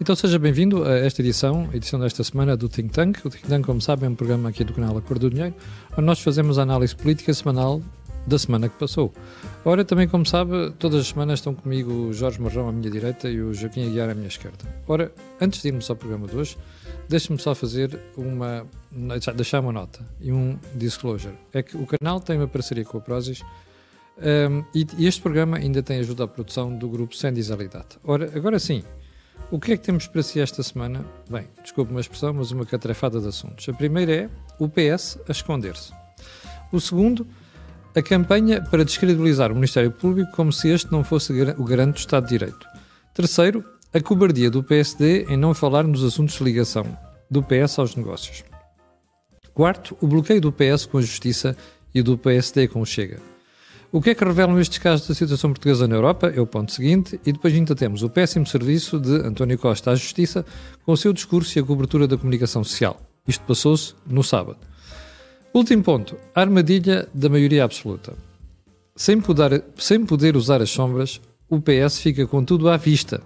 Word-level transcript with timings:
Então 0.00 0.16
seja 0.16 0.38
bem-vindo 0.38 0.82
a 0.82 0.94
esta 0.96 1.20
edição, 1.20 1.68
a 1.70 1.76
edição 1.76 2.00
desta 2.00 2.24
semana 2.24 2.56
do 2.56 2.70
Think 2.70 2.88
Tank. 2.88 3.18
O 3.22 3.28
Think 3.28 3.46
Tank, 3.46 3.66
como 3.66 3.82
sabem, 3.82 4.06
é 4.06 4.08
um 4.08 4.14
programa 4.14 4.48
aqui 4.48 4.64
do 4.64 4.72
canal 4.72 4.96
A 4.96 5.02
Cor 5.02 5.18
do 5.18 5.28
Dinheiro, 5.28 5.54
onde 5.92 6.00
nós 6.00 6.20
fazemos 6.20 6.58
a 6.58 6.62
análise 6.62 6.96
política 6.96 7.34
semanal 7.34 7.82
da 8.26 8.38
semana 8.38 8.70
que 8.70 8.78
passou. 8.78 9.12
Ora, 9.62 9.84
também 9.84 10.08
como 10.08 10.24
sabe, 10.24 10.72
todas 10.78 11.00
as 11.00 11.08
semanas 11.08 11.40
estão 11.40 11.54
comigo 11.54 11.92
o 11.92 12.12
Jorge 12.14 12.40
Marrão 12.40 12.66
à 12.66 12.72
minha 12.72 12.90
direita 12.90 13.28
e 13.28 13.42
o 13.42 13.52
Joaquim 13.52 13.88
Aguiar 13.88 14.08
à 14.08 14.14
minha 14.14 14.28
esquerda. 14.28 14.64
Ora, 14.88 15.12
antes 15.38 15.60
de 15.60 15.68
irmos 15.68 15.90
ao 15.90 15.96
programa 15.96 16.26
de 16.26 16.34
hoje, 16.34 16.56
deixe-me 17.06 17.38
só 17.38 17.54
fazer 17.54 17.98
uma, 18.16 18.66
deixar 19.36 19.60
uma 19.60 19.72
nota 19.72 20.00
e 20.18 20.32
um 20.32 20.58
disclosure. 20.76 21.34
É 21.52 21.62
que 21.62 21.76
o 21.76 21.86
canal 21.86 22.20
tem 22.20 22.38
uma 22.38 22.48
parceria 22.48 22.86
com 22.86 22.96
a 22.96 23.00
Prozis 23.02 23.42
um, 24.16 24.64
e, 24.74 25.06
este 25.06 25.20
programa 25.20 25.58
ainda 25.58 25.82
tem 25.82 25.98
ajuda 25.98 26.24
à 26.24 26.28
produção 26.28 26.74
do 26.74 26.88
grupo 26.88 27.14
Sem 27.14 27.34
Disalidade. 27.34 27.98
Ora, 28.02 28.30
agora 28.34 28.58
sim, 28.58 28.82
o 29.50 29.58
que 29.58 29.72
é 29.72 29.76
que 29.76 29.82
temos 29.82 30.06
para 30.06 30.22
si 30.22 30.40
esta 30.40 30.62
semana? 30.62 31.04
Bem, 31.28 31.48
desculpe 31.62 31.90
uma 31.90 32.00
expressão, 32.00 32.32
mas 32.32 32.50
uma 32.50 32.64
catrefada 32.64 33.20
de 33.20 33.28
assuntos. 33.28 33.68
A 33.68 33.72
primeira 33.72 34.12
é 34.12 34.30
o 34.58 34.68
PS 34.68 35.18
a 35.28 35.32
esconder-se. 35.32 35.92
O 36.72 36.80
segundo, 36.80 37.26
a 37.94 38.02
campanha 38.02 38.62
para 38.62 38.84
descredibilizar 38.84 39.50
o 39.50 39.54
Ministério 39.54 39.90
Público 39.90 40.30
como 40.32 40.52
se 40.52 40.68
este 40.68 40.92
não 40.92 41.02
fosse 41.02 41.32
o 41.32 41.64
garante 41.64 41.94
do 41.94 41.98
Estado 41.98 42.24
de 42.24 42.30
Direito. 42.30 42.66
Terceiro, 43.12 43.64
a 43.92 44.00
cobardia 44.00 44.50
do 44.50 44.62
PSD 44.62 45.24
em 45.28 45.36
não 45.36 45.52
falar 45.52 45.82
nos 45.82 46.04
assuntos 46.04 46.36
de 46.36 46.44
ligação 46.44 46.86
do 47.28 47.42
PS 47.42 47.78
aos 47.78 47.96
negócios. 47.96 48.44
Quarto, 49.52 49.96
o 50.00 50.06
bloqueio 50.06 50.40
do 50.40 50.52
PS 50.52 50.86
com 50.86 50.98
a 50.98 51.02
Justiça 51.02 51.56
e 51.92 52.02
do 52.02 52.16
PSD 52.16 52.68
com 52.68 52.80
o 52.80 52.86
Chega. 52.86 53.18
O 53.92 54.00
que 54.00 54.10
é 54.10 54.14
que 54.14 54.24
revelam 54.24 54.60
estes 54.60 54.78
casos 54.78 55.08
da 55.08 55.14
situação 55.14 55.50
portuguesa 55.50 55.88
na 55.88 55.96
Europa? 55.96 56.28
É 56.28 56.40
o 56.40 56.46
ponto 56.46 56.70
seguinte. 56.70 57.20
E 57.26 57.32
depois 57.32 57.52
ainda 57.52 57.74
temos 57.74 58.04
o 58.04 58.08
péssimo 58.08 58.46
serviço 58.46 59.00
de 59.00 59.16
António 59.26 59.58
Costa 59.58 59.90
à 59.90 59.96
Justiça 59.96 60.46
com 60.84 60.92
o 60.92 60.96
seu 60.96 61.12
discurso 61.12 61.58
e 61.58 61.60
a 61.60 61.64
cobertura 61.64 62.06
da 62.06 62.16
comunicação 62.16 62.62
social. 62.62 63.00
Isto 63.26 63.44
passou-se 63.44 63.94
no 64.06 64.22
sábado. 64.22 64.58
Último 65.52 65.82
ponto. 65.82 66.16
A 66.32 66.40
armadilha 66.40 67.08
da 67.12 67.28
maioria 67.28 67.64
absoluta. 67.64 68.14
Sem 68.94 69.20
poder, 69.20 69.64
sem 69.76 70.06
poder 70.06 70.36
usar 70.36 70.62
as 70.62 70.70
sombras, 70.70 71.20
o 71.48 71.60
PS 71.60 71.98
fica 71.98 72.24
com 72.28 72.44
tudo 72.44 72.68
à 72.68 72.76
vista. 72.76 73.20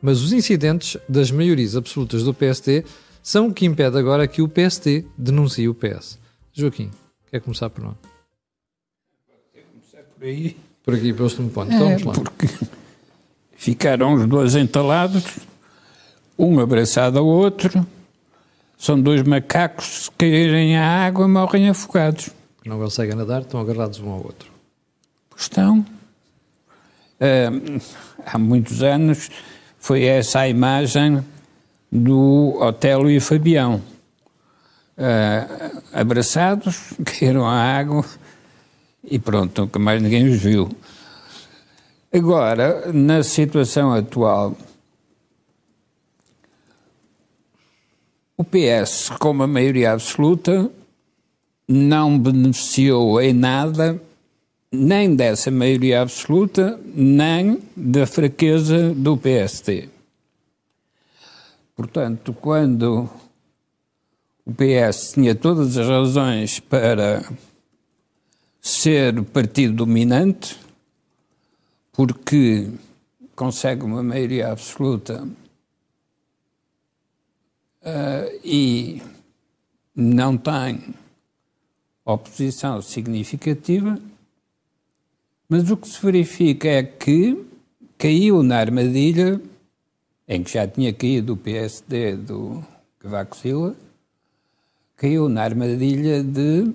Mas 0.00 0.20
os 0.20 0.32
incidentes 0.32 0.96
das 1.08 1.32
maiorias 1.32 1.74
absolutas 1.74 2.22
do 2.22 2.32
PSD 2.32 2.84
são 3.20 3.48
o 3.48 3.52
que 3.52 3.66
impede 3.66 3.98
agora 3.98 4.28
que 4.28 4.42
o 4.42 4.48
PSD 4.48 5.06
denuncie 5.18 5.68
o 5.68 5.74
PS. 5.74 6.20
Joaquim, 6.52 6.92
quer 7.28 7.40
começar 7.40 7.68
por 7.68 7.84
onde? 7.84 8.13
Por 10.24 10.28
aí. 10.28 10.56
Por 10.82 10.94
aqui, 10.94 11.12
pelo 11.12 11.24
último 11.28 11.50
ponto. 11.50 11.72
Então, 11.72 11.86
é, 11.86 11.96
vamos 11.96 12.06
lá. 12.06 12.12
Porque 12.14 12.48
ficaram 13.56 14.14
os 14.14 14.26
dois 14.26 14.56
entalados, 14.56 15.24
um 16.38 16.58
abraçado 16.60 17.18
ao 17.18 17.26
outro, 17.26 17.86
são 18.78 19.00
dois 19.00 19.22
macacos 19.22 20.08
que 20.08 20.30
caírem 20.30 20.76
à 20.78 21.04
água 21.06 21.28
morrem 21.28 21.68
afogados. 21.68 22.30
Não 22.64 22.78
conseguem 22.78 23.14
nadar, 23.14 23.42
estão 23.42 23.60
agarrados 23.60 24.00
um 24.00 24.10
ao 24.10 24.18
outro. 24.18 24.50
Estão. 25.36 25.84
Uh, 27.20 27.80
há 28.24 28.38
muitos 28.38 28.82
anos 28.82 29.30
foi 29.78 30.04
essa 30.04 30.40
a 30.40 30.48
imagem 30.48 31.22
do 31.92 32.56
Otelo 32.60 33.10
e 33.10 33.20
Fabião. 33.20 33.82
Uh, 34.96 35.82
abraçados, 35.92 36.94
caíram 37.04 37.46
à 37.46 37.60
água 37.60 38.04
e 39.06 39.18
pronto, 39.18 39.62
nunca 39.62 39.78
mais 39.78 40.02
ninguém 40.02 40.28
os 40.28 40.40
viu. 40.40 40.68
Agora, 42.12 42.92
na 42.92 43.22
situação 43.22 43.92
atual, 43.92 44.56
o 48.36 48.44
PS, 48.44 49.10
com 49.18 49.30
uma 49.30 49.46
maioria 49.46 49.92
absoluta, 49.92 50.70
não 51.68 52.18
beneficiou 52.18 53.20
em 53.20 53.32
nada 53.32 54.00
nem 54.70 55.14
dessa 55.14 55.50
maioria 55.50 56.02
absoluta, 56.02 56.78
nem 56.94 57.62
da 57.76 58.06
fraqueza 58.06 58.92
do 58.92 59.16
PSD. 59.16 59.88
Portanto, 61.76 62.32
quando 62.32 63.08
o 64.44 64.52
PS 64.52 65.12
tinha 65.14 65.34
todas 65.34 65.76
as 65.76 65.88
razões 65.88 66.60
para 66.60 67.24
ser 68.64 69.22
partido 69.24 69.74
dominante, 69.74 70.58
porque 71.92 72.70
consegue 73.36 73.84
uma 73.84 74.02
maioria 74.02 74.50
absoluta 74.50 75.28
uh, 77.82 78.40
e 78.42 79.02
não 79.94 80.38
tem 80.38 80.94
oposição 82.06 82.80
significativa, 82.80 83.98
mas 85.46 85.70
o 85.70 85.76
que 85.76 85.86
se 85.86 86.00
verifica 86.00 86.66
é 86.66 86.82
que 86.82 87.44
caiu 87.98 88.42
na 88.42 88.56
armadilha 88.56 89.42
em 90.26 90.42
que 90.42 90.54
já 90.54 90.66
tinha 90.66 90.90
caído 90.90 91.34
o 91.34 91.36
PSD 91.36 92.16
do 92.16 92.64
Cavaco 92.98 93.36
Silva, 93.36 93.76
caiu 94.96 95.28
na 95.28 95.42
armadilha 95.42 96.24
de 96.24 96.72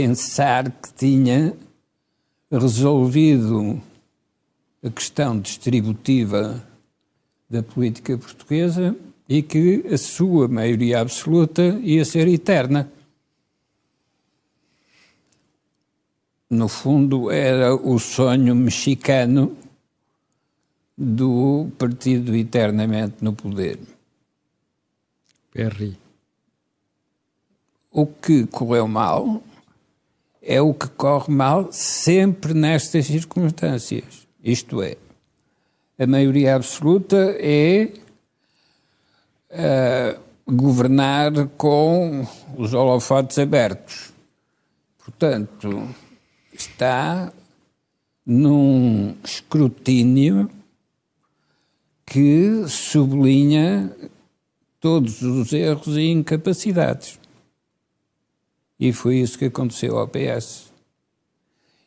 pensar 0.00 0.70
que 0.70 0.94
tinha 0.94 1.56
resolvido 2.48 3.82
a 4.80 4.88
questão 4.90 5.40
distributiva 5.40 6.64
da 7.50 7.64
política 7.64 8.16
portuguesa 8.16 8.94
e 9.28 9.42
que 9.42 9.84
a 9.92 9.98
sua 9.98 10.46
maioria 10.46 11.00
absoluta 11.00 11.80
ia 11.82 12.04
ser 12.04 12.28
eterna. 12.28 12.88
No 16.48 16.68
fundo, 16.68 17.28
era 17.28 17.74
o 17.74 17.98
sonho 17.98 18.54
mexicano 18.54 19.56
do 20.96 21.72
partido 21.76 22.36
eternamente 22.36 23.16
no 23.20 23.32
poder. 23.32 23.80
PRI. 25.50 25.98
O 27.90 28.06
que 28.06 28.46
correu 28.46 28.86
mal 28.86 29.42
é 30.42 30.60
o 30.60 30.72
que 30.72 30.88
corre 30.88 31.32
mal 31.32 31.68
sempre 31.70 32.54
nestas 32.54 33.06
circunstâncias. 33.06 34.26
Isto 34.42 34.82
é, 34.82 34.96
a 35.98 36.06
maioria 36.06 36.54
absoluta 36.54 37.36
é 37.40 37.92
uh, 39.50 40.20
governar 40.46 41.32
com 41.56 42.26
os 42.56 42.72
holofotes 42.72 43.38
abertos. 43.38 44.12
Portanto, 44.98 45.88
está 46.52 47.32
num 48.24 49.14
escrutínio 49.24 50.50
que 52.06 52.64
sublinha 52.68 53.92
todos 54.80 55.20
os 55.22 55.52
erros 55.52 55.96
e 55.96 56.10
incapacidades. 56.10 57.18
E 58.78 58.92
foi 58.92 59.16
isso 59.16 59.38
que 59.38 59.46
aconteceu 59.46 59.98
ao 59.98 60.08
PS. 60.08 60.68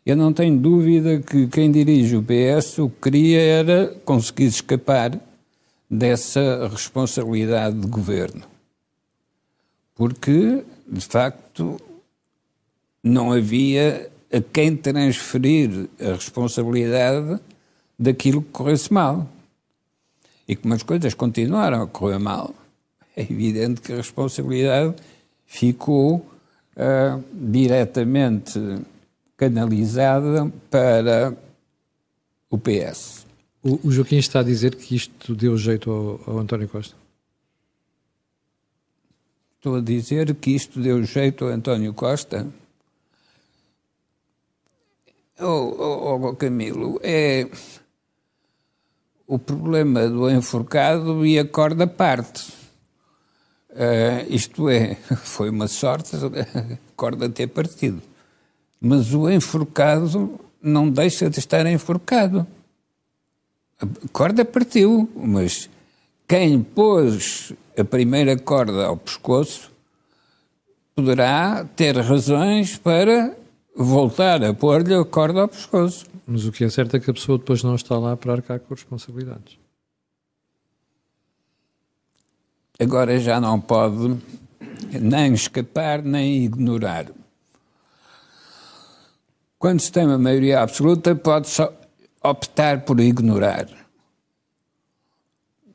Eu 0.05 0.15
não 0.15 0.33
tenho 0.33 0.57
dúvida 0.57 1.19
que 1.19 1.47
quem 1.47 1.71
dirige 1.71 2.15
o 2.15 2.23
PS 2.23 2.79
o 2.79 2.89
que 2.89 3.01
queria 3.03 3.39
era 3.39 3.87
conseguir 4.03 4.45
escapar 4.45 5.19
dessa 5.89 6.67
responsabilidade 6.67 7.79
de 7.79 7.87
governo. 7.87 8.43
Porque, 9.93 10.63
de 10.87 11.01
facto, 11.01 11.79
não 13.03 13.31
havia 13.31 14.09
a 14.33 14.41
quem 14.41 14.75
transferir 14.75 15.89
a 15.99 16.13
responsabilidade 16.13 17.39
daquilo 17.99 18.41
que 18.41 18.51
corresse 18.51 18.91
mal. 18.91 19.29
E 20.47 20.55
como 20.55 20.73
as 20.73 20.81
coisas 20.81 21.13
continuaram 21.13 21.83
a 21.83 21.87
correr 21.87 22.17
mal, 22.17 22.55
é 23.15 23.21
evidente 23.21 23.81
que 23.81 23.93
a 23.93 23.97
responsabilidade 23.97 24.95
ficou 25.45 26.25
uh, 26.75 27.23
diretamente 27.33 28.59
canalizada 29.37 30.51
para 30.69 31.35
o 32.49 32.57
PS. 32.57 33.25
O, 33.63 33.87
o, 33.87 33.91
Joaquim 33.91 34.17
está 34.17 34.39
a 34.39 34.43
dizer 34.43 34.75
que 34.75 34.95
isto 34.95 35.35
deu 35.35 35.57
jeito 35.57 35.91
ao, 35.91 36.33
ao 36.33 36.39
António 36.39 36.67
Costa? 36.67 36.95
Estou 39.57 39.75
a 39.75 39.81
dizer 39.81 40.33
que 40.35 40.51
isto 40.51 40.81
deu 40.81 41.03
jeito 41.03 41.45
ao 41.45 41.51
António 41.51 41.93
Costa. 41.93 42.47
Oh, 45.39 45.45
oh, 45.45 46.27
oh, 46.27 46.35
Camilo, 46.35 46.99
é 47.01 47.49
o 49.25 49.39
problema 49.39 50.07
do 50.07 50.29
enforcado 50.29 51.25
e 51.25 51.39
a 51.39 51.45
corda 51.45 51.87
parte. 51.87 52.60
Uh, 53.71 54.25
isto 54.29 54.69
é, 54.69 54.95
foi 55.23 55.49
uma 55.49 55.67
sorte 55.67 56.15
a 56.15 56.77
corda 56.95 57.29
ter 57.29 57.47
partido. 57.47 58.01
Mas 58.79 59.13
o 59.13 59.29
enforcado 59.29 60.39
não 60.61 60.89
deixa 60.89 61.29
de 61.29 61.39
estar 61.39 61.65
enforcado. 61.65 62.45
A 63.79 63.87
corda 64.11 64.43
partiu, 64.43 65.09
mas 65.15 65.69
quem 66.27 66.61
pôs 66.61 67.53
a 67.77 67.83
primeira 67.83 68.37
corda 68.37 68.85
ao 68.85 68.97
pescoço 68.97 69.71
poderá 70.95 71.65
ter 71.75 71.97
razões 71.97 72.77
para 72.77 73.35
voltar 73.75 74.43
a 74.43 74.53
pôr-lhe 74.53 74.93
a 74.93 75.03
corda 75.05 75.41
ao 75.41 75.47
pescoço. 75.47 76.05
Mas 76.27 76.45
o 76.45 76.51
que 76.51 76.63
é 76.63 76.69
certo 76.69 76.95
é 76.95 76.99
que 76.99 77.09
a 77.09 77.13
pessoa 77.13 77.37
depois 77.37 77.63
não 77.63 77.75
está 77.75 77.97
lá 77.97 78.15
para 78.15 78.33
arcar 78.33 78.59
com 78.59 78.73
responsabilidades. 78.73 79.60
Agora 82.81 83.19
já 83.19 83.39
não 83.39 83.61
pode 83.61 84.17
nem 84.99 85.35
escapar 85.35 86.01
nem 86.01 86.45
ignorar. 86.45 87.05
Quando 89.59 89.79
se 89.79 89.91
tem 89.91 90.07
uma 90.07 90.17
maioria 90.17 90.61
absoluta, 90.61 91.13
pode 91.13 91.47
só 91.47 91.71
optar 92.23 92.81
por 92.81 92.99
ignorar. 92.99 93.67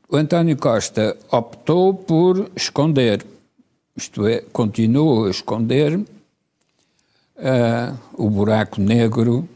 O 0.09 0.17
António 0.17 0.57
Costa 0.57 1.15
optou 1.31 1.93
por 1.93 2.51
esconder, 2.53 3.25
isto 3.95 4.27
é, 4.27 4.41
continuou 4.51 5.27
a 5.27 5.29
esconder 5.29 5.97
uh, 5.97 6.05
o 8.15 8.29
buraco 8.29 8.81
negro 8.81 9.47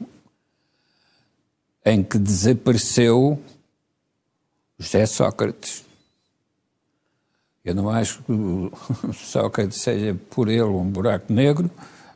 em 1.85 2.01
que 2.01 2.17
desapareceu 2.17 3.37
José 4.79 5.05
Sócrates. 5.05 5.90
Eu 7.63 7.75
não 7.75 7.89
acho 7.89 8.23
que 8.23 8.31
o 8.31 8.71
Sócrates 9.13 9.81
seja 9.81 10.15
por 10.29 10.47
ele 10.47 10.63
um 10.63 10.89
buraco 10.89 11.31
negro, 11.31 11.69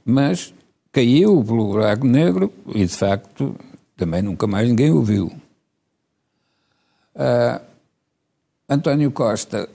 mas 0.04 0.54
caiu 0.92 1.44
pelo 1.44 1.68
buraco 1.68 2.06
negro 2.06 2.52
e, 2.74 2.86
de 2.86 2.96
facto, 2.96 3.56
também 3.96 4.22
nunca 4.22 4.48
mais 4.48 4.68
ninguém 4.68 4.92
o 4.92 5.04
viu. 5.04 5.28
Uh, 7.16 7.62
António 8.68 9.12
Costa, 9.12 9.70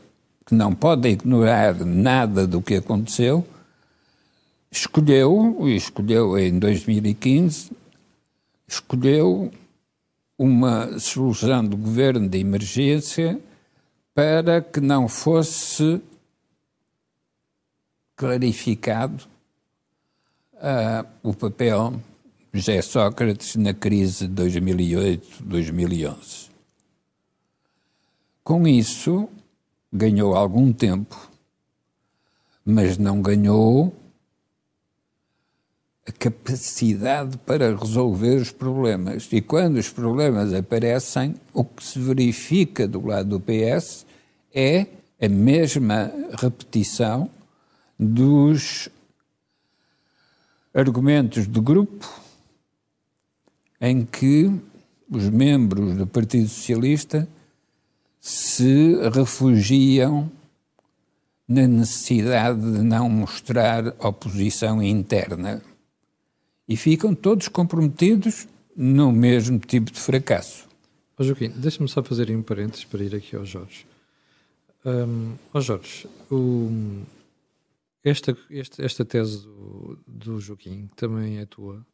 que 0.44 0.54
não 0.54 0.74
pode 0.74 1.08
ignorar 1.08 1.74
nada 1.84 2.46
do 2.46 2.60
que 2.60 2.74
aconteceu, 2.74 3.46
escolheu, 4.70 5.56
e 5.68 5.76
escolheu 5.76 6.38
em 6.38 6.58
2015, 6.58 7.70
escolheu 8.66 9.50
uma 10.38 10.98
solução 10.98 11.64
do 11.64 11.76
governo 11.76 12.28
de 12.28 12.38
emergência 12.38 13.40
para 14.14 14.60
que 14.60 14.80
não 14.80 15.08
fosse 15.08 16.02
clarificado 18.16 19.24
uh, 20.54 21.06
o 21.22 21.32
papel 21.32 21.94
de 22.52 22.60
José 22.60 22.82
Sócrates 22.82 23.56
na 23.56 23.72
crise 23.72 24.28
de 24.28 24.42
2008-2011. 24.42 26.50
Com 28.42 28.66
isso, 28.66 29.28
ganhou 29.92 30.34
algum 30.34 30.72
tempo, 30.72 31.30
mas 32.64 32.98
não 32.98 33.22
ganhou 33.22 33.94
capacidade 36.12 37.36
para 37.38 37.76
resolver 37.76 38.36
os 38.36 38.50
problemas. 38.50 39.28
E 39.32 39.40
quando 39.40 39.76
os 39.76 39.88
problemas 39.88 40.52
aparecem, 40.52 41.34
o 41.52 41.64
que 41.64 41.84
se 41.84 41.98
verifica 41.98 42.86
do 42.86 43.06
lado 43.06 43.38
do 43.38 43.40
PS 43.40 44.06
é 44.54 44.86
a 45.20 45.28
mesma 45.28 46.12
repetição 46.40 47.30
dos 47.98 48.88
argumentos 50.72 51.46
do 51.46 51.60
grupo 51.60 52.08
em 53.80 54.04
que 54.04 54.50
os 55.10 55.28
membros 55.28 55.96
do 55.96 56.06
Partido 56.06 56.48
Socialista 56.48 57.28
se 58.20 58.96
refugiam 59.12 60.30
na 61.48 61.66
necessidade 61.66 62.60
de 62.60 62.82
não 62.82 63.08
mostrar 63.08 63.88
oposição 63.98 64.82
interna 64.82 65.60
e 66.70 66.76
ficam 66.76 67.12
todos 67.16 67.48
comprometidos 67.48 68.46
no 68.76 69.10
mesmo 69.10 69.58
tipo 69.58 69.90
de 69.90 69.98
fracasso. 69.98 70.68
Oh, 71.18 71.24
Joaquim, 71.24 71.48
deixa-me 71.48 71.88
só 71.88 72.00
fazer 72.00 72.30
um 72.30 72.42
parênteses 72.42 72.84
para 72.84 73.02
ir 73.02 73.12
aqui 73.12 73.34
ao 73.34 73.44
Jorge. 73.44 73.84
Um, 74.86 75.34
oh 75.52 75.60
Jorge, 75.60 76.08
o, 76.30 76.70
esta, 78.04 78.36
esta, 78.78 79.04
tese 79.04 79.42
do, 79.42 79.98
do 80.06 80.40
Joaquim 80.40 80.88
também 80.94 81.38
é 81.38 81.44
tua 81.44 81.84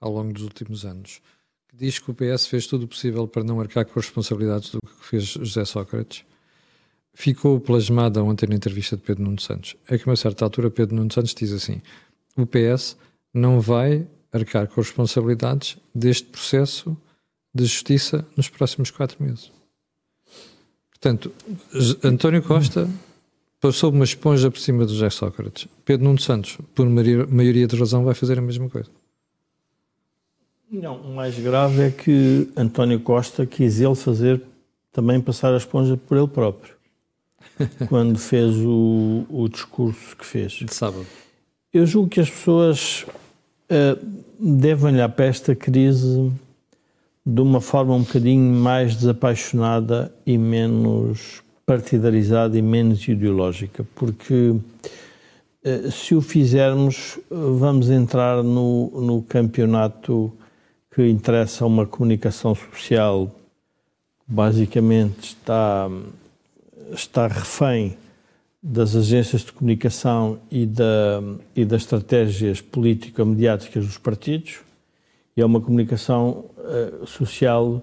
ao 0.00 0.10
longo 0.10 0.32
dos 0.32 0.44
últimos 0.44 0.86
anos, 0.86 1.20
que 1.68 1.76
diz 1.76 1.98
que 1.98 2.10
o 2.10 2.14
PS 2.14 2.46
fez 2.46 2.66
tudo 2.66 2.84
o 2.84 2.88
possível 2.88 3.28
para 3.28 3.44
não 3.44 3.60
arcar 3.60 3.84
com 3.84 4.00
as 4.00 4.06
responsabilidades 4.06 4.70
do 4.70 4.80
que 4.80 5.04
fez 5.04 5.24
José 5.24 5.66
Sócrates, 5.66 6.24
ficou 7.12 7.60
plasmada 7.60 8.24
ontem 8.24 8.48
na 8.48 8.54
entrevista 8.54 8.96
de 8.96 9.02
Pedro 9.02 9.24
Nuno 9.24 9.40
Santos. 9.40 9.76
É 9.86 9.98
que 9.98 10.08
a 10.08 10.10
uma 10.10 10.16
certa 10.16 10.42
altura 10.42 10.70
Pedro 10.70 10.96
Nuno 10.96 11.12
Santos 11.12 11.34
diz 11.34 11.52
assim: 11.52 11.82
o 12.34 12.46
PS 12.46 12.96
não 13.32 13.60
vai 13.60 14.06
arcar 14.32 14.66
com 14.68 14.80
as 14.80 14.88
responsabilidades 14.88 15.76
deste 15.94 16.28
processo 16.28 16.96
de 17.54 17.64
justiça 17.64 18.26
nos 18.36 18.48
próximos 18.48 18.90
quatro 18.90 19.22
meses. 19.22 19.50
Portanto, 20.90 21.32
António 22.04 22.42
Costa 22.42 22.88
passou 23.60 23.90
uma 23.90 24.04
esponja 24.04 24.50
por 24.50 24.60
cima 24.60 24.84
do 24.84 24.92
José 24.92 25.10
Sócrates. 25.10 25.66
Pedro 25.84 26.04
Nuno 26.04 26.20
Santos, 26.20 26.58
por 26.74 26.88
maioria 26.88 27.66
de 27.66 27.76
razão, 27.76 28.04
vai 28.04 28.14
fazer 28.14 28.38
a 28.38 28.42
mesma 28.42 28.68
coisa. 28.68 28.90
Não, 30.70 30.96
o 30.96 31.14
mais 31.14 31.36
grave 31.38 31.82
é 31.82 31.90
que 31.90 32.48
António 32.56 33.00
Costa 33.00 33.44
quis 33.44 33.80
ele 33.80 33.96
fazer 33.96 34.40
também 34.92 35.20
passar 35.20 35.52
a 35.52 35.56
esponja 35.56 35.96
por 35.96 36.16
ele 36.16 36.28
próprio. 36.28 36.74
quando 37.88 38.18
fez 38.18 38.56
o, 38.56 39.24
o 39.28 39.48
discurso 39.48 40.16
que 40.16 40.24
fez. 40.24 40.52
De 40.52 40.74
sábado. 40.74 41.06
Eu 41.72 41.86
julgo 41.86 42.08
que 42.08 42.18
as 42.18 42.28
pessoas 42.28 43.06
uh, 43.70 44.04
devem 44.40 44.94
olhar 44.94 45.08
para 45.08 45.26
esta 45.26 45.54
crise 45.54 46.32
de 47.24 47.40
uma 47.40 47.60
forma 47.60 47.94
um 47.94 48.02
bocadinho 48.02 48.52
mais 48.52 48.96
desapaixonada 48.96 50.12
e 50.26 50.36
menos 50.36 51.44
partidarizada 51.64 52.58
e 52.58 52.62
menos 52.62 53.06
ideológica, 53.06 53.86
porque 53.94 54.50
uh, 54.50 55.90
se 55.92 56.12
o 56.16 56.20
fizermos, 56.20 57.20
vamos 57.30 57.88
entrar 57.88 58.42
no, 58.42 58.90
no 59.00 59.22
campeonato 59.22 60.32
que 60.92 61.08
interessa 61.08 61.62
a 61.62 61.68
uma 61.68 61.86
comunicação 61.86 62.52
social 62.52 63.30
basicamente 64.26 65.36
está, 65.36 65.88
está 66.92 67.28
refém 67.28 67.96
das 68.62 68.94
agências 68.94 69.42
de 69.42 69.52
comunicação 69.52 70.38
e, 70.50 70.66
da, 70.66 71.22
e 71.56 71.64
das 71.64 71.82
estratégias 71.82 72.60
político-mediáticas 72.60 73.86
dos 73.86 73.96
partidos, 73.96 74.60
e 75.36 75.40
é 75.40 75.44
uma 75.44 75.60
comunicação 75.60 76.44
uh, 76.58 77.06
social 77.06 77.82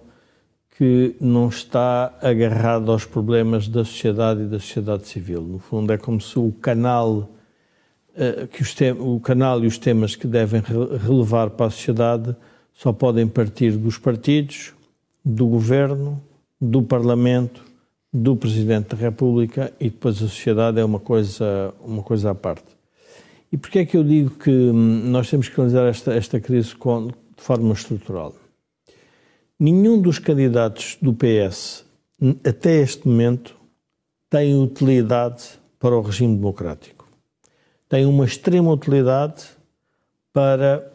que 0.77 1.15
não 1.19 1.49
está 1.49 2.15
agarrada 2.21 2.91
aos 2.91 3.03
problemas 3.03 3.67
da 3.67 3.83
sociedade 3.83 4.43
e 4.43 4.45
da 4.45 4.59
sociedade 4.59 5.07
civil. 5.07 5.41
No 5.41 5.57
fundo, 5.57 5.91
é 5.91 5.97
como 5.97 6.21
se 6.21 6.37
o 6.37 6.51
canal, 6.51 7.31
uh, 8.15 8.47
que 8.47 8.61
os 8.61 8.75
o 8.99 9.19
canal 9.19 9.63
e 9.63 9.67
os 9.67 9.79
temas 9.79 10.15
que 10.15 10.27
devem 10.27 10.61
relevar 10.61 11.49
para 11.49 11.65
a 11.65 11.71
sociedade 11.71 12.35
só 12.71 12.93
podem 12.93 13.27
partir 13.27 13.71
dos 13.71 13.97
partidos, 13.97 14.73
do 15.25 15.47
governo, 15.47 16.21
do 16.61 16.83
Parlamento, 16.83 17.66
do 18.17 18.35
Presidente 18.35 18.95
da 18.95 18.97
República 18.97 19.73
e 19.79 19.89
depois 19.89 20.17
a 20.17 20.27
sociedade 20.27 20.79
é 20.79 20.83
uma 20.83 20.99
coisa, 20.99 21.73
uma 21.81 22.01
coisa 22.01 22.31
à 22.31 22.35
parte. 22.35 22.65
E 23.51 23.57
porquê 23.57 23.79
é 23.79 23.85
que 23.85 23.95
eu 23.95 24.03
digo 24.03 24.31
que 24.31 24.49
hum, 24.49 25.09
nós 25.09 25.29
temos 25.29 25.47
que 25.47 25.55
analisar 25.59 25.87
esta, 25.87 26.13
esta 26.13 26.39
crise 26.39 26.75
com, 26.75 27.07
de 27.07 27.13
forma 27.37 27.73
estrutural? 27.73 28.33
Nenhum 29.59 30.01
dos 30.01 30.19
candidatos 30.19 30.97
do 31.01 31.13
PS, 31.13 31.85
até 32.43 32.81
este 32.81 33.07
momento, 33.07 33.55
tem 34.29 34.59
utilidade 34.61 35.43
para 35.79 35.95
o 35.95 36.01
regime 36.01 36.35
democrático. 36.35 37.07
Tem 37.87 38.05
uma 38.05 38.25
extrema 38.25 38.71
utilidade 38.71 39.45
para 40.33 40.91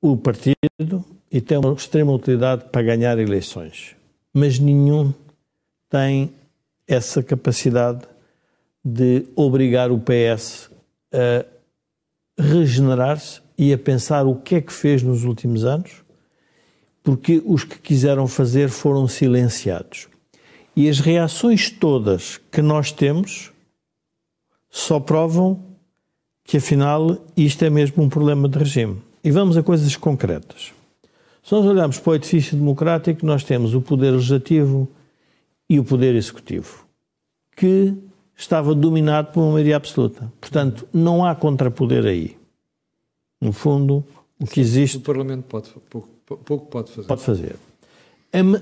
o 0.00 0.16
partido 0.16 1.04
e 1.30 1.40
tem 1.40 1.56
uma 1.56 1.72
extrema 1.72 2.12
utilidade 2.12 2.64
para 2.70 2.82
ganhar 2.82 3.18
eleições. 3.18 3.94
Mas 4.34 4.58
nenhum 4.58 5.14
tem 5.88 6.32
essa 6.86 7.22
capacidade 7.22 8.02
de 8.84 9.26
obrigar 9.36 9.90
o 9.90 9.98
PS 9.98 10.70
a 11.12 11.44
regenerar-se 12.36 13.40
e 13.56 13.72
a 13.72 13.78
pensar 13.78 14.26
o 14.26 14.36
que 14.36 14.56
é 14.56 14.60
que 14.60 14.72
fez 14.72 15.02
nos 15.02 15.24
últimos 15.24 15.64
anos, 15.64 16.02
porque 17.02 17.42
os 17.44 17.64
que 17.64 17.78
quiseram 17.78 18.26
fazer 18.26 18.68
foram 18.68 19.06
silenciados. 19.06 20.08
E 20.74 20.88
as 20.88 21.00
reações 21.00 21.70
todas 21.70 22.40
que 22.50 22.62
nós 22.62 22.90
temos 22.90 23.52
só 24.70 24.98
provam 24.98 25.62
que, 26.44 26.56
afinal, 26.56 27.18
isto 27.36 27.64
é 27.64 27.70
mesmo 27.70 28.02
um 28.02 28.08
problema 28.08 28.48
de 28.48 28.58
regime. 28.58 29.02
E 29.22 29.30
vamos 29.30 29.56
a 29.56 29.62
coisas 29.62 29.94
concretas. 29.96 30.72
Se 31.42 31.52
nós 31.52 31.66
olharmos 31.66 31.98
para 31.98 32.12
o 32.12 32.14
edifício 32.14 32.56
democrático, 32.56 33.24
nós 33.26 33.44
temos 33.44 33.74
o 33.74 33.82
poder 33.82 34.12
legislativo 34.12 34.88
e 35.72 35.78
o 35.80 35.84
poder 35.84 36.14
executivo. 36.14 36.86
que 37.56 37.94
estava 38.36 38.74
dominado 38.74 39.32
por 39.32 39.40
uma 39.40 39.52
maioria 39.52 39.76
absoluta. 39.76 40.30
Portanto, 40.38 40.86
não 40.92 41.24
há 41.24 41.34
contrapoder 41.34 42.04
aí. 42.04 42.36
No 43.40 43.52
fundo, 43.52 44.04
o 44.38 44.46
que 44.46 44.60
existe. 44.60 44.98
O 44.98 45.00
Parlamento 45.00 45.44
pode, 45.44 45.70
pouco, 45.88 46.08
pouco 46.44 46.66
pode 46.66 46.90
fazer. 46.90 47.08
Pode 47.08 47.22
fazer. 47.22 47.56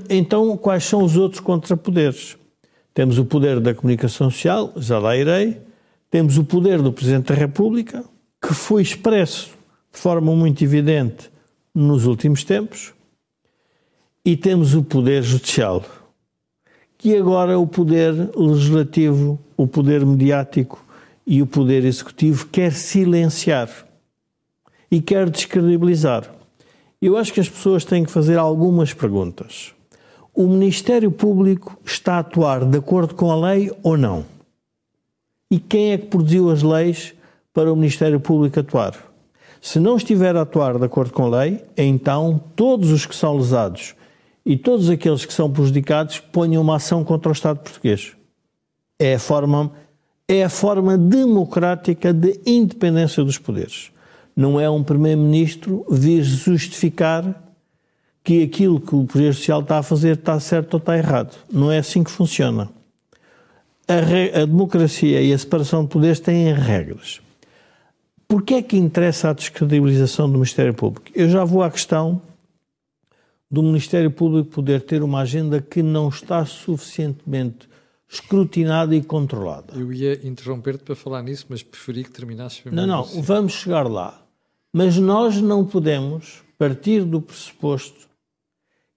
Então, 0.09 0.57
quais 0.57 0.85
são 0.85 1.02
os 1.02 1.17
outros 1.17 1.40
contrapoderes? 1.40 2.37
Temos 2.95 3.19
o 3.19 3.25
poder 3.25 3.59
da 3.59 3.75
comunicação 3.75 4.31
social, 4.31 4.73
já 4.76 4.99
lá 4.99 5.17
irei. 5.17 5.61
Temos 6.11 6.38
o 6.38 6.45
poder 6.45 6.81
do 6.81 6.93
Presidente 6.93 7.26
da 7.26 7.35
República, 7.35 8.05
que 8.40 8.55
foi 8.55 8.83
expresso 8.83 9.50
de 9.93 9.99
forma 9.99 10.35
muito 10.37 10.62
evidente 10.62 11.29
nos 11.75 12.07
últimos 12.07 12.45
tempos. 12.45 12.93
E 14.25 14.37
temos 14.37 14.75
o 14.75 14.85
poder 14.85 15.23
judicial, 15.23 15.85
que 17.00 17.16
agora 17.16 17.59
o 17.59 17.66
poder 17.66 18.12
legislativo, 18.37 19.38
o 19.57 19.66
poder 19.66 20.04
mediático 20.04 20.85
e 21.26 21.40
o 21.40 21.47
poder 21.47 21.83
executivo 21.87 22.47
quer 22.49 22.75
silenciar 22.75 23.71
e 24.90 25.00
quer 25.00 25.30
descredibilizar. 25.30 26.30
Eu 27.00 27.16
acho 27.16 27.33
que 27.33 27.40
as 27.40 27.49
pessoas 27.49 27.87
têm 27.87 28.04
que 28.04 28.11
fazer 28.11 28.38
algumas 28.38 28.92
perguntas. 28.92 29.73
O 30.35 30.47
Ministério 30.47 31.11
Público 31.11 31.75
está 31.87 32.16
a 32.16 32.19
atuar 32.19 32.66
de 32.66 32.76
acordo 32.76 33.14
com 33.14 33.33
a 33.33 33.49
lei 33.49 33.73
ou 33.83 33.97
não? 33.97 34.26
E 35.50 35.59
quem 35.59 35.92
é 35.92 35.99
que 35.99 36.07
produziu 36.07 36.50
as 36.50 36.62
leis 36.62 37.14
para 37.54 37.73
o 37.73 37.76
Ministério 37.76 38.21
Público 38.21 38.61
atuar? 38.61 38.95
Se 39.59 39.80
não 39.80 39.97
estiver 39.97 40.37
a 40.37 40.42
atuar 40.42 40.78
de 40.78 40.85
acordo 40.85 41.14
com 41.14 41.25
a 41.25 41.40
lei, 41.40 41.64
então 41.78 42.38
todos 42.54 42.90
os 42.90 43.07
que 43.07 43.16
são 43.16 43.38
lesados 43.38 43.95
e 44.44 44.56
todos 44.56 44.88
aqueles 44.88 45.25
que 45.25 45.32
são 45.32 45.50
prejudicados 45.50 46.18
ponham 46.18 46.62
uma 46.62 46.76
ação 46.76 47.04
contra 47.04 47.28
o 47.28 47.32
Estado 47.32 47.61
português. 47.61 48.12
É 48.99 49.14
a 49.14 49.18
forma, 49.18 49.73
é 50.26 50.44
a 50.44 50.49
forma 50.49 50.97
democrática 50.97 52.12
de 52.12 52.40
independência 52.47 53.23
dos 53.25 53.38
poderes. 53.38 53.90
Não 54.35 54.59
é 54.59 54.68
um 54.70 54.82
primeiro-ministro 54.82 55.85
vir 55.90 56.23
justificar 56.23 57.42
que 58.23 58.42
aquilo 58.42 58.80
que 58.80 58.94
o 58.94 59.04
Poder 59.04 59.35
Social 59.35 59.61
está 59.61 59.78
a 59.78 59.82
fazer 59.82 60.16
está 60.16 60.38
certo 60.38 60.75
ou 60.75 60.78
está 60.78 60.97
errado. 60.97 61.37
Não 61.50 61.70
é 61.70 61.78
assim 61.78 62.04
que 62.04 62.11
funciona. 62.11 62.70
A, 63.88 63.94
re, 63.94 64.30
a 64.35 64.44
democracia 64.44 65.20
e 65.20 65.32
a 65.32 65.38
separação 65.38 65.82
de 65.82 65.88
poderes 65.88 66.20
têm 66.20 66.52
regras. 66.52 67.20
Porquê 68.28 68.54
é 68.54 68.62
que 68.62 68.76
interessa 68.76 69.30
a 69.30 69.32
descredibilização 69.32 70.28
do 70.28 70.35
Ministério 70.35 70.73
Público? 70.73 71.11
Eu 71.14 71.28
já 71.28 71.44
vou 71.44 71.62
à 71.62 71.70
questão 71.70 72.23
do 73.50 73.62
Ministério 73.62 74.11
Público 74.11 74.50
poder 74.50 74.83
ter 74.83 75.02
uma 75.02 75.21
agenda 75.21 75.61
que 75.61 75.83
não 75.83 76.09
está 76.09 76.45
suficientemente 76.45 77.69
escrutinada 78.09 78.95
e 78.95 79.02
controlada. 79.02 79.75
Eu 79.75 79.92
ia 79.92 80.26
interromper-te 80.26 80.85
para 80.85 80.97
falar 80.97 81.23
nisso, 81.23 81.47
mas 81.49 81.62
preferi 81.62 82.04
que 82.04 82.11
terminasses 82.11 82.61
primeiro. 82.61 82.87
Não, 82.87 82.97
não, 82.97 83.04
assim. 83.04 83.21
vamos 83.21 83.52
chegar 83.52 83.88
lá. 83.88 84.23
Mas 84.73 84.97
nós 84.97 85.40
não 85.40 85.64
podemos 85.64 86.42
partir 86.59 87.04
do 87.04 87.21
pressuposto 87.21 88.09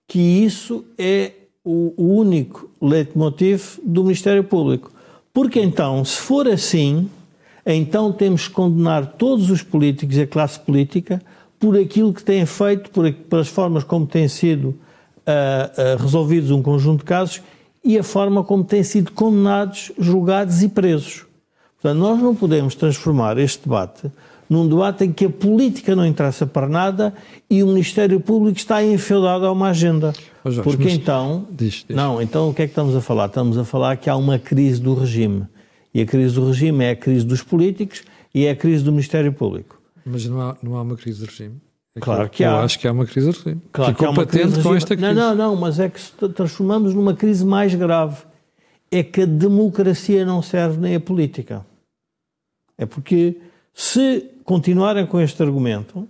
que 0.08 0.20
isso 0.20 0.86
é 0.98 1.32
o, 1.64 1.94
o 1.96 2.16
único 2.16 2.70
leitmotiv 2.82 3.80
do 3.84 4.04
Ministério 4.04 4.44
Público. 4.44 4.92
Porque 5.34 5.60
então, 5.60 6.04
se 6.04 6.18
for 6.18 6.48
assim, 6.48 7.10
então 7.66 8.12
temos 8.12 8.48
que 8.48 8.54
condenar 8.54 9.14
todos 9.14 9.50
os 9.50 9.64
políticos 9.64 10.18
e 10.18 10.22
a 10.22 10.28
classe 10.28 10.60
política 10.60 11.22
por 11.64 11.78
aquilo 11.78 12.14
que 12.14 12.22
têm 12.22 12.46
feito, 12.46 12.90
por, 12.90 13.10
pelas 13.10 13.48
formas 13.48 13.86
como 13.86 14.06
têm 14.06 14.28
sido 14.28 14.66
uh, 14.66 14.76
uh, 14.76 15.98
resolvidos 15.98 16.52
um 16.52 16.62
conjunto 16.62 17.00
de 17.00 17.06
casos 17.06 17.42
e 17.82 17.98
a 17.98 18.04
forma 18.04 18.44
como 18.44 18.66
têm 18.66 18.84
sido 18.84 19.14
condenados, 19.14 19.90
julgados 19.98 20.62
e 20.62 20.68
presos. 20.68 21.26
Portanto, 21.82 22.02
nós 22.02 22.20
não 22.22 22.36
podemos 22.36 22.76
transformar 22.76 23.38
este 23.38 23.64
debate 23.64 24.12
num 24.50 24.68
debate 24.68 25.06
em 25.06 25.12
que 25.14 25.24
a 25.24 25.30
política 25.30 25.96
não 25.96 26.06
interessa 26.06 26.46
para 26.46 26.68
nada 26.68 27.14
e 27.50 27.64
o 27.64 27.68
Ministério 27.68 28.20
Público 28.20 28.58
está 28.58 28.84
enfeudado 28.84 29.46
a 29.46 29.52
uma 29.54 29.70
agenda. 29.70 30.12
Jorge, 30.44 30.64
Porque 30.64 30.90
então. 30.90 31.48
Diz, 31.50 31.86
diz. 31.88 31.96
Não, 31.96 32.22
então 32.22 32.50
o 32.50 32.54
que 32.54 32.64
é 32.64 32.66
que 32.66 32.72
estamos 32.72 32.94
a 32.94 33.00
falar? 33.00 33.28
Estamos 33.28 33.58
a 33.58 33.64
falar 33.64 33.96
que 33.96 34.10
há 34.10 34.18
uma 34.18 34.38
crise 34.38 34.82
do 34.82 34.94
regime. 34.94 35.44
E 35.94 36.02
a 36.02 36.06
crise 36.06 36.36
do 36.36 36.46
regime 36.46 36.84
é 36.84 36.90
a 36.90 36.96
crise 36.98 37.26
dos 37.26 37.42
políticos 37.42 38.04
e 38.36 38.48
é 38.48 38.52
a 38.52 38.56
crise 38.56 38.84
do 38.84 38.92
Ministério 38.92 39.32
Público. 39.32 39.82
Mas 40.06 40.26
não 40.26 40.42
há, 40.42 40.58
não 40.62 40.76
há 40.76 40.82
uma 40.82 40.96
crise 40.96 41.20
de 41.20 41.26
regime. 41.26 41.62
É 41.96 42.00
claro 42.00 42.30
que, 42.30 42.38
que 42.38 42.44
há. 42.44 42.52
Eu 42.52 42.58
acho 42.58 42.80
que 42.80 42.88
há 42.88 42.92
uma 42.92 43.06
crise 43.06 43.32
de 43.32 43.38
regime. 43.38 43.62
Claro 43.72 43.92
Ficou 43.92 44.00
que 44.00 44.06
há 44.06 44.10
uma 44.10 44.26
patente 44.26 44.54
crise 44.54 44.64
com 44.64 44.76
esta 44.76 44.96
crise. 44.96 45.14
Não, 45.14 45.36
não, 45.36 45.36
não, 45.36 45.56
mas 45.56 45.80
é 45.80 45.90
que 45.90 46.00
se 46.00 46.12
transformamos 46.30 46.94
numa 46.94 47.14
crise 47.14 47.46
mais 47.46 47.74
grave. 47.76 48.24
É 48.92 49.02
que 49.02 49.22
a 49.22 49.26
democracia 49.26 50.26
não 50.26 50.42
serve 50.42 50.80
nem 50.80 50.96
a 50.96 51.00
política. 51.00 51.66
É 52.78 52.86
porque 52.86 53.38
se 53.74 54.30
continuarem 54.44 55.06
com 55.06 55.20
este 55.20 55.42
argumento, 55.42 56.08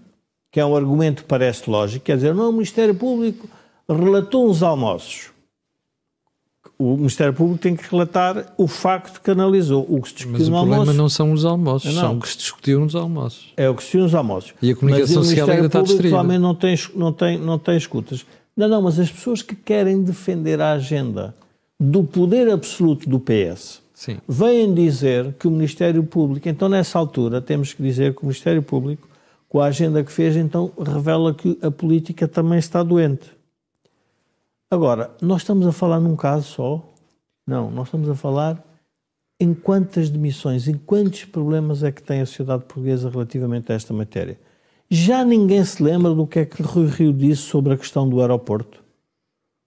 que 0.51 0.59
é 0.59 0.65
um 0.65 0.75
argumento 0.75 1.23
que 1.23 1.27
parece 1.27 1.69
lógico, 1.69 2.05
quer 2.05 2.15
dizer, 2.15 2.33
não, 2.33 2.49
o 2.49 2.53
Ministério 2.53 2.93
Público 2.93 3.47
relatou 3.87 4.49
uns 4.49 4.61
almoços 4.61 5.32
o 6.77 6.97
Ministério 6.97 7.33
Público 7.33 7.61
tem 7.61 7.75
que 7.75 7.89
relatar 7.89 8.53
o 8.57 8.67
facto 8.67 9.21
que 9.21 9.31
analisou 9.31 9.85
o 9.87 10.01
que 10.01 10.09
se 10.09 10.15
discutiu 10.15 10.39
Mas 10.39 10.49
no 10.49 10.57
almoço. 10.57 10.69
Mas 10.69 10.79
o 10.79 10.85
problema 10.85 11.03
não 11.03 11.09
são 11.09 11.31
os 11.31 11.45
almoços, 11.45 11.93
não. 11.93 12.01
são 12.01 12.17
o 12.17 12.19
que 12.19 12.29
se 12.29 12.37
discutiu 12.37 12.79
nos 12.79 12.95
almoços. 12.95 13.53
É 13.55 13.69
o 13.69 13.75
que 13.75 13.81
se 13.81 13.87
discutiu 13.87 14.03
nos 14.03 14.15
almoços. 14.15 14.53
E 14.61 14.71
a 14.71 14.75
comunicação 14.75 15.17
mas 15.17 15.27
social 15.27 15.49
ainda 15.49 15.67
está 15.67 15.81
distraída. 15.81 16.09
provavelmente 16.09 16.41
não 16.41 16.55
tem, 16.55 16.77
não, 16.95 17.13
tem, 17.13 17.37
não 17.37 17.59
tem 17.59 17.77
escutas. 17.77 18.25
Não, 18.55 18.67
não, 18.67 18.81
mas 18.81 18.99
as 18.99 19.11
pessoas 19.11 19.41
que 19.41 19.55
querem 19.55 20.03
defender 20.03 20.61
a 20.61 20.73
agenda 20.73 21.35
do 21.79 22.03
poder 22.03 22.49
absoluto 22.49 23.09
do 23.09 23.19
PS 23.19 23.81
Sim. 23.93 24.17
vêm 24.27 24.73
dizer 24.73 25.33
que 25.39 25.47
o 25.47 25.51
Ministério 25.51 26.03
Público, 26.03 26.47
então 26.47 26.69
nessa 26.69 26.99
altura 26.99 27.41
temos 27.41 27.73
que 27.73 27.81
dizer 27.81 28.13
que 28.13 28.21
o 28.21 28.25
Ministério 28.25 28.61
Público, 28.61 29.07
com 29.49 29.59
a 29.59 29.65
agenda 29.65 30.03
que 30.03 30.11
fez, 30.11 30.35
então 30.35 30.71
revela 30.77 31.33
que 31.33 31.57
a 31.61 31.69
política 31.69 32.27
também 32.27 32.59
está 32.59 32.83
doente. 32.83 33.31
Agora, 34.73 35.11
nós 35.21 35.43
estamos 35.43 35.67
a 35.67 35.71
falar 35.71 35.99
num 35.99 36.15
caso 36.15 36.47
só? 36.47 36.93
Não, 37.45 37.69
nós 37.69 37.89
estamos 37.89 38.09
a 38.09 38.15
falar 38.15 38.59
em 39.39 39.53
quantas 39.53 40.09
demissões, 40.09 40.67
em 40.67 40.73
quantos 40.73 41.25
problemas 41.25 41.83
é 41.83 41.91
que 41.91 42.01
tem 42.01 42.21
a 42.21 42.25
sociedade 42.25 42.63
portuguesa 42.63 43.07
relativamente 43.07 43.71
a 43.71 43.75
esta 43.75 43.93
matéria. 43.93 44.39
Já 44.89 45.23
ninguém 45.23 45.63
se 45.63 45.83
lembra 45.83 46.15
do 46.15 46.25
que 46.25 46.39
é 46.39 46.45
que 46.45 46.63
Rui 46.63 46.87
Rio 46.87 47.13
disse 47.13 47.43
sobre 47.43 47.71
a 47.71 47.77
questão 47.77 48.09
do 48.09 48.19
aeroporto, 48.19 48.83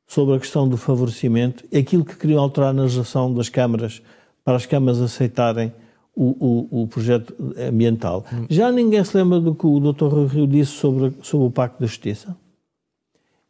sobre 0.08 0.34
a 0.34 0.40
questão 0.40 0.68
do 0.68 0.76
favorecimento, 0.76 1.64
aquilo 1.66 2.04
que 2.04 2.16
queriam 2.16 2.42
alterar 2.42 2.75
na 2.75 2.82
legislação 2.82 3.32
das 3.32 3.48
câmaras, 3.48 4.02
para 4.42 4.56
as 4.56 4.66
câmaras 4.66 5.00
aceitarem 5.00 5.72
o, 6.16 6.68
o, 6.75 6.82
o 6.82 6.86
projeto 6.88 7.32
ambiental. 7.56 8.25
Hum. 8.32 8.46
Já 8.50 8.72
ninguém 8.72 9.04
se 9.04 9.16
lembra 9.16 9.38
do 9.38 9.54
que 9.54 9.66
o 9.66 9.78
Dr. 9.78 10.06
Rui 10.06 10.26
Rio 10.26 10.46
disse 10.48 10.72
sobre, 10.72 11.14
sobre 11.22 11.46
o 11.46 11.50
Pacto 11.50 11.80
da 11.80 11.86
Justiça. 11.86 12.36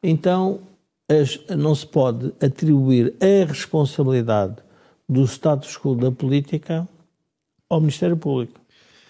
Então, 0.02 0.60
as, 1.08 1.38
não 1.56 1.74
se 1.74 1.86
pode 1.86 2.32
atribuir 2.40 3.14
a 3.20 3.46
responsabilidade 3.46 4.56
do 5.08 5.24
status 5.24 5.76
quo 5.76 5.94
da 5.94 6.10
política 6.10 6.88
ao 7.68 7.80
Ministério 7.80 8.16
Público. 8.16 8.60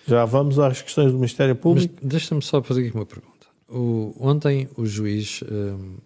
Já 0.07 0.25
vamos 0.25 0.59
às 0.59 0.83
questões 0.83 1.11
do 1.11 1.19
Ministério 1.19 1.57
Público. 1.57 1.95
Deixa-me 2.03 2.43
só 2.43 2.63
fazer 2.63 2.87
aqui 2.87 2.97
uma 2.97 3.07
pergunta. 3.07 3.47
O, 3.69 4.15
ontem 4.21 4.69
o 4.77 4.87
juiz 4.87 5.43
um, 5.51 5.97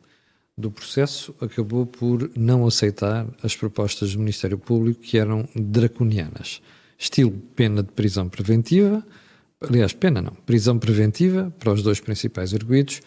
do 0.57 0.71
processo 0.71 1.35
acabou 1.41 1.85
por 1.85 2.31
não 2.37 2.67
aceitar 2.67 3.27
as 3.43 3.55
propostas 3.55 4.15
do 4.15 4.21
Ministério 4.21 4.57
Público 4.57 5.01
que 5.01 5.19
eram 5.19 5.47
draconianas. 5.55 6.63
Estilo 6.99 7.33
pena 7.55 7.83
de 7.83 7.93
prisão 7.93 8.29
preventiva, 8.29 9.05
aliás, 9.61 9.93
pena 9.93 10.23
não, 10.23 10.33
prisão 10.47 10.79
preventiva 10.79 11.53
para 11.59 11.73
os 11.73 11.83
dois 11.83 12.01
principais 12.01 12.55
arguidos 12.55 13.03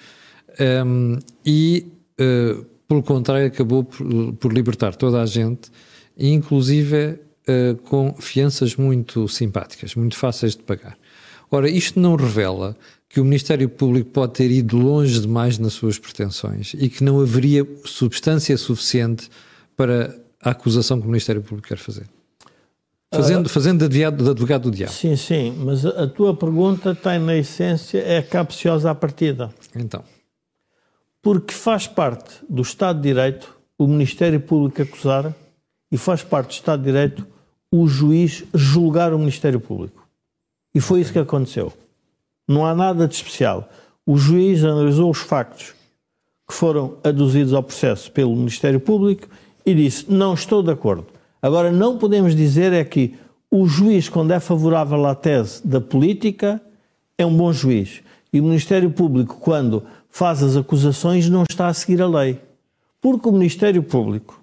um, 0.85 1.17
e 1.45 1.87
uh, 2.19 2.72
pelo 2.93 3.01
contrário, 3.01 3.47
acabou 3.47 3.83
por, 3.83 4.33
por 4.33 4.53
libertar 4.53 4.95
toda 4.95 5.21
a 5.21 5.25
gente, 5.25 5.71
inclusive 6.17 7.19
uh, 7.47 7.75
com 7.85 8.13
fianças 8.19 8.75
muito 8.75 9.27
simpáticas, 9.27 9.95
muito 9.95 10.15
fáceis 10.15 10.55
de 10.55 10.61
pagar. 10.61 10.95
Ora, 11.49 11.67
isto 11.69 11.99
não 11.99 12.15
revela 12.15 12.75
que 13.09 13.19
o 13.19 13.23
Ministério 13.23 13.67
Público 13.69 14.11
pode 14.11 14.33
ter 14.33 14.51
ido 14.51 14.77
longe 14.77 15.19
demais 15.19 15.57
nas 15.57 15.73
suas 15.73 15.97
pretensões 15.97 16.73
e 16.77 16.89
que 16.89 17.03
não 17.03 17.19
haveria 17.19 17.67
substância 17.85 18.55
suficiente 18.57 19.29
para 19.75 20.15
a 20.41 20.51
acusação 20.51 20.99
que 20.99 21.05
o 21.05 21.09
Ministério 21.09 21.41
Público 21.41 21.67
quer 21.67 21.77
fazer. 21.77 22.05
Fazendo, 23.11 23.45
uh, 23.45 23.49
fazendo 23.49 23.89
de, 23.89 24.03
advogado, 24.03 24.23
de 24.23 24.29
advogado 24.29 24.61
do 24.63 24.71
diabo. 24.71 24.93
Sim, 24.93 25.15
sim, 25.15 25.55
mas 25.57 25.85
a, 25.85 26.03
a 26.03 26.07
tua 26.07 26.35
pergunta 26.35 26.93
tem 26.93 27.19
na 27.19 27.35
essência, 27.35 27.99
é 27.99 28.21
capciosa 28.21 28.91
à 28.91 28.95
partida. 28.95 29.51
Então 29.75 30.03
porque 31.23 31.53
faz 31.53 31.87
parte 31.87 32.35
do 32.49 32.61
Estado 32.61 32.97
de 32.97 33.07
Direito 33.07 33.57
o 33.79 33.87
Ministério 33.87 34.41
Público 34.41 34.81
acusar 34.81 35.33
e 35.89 35.97
faz 35.97 36.21
parte 36.21 36.49
do 36.49 36.51
Estado 36.51 36.81
de 36.81 36.85
Direito 36.85 37.25
o 37.71 37.87
juiz 37.87 38.43
julgar 38.53 39.13
o 39.13 39.17
Ministério 39.17 39.59
Público. 39.59 40.07
E 40.75 40.81
foi 40.81 40.99
isso 40.99 41.13
que 41.13 41.19
aconteceu. 41.19 41.71
Não 42.47 42.65
há 42.65 42.75
nada 42.75 43.07
de 43.07 43.15
especial. 43.15 43.69
O 44.05 44.17
juiz 44.17 44.63
analisou 44.65 45.09
os 45.09 45.19
factos 45.19 45.73
que 46.47 46.53
foram 46.53 46.97
aduzidos 47.03 47.53
ao 47.53 47.63
processo 47.63 48.11
pelo 48.11 48.35
Ministério 48.35 48.79
Público 48.79 49.27
e 49.65 49.73
disse: 49.73 50.11
Não 50.11 50.33
estou 50.33 50.61
de 50.61 50.71
acordo. 50.71 51.07
Agora, 51.41 51.71
não 51.71 51.97
podemos 51.97 52.35
dizer 52.35 52.73
é 52.73 52.83
que 52.83 53.15
o 53.49 53.65
juiz, 53.65 54.09
quando 54.09 54.31
é 54.31 54.39
favorável 54.39 55.05
à 55.05 55.15
tese 55.15 55.65
da 55.65 55.79
política, 55.79 56.61
é 57.17 57.25
um 57.25 57.35
bom 57.35 57.53
juiz. 57.53 58.01
E 58.31 58.41
o 58.41 58.43
Ministério 58.43 58.91
Público, 58.91 59.37
quando 59.39 59.83
faz 60.13 60.43
as 60.43 60.55
acusações, 60.55 61.27
não 61.27 61.43
está 61.49 61.67
a 61.67 61.73
seguir 61.73 61.99
a 61.99 62.07
lei. 62.07 62.39
Porque 63.01 63.27
o 63.27 63.31
Ministério 63.31 63.81
Público 63.81 64.39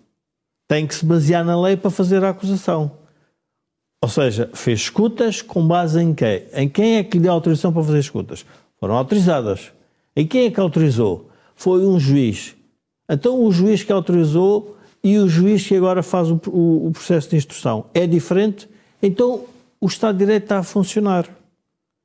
tem 0.67 0.85
que 0.85 0.95
se 0.95 1.07
basear 1.07 1.45
na 1.45 1.59
lei 1.59 1.77
para 1.77 1.91
fazer 1.91 2.25
a 2.25 2.31
acusação. 2.31 2.91
Ou 4.03 4.09
seja, 4.09 4.50
fez 4.53 4.81
escutas 4.81 5.41
com 5.41 5.65
base 5.65 6.03
em 6.03 6.12
quem? 6.12 6.43
Em 6.53 6.69
quem 6.69 6.97
é 6.97 7.05
que 7.05 7.17
lhe 7.17 7.23
deu 7.23 7.33
autorização 7.33 7.73
para 7.73 7.85
fazer 7.85 8.00
escutas? 8.00 8.45
Foram 8.81 8.97
autorizadas. 8.97 9.71
Em 10.17 10.27
quem 10.27 10.47
é 10.47 10.50
que 10.50 10.59
autorizou? 10.59 11.31
Foi 11.55 11.87
um 11.87 12.00
juiz. 12.00 12.57
Então 13.09 13.41
o 13.41 13.53
juiz 13.53 13.85
que 13.85 13.93
autorizou 13.93 14.77
e 15.05 15.19
o 15.19 15.29
juiz 15.29 15.65
que 15.65 15.77
agora 15.77 16.03
faz 16.03 16.31
o, 16.33 16.41
o, 16.49 16.89
o 16.89 16.91
processo 16.91 17.31
de 17.31 17.37
instrução 17.37 17.87
é 17.95 18.09
diferente? 18.09 18.69
Então 19.00 19.45
o 19.81 19.87
Estado 19.87 20.19
de 20.19 20.25
Direito 20.25 20.45
está 20.45 20.59
a 20.59 20.65
funcionar. 20.65 21.29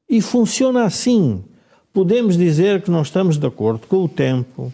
E 0.08 0.22
funciona 0.22 0.84
assim. 0.84 1.44
Podemos 1.96 2.38
dizer 2.38 2.82
que 2.82 2.92
não 2.92 3.02
estamos 3.02 3.38
de 3.38 3.48
acordo 3.48 3.88
com 3.88 4.04
o 4.04 4.10
tempo, 4.10 4.74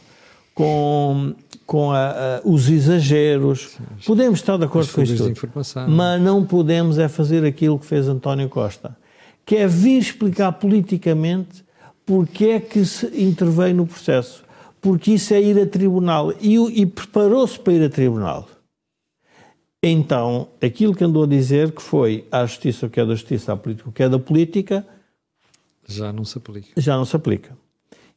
com, 0.55 1.35
com 1.67 1.91
a, 1.91 2.09
a, 2.09 2.41
os 2.43 2.67
exageros. 2.67 3.77
Podemos 4.07 4.39
estar 4.39 4.57
de 4.57 4.65
acordo 4.65 4.91
com 4.91 5.03
isso 5.03 5.31
Mas 5.87 6.19
não 6.19 6.43
podemos 6.43 6.97
é 6.97 7.07
fazer 7.07 7.45
aquilo 7.45 7.77
que 7.77 7.85
fez 7.85 8.07
António 8.07 8.49
Costa, 8.49 8.97
que 9.45 9.55
é 9.55 9.67
vir 9.67 9.99
explicar 9.99 10.51
politicamente 10.53 11.63
porque 12.07 12.45
é 12.45 12.59
que 12.59 12.83
se 12.83 13.05
intervém 13.23 13.71
no 13.71 13.85
processo. 13.85 14.43
Porque 14.81 15.11
isso 15.11 15.31
é 15.35 15.39
ir 15.39 15.61
a 15.61 15.67
tribunal. 15.67 16.33
E, 16.41 16.55
e 16.81 16.87
preparou-se 16.87 17.59
para 17.59 17.73
ir 17.73 17.83
a 17.83 17.89
tribunal. 17.89 18.49
Então, 19.83 20.47
aquilo 20.59 20.95
que 20.95 21.03
andou 21.03 21.25
a 21.25 21.27
dizer 21.27 21.71
que 21.71 21.83
foi 21.83 22.25
à 22.31 22.43
justiça 22.47 22.87
o 22.87 22.89
que 22.89 22.99
é 22.99 23.05
da 23.05 23.13
justiça, 23.13 23.53
à 23.53 23.55
política 23.55 23.89
o 23.89 23.91
que 23.91 24.01
é 24.01 24.09
da 24.09 24.17
política, 24.17 24.83
já 25.93 26.11
não 26.11 26.25
se 26.25 26.37
aplica. 26.37 26.69
Já 26.77 26.97
não 26.97 27.05
se 27.05 27.15
aplica. 27.15 27.57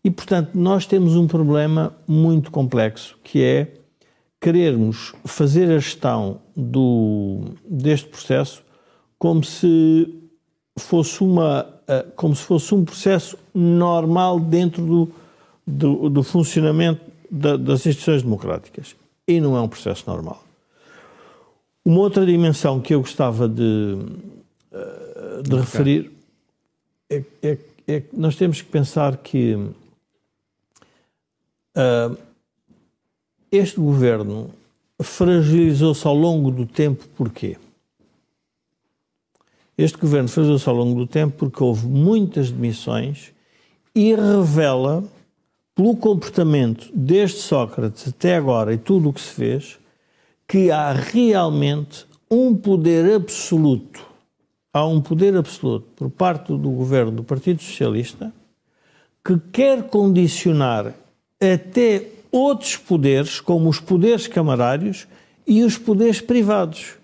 E, 0.02 0.11
portanto, 0.11 0.50
nós 0.54 0.87
temos 0.87 1.16
um 1.16 1.26
problema 1.26 1.97
muito 2.07 2.50
complexo, 2.50 3.16
que 3.25 3.43
é 3.43 3.75
querermos 4.40 5.14
fazer 5.25 5.71
a 5.71 5.78
gestão 5.78 6.40
do, 6.54 7.40
deste 7.64 8.09
processo 8.09 8.62
como 9.19 9.43
se 9.43 10.14
fosse 10.76 11.23
uma 11.23 11.75
eh, 11.87 12.07
como 12.16 12.35
se 12.35 12.43
fosse 12.43 12.75
um 12.75 12.85
processo 12.85 13.37
normal 13.54 14.40
dentro 14.40 14.85
do, 14.85 15.12
do, 15.66 16.09
do 16.09 16.23
funcionamento 16.23 17.00
da, 17.31 17.57
das 17.57 17.87
instituições 17.87 18.23
democráticas. 18.23 18.97
E 19.26 19.40
não 19.40 19.57
é 19.57 19.61
um 19.61 19.69
processo 19.69 20.04
normal. 20.07 20.43
Uma 21.85 22.00
outra 22.00 22.25
dimensão 22.25 22.81
que 22.81 22.95
eu 22.95 23.00
gostava 23.00 23.47
de, 23.47 23.99
eh, 24.73 25.43
de 25.43 25.57
referir 25.57 26.11
é, 27.11 27.23
é, 27.42 27.58
é, 27.87 28.00
que 28.00 28.16
nós 28.16 28.37
temos 28.37 28.61
que 28.62 28.68
pensar 28.68 29.16
que 29.18 29.54
uh, 31.76 32.16
este 33.50 33.78
governo 33.78 34.50
fragilizou-se 35.02 36.06
ao 36.06 36.14
longo 36.14 36.50
do 36.50 36.66
tempo 36.66 37.06
porquê? 37.16 37.56
Este 39.76 39.99
governo 39.99 40.28
fragilizou-se 40.28 40.68
ao 40.68 40.75
longo 40.75 40.99
do 41.00 41.06
tempo 41.06 41.37
porque 41.37 41.62
houve 41.62 41.87
muitas 41.87 42.50
demissões 42.50 43.32
e 43.94 44.14
revela, 44.14 45.04
pelo 45.75 45.97
comportamento 45.97 46.88
desde 46.95 47.38
Sócrates 47.38 48.08
até 48.08 48.36
agora 48.36 48.73
e 48.73 48.78
tudo 48.78 49.08
o 49.08 49.12
que 49.12 49.21
se 49.21 49.34
fez, 49.34 49.78
que 50.47 50.71
há 50.71 50.93
realmente 50.93 52.06
um 52.30 52.54
poder 52.54 53.14
absoluto, 53.14 54.03
há 54.75 54.84
um 54.84 55.00
poder 55.00 55.37
absoluto 55.37 55.87
por 55.95 56.10
parte 56.10 56.49
do 56.49 56.71
governo 56.71 57.13
do 57.13 57.23
Partido 57.23 57.63
Socialista 57.63 58.34
que 59.25 59.39
quer 59.52 59.84
condicionar 59.84 60.93
até 61.41 62.08
outros 62.32 62.76
poderes, 62.76 63.41
como 63.41 63.69
os 63.69 63.78
poderes 63.78 64.26
camarários 64.26 65.06
e 65.47 65.63
os 65.63 65.78
poderes 65.78 66.21
privados. 66.21 66.95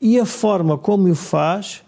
E 0.00 0.18
a 0.18 0.24
forma 0.24 0.78
como 0.78 1.10
o 1.10 1.14
faz 1.14 1.82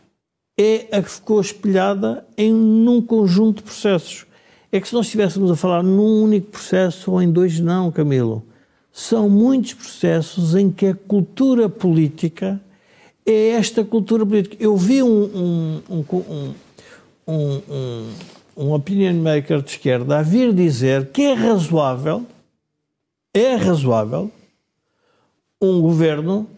é 0.59 0.87
a 0.93 1.03
que 1.03 1.11
ficou 1.11 1.41
espelhada 1.41 2.27
em 2.37 2.53
num 2.53 3.01
conjunto 3.01 3.59
de 3.59 3.63
processos. 3.63 4.27
É 4.71 4.79
que 4.79 4.89
se 4.89 4.95
nós 4.95 5.07
estivéssemos 5.07 5.51
a 5.51 5.57
falar 5.57 5.83
num 5.83 6.23
único 6.23 6.51
processo 6.51 7.13
ou 7.13 7.23
em 7.23 7.33
dois, 7.33 7.59
não, 7.59 7.91
Camilo. 7.91 8.45
São 8.93 9.29
muitos 9.29 9.73
processos 9.73 10.55
em 10.55 10.71
que 10.71 10.87
a 10.89 10.95
cultura 10.95 11.69
política 11.69 12.61
é 13.33 13.49
esta 13.51 13.85
cultura 13.85 14.25
política. 14.27 14.57
Eu 14.59 14.77
vi 14.77 15.03
um, 15.03 15.09
um, 15.09 15.83
um, 15.89 16.55
um, 17.27 17.63
um, 17.69 18.13
um 18.57 18.73
opinion 18.73 19.15
maker 19.15 19.63
de 19.63 19.71
esquerda 19.71 20.19
a 20.19 20.23
vir 20.23 20.53
dizer 20.53 21.09
que 21.09 21.23
é 21.23 21.35
razoável, 21.35 22.27
é 23.33 23.55
razoável, 23.55 24.31
um 25.61 25.81
governo 25.81 26.49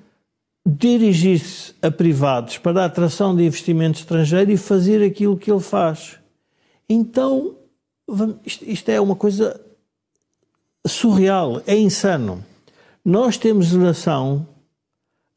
dirigir-se 0.64 1.74
a 1.82 1.90
privados 1.90 2.56
para 2.58 2.82
a 2.82 2.84
atração 2.84 3.34
de 3.34 3.44
investimento 3.44 3.98
estrangeiro 3.98 4.50
e 4.52 4.56
fazer 4.56 5.04
aquilo 5.04 5.36
que 5.36 5.50
ele 5.50 5.60
faz. 5.60 6.18
Então, 6.88 7.56
isto, 8.44 8.88
é 8.88 9.00
uma 9.00 9.16
coisa 9.16 9.60
surreal, 10.86 11.60
é 11.66 11.76
insano. 11.76 12.44
Nós 13.04 13.36
temos 13.36 13.72
relação 13.72 14.46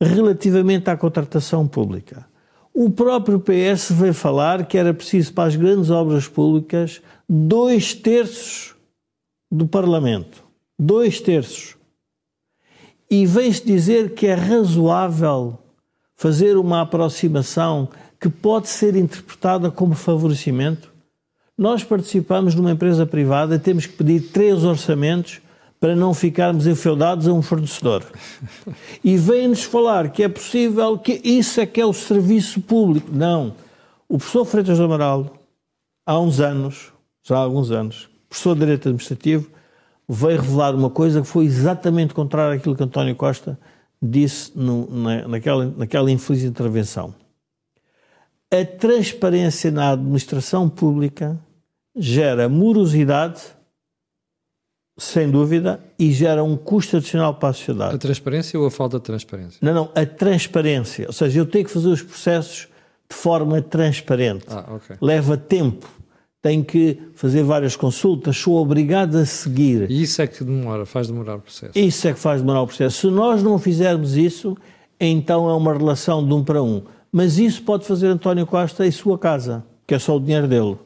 relativamente 0.01 0.89
à 0.89 0.97
contratação 0.97 1.67
pública. 1.67 2.25
O 2.73 2.89
próprio 2.89 3.39
PS 3.39 3.91
veio 3.91 4.13
falar 4.13 4.65
que 4.65 4.77
era 4.77 4.93
preciso 4.93 5.33
para 5.33 5.47
as 5.47 5.55
grandes 5.55 5.89
obras 5.89 6.27
públicas 6.27 7.01
dois 7.27 7.93
terços 7.93 8.75
do 9.49 9.65
Parlamento. 9.65 10.43
Dois 10.77 11.21
terços. 11.21 11.77
E 13.09 13.25
vem-se 13.25 13.65
dizer 13.65 14.13
que 14.13 14.27
é 14.27 14.33
razoável 14.33 15.57
fazer 16.15 16.57
uma 16.57 16.81
aproximação 16.81 17.87
que 18.19 18.27
pode 18.27 18.67
ser 18.67 18.95
interpretada 18.95 19.71
como 19.71 19.93
favorecimento. 19.93 20.91
Nós 21.57 21.83
participamos 21.83 22.55
numa 22.55 22.71
empresa 22.71 23.05
privada, 23.05 23.57
temos 23.57 23.85
que 23.85 23.93
pedir 23.93 24.31
três 24.31 24.63
orçamentos 24.63 25.39
para 25.85 25.95
não 25.95 26.15
ficarmos 26.15 26.65
enfeudados 26.65 27.27
a 27.27 27.31
um 27.31 27.43
fornecedor. 27.43 28.03
E 29.03 29.17
vem-nos 29.17 29.61
falar 29.61 30.09
que 30.09 30.23
é 30.23 30.27
possível, 30.27 30.97
que 30.97 31.21
isso 31.23 31.61
é 31.61 31.65
que 31.67 31.79
é 31.79 31.85
o 31.85 31.93
serviço 31.93 32.59
público. 32.59 33.11
Não. 33.13 33.53
O 34.09 34.17
professor 34.17 34.45
Freitas 34.45 34.79
do 34.79 34.85
Amaral, 34.85 35.37
há 36.03 36.19
uns 36.19 36.39
anos, 36.39 36.91
já 37.23 37.35
há 37.35 37.39
alguns 37.41 37.69
anos, 37.69 38.09
professor 38.27 38.55
de 38.55 38.61
Direito 38.61 38.87
Administrativo, 38.87 39.47
veio 40.09 40.41
revelar 40.41 40.73
uma 40.73 40.89
coisa 40.89 41.21
que 41.21 41.27
foi 41.27 41.45
exatamente 41.45 42.15
contrária 42.15 42.57
àquilo 42.57 42.75
que 42.75 42.81
António 42.81 43.15
Costa 43.15 43.55
disse 44.01 44.53
no, 44.55 44.89
na, 44.89 45.27
naquela, 45.27 45.65
naquela 45.67 46.09
infeliz 46.09 46.43
intervenção. 46.43 47.13
A 48.51 48.65
transparência 48.65 49.69
na 49.69 49.91
administração 49.91 50.67
pública 50.67 51.39
gera 51.95 52.49
morosidade 52.49 53.53
sem 54.97 55.29
dúvida, 55.29 55.79
e 55.99 56.11
gera 56.11 56.43
um 56.43 56.55
custo 56.55 56.97
adicional 56.97 57.33
para 57.33 57.49
a 57.49 57.53
sociedade. 57.53 57.95
A 57.95 57.97
transparência 57.97 58.59
ou 58.59 58.65
a 58.65 58.71
falta 58.71 58.97
de 58.97 59.03
transparência? 59.03 59.59
Não, 59.61 59.73
não, 59.73 59.91
a 59.93 60.05
transparência. 60.05 61.07
Ou 61.07 61.13
seja, 61.13 61.39
eu 61.39 61.45
tenho 61.45 61.65
que 61.65 61.71
fazer 61.71 61.89
os 61.89 62.01
processos 62.01 62.67
de 63.09 63.15
forma 63.15 63.61
transparente. 63.61 64.45
Ah, 64.49 64.75
okay. 64.75 64.95
Leva 65.01 65.37
tempo. 65.37 65.87
Tenho 66.41 66.63
que 66.63 66.99
fazer 67.15 67.43
várias 67.43 67.75
consultas, 67.75 68.37
sou 68.37 68.57
obrigado 68.57 69.17
a 69.17 69.25
seguir. 69.25 69.89
E 69.89 70.03
isso 70.03 70.21
é 70.21 70.27
que 70.27 70.43
demora, 70.43 70.85
faz 70.85 71.07
demorar 71.07 71.37
o 71.37 71.41
processo. 71.41 71.71
Isso 71.75 72.07
é 72.07 72.13
que 72.13 72.19
faz 72.19 72.41
demorar 72.41 72.61
o 72.61 72.67
processo. 72.67 72.99
Se 72.99 73.07
nós 73.07 73.41
não 73.41 73.57
fizermos 73.57 74.15
isso, 74.15 74.55
então 74.99 75.49
é 75.49 75.53
uma 75.53 75.73
relação 75.73 76.25
de 76.25 76.31
um 76.33 76.43
para 76.43 76.61
um. 76.61 76.83
Mas 77.11 77.39
isso 77.39 77.63
pode 77.63 77.85
fazer 77.85 78.07
António 78.07 78.45
Costa 78.45 78.85
em 78.85 78.91
sua 78.91 79.17
casa, 79.17 79.63
que 79.87 79.95
é 79.95 79.99
só 79.99 80.15
o 80.17 80.19
dinheiro 80.19 80.47
dele. 80.47 80.77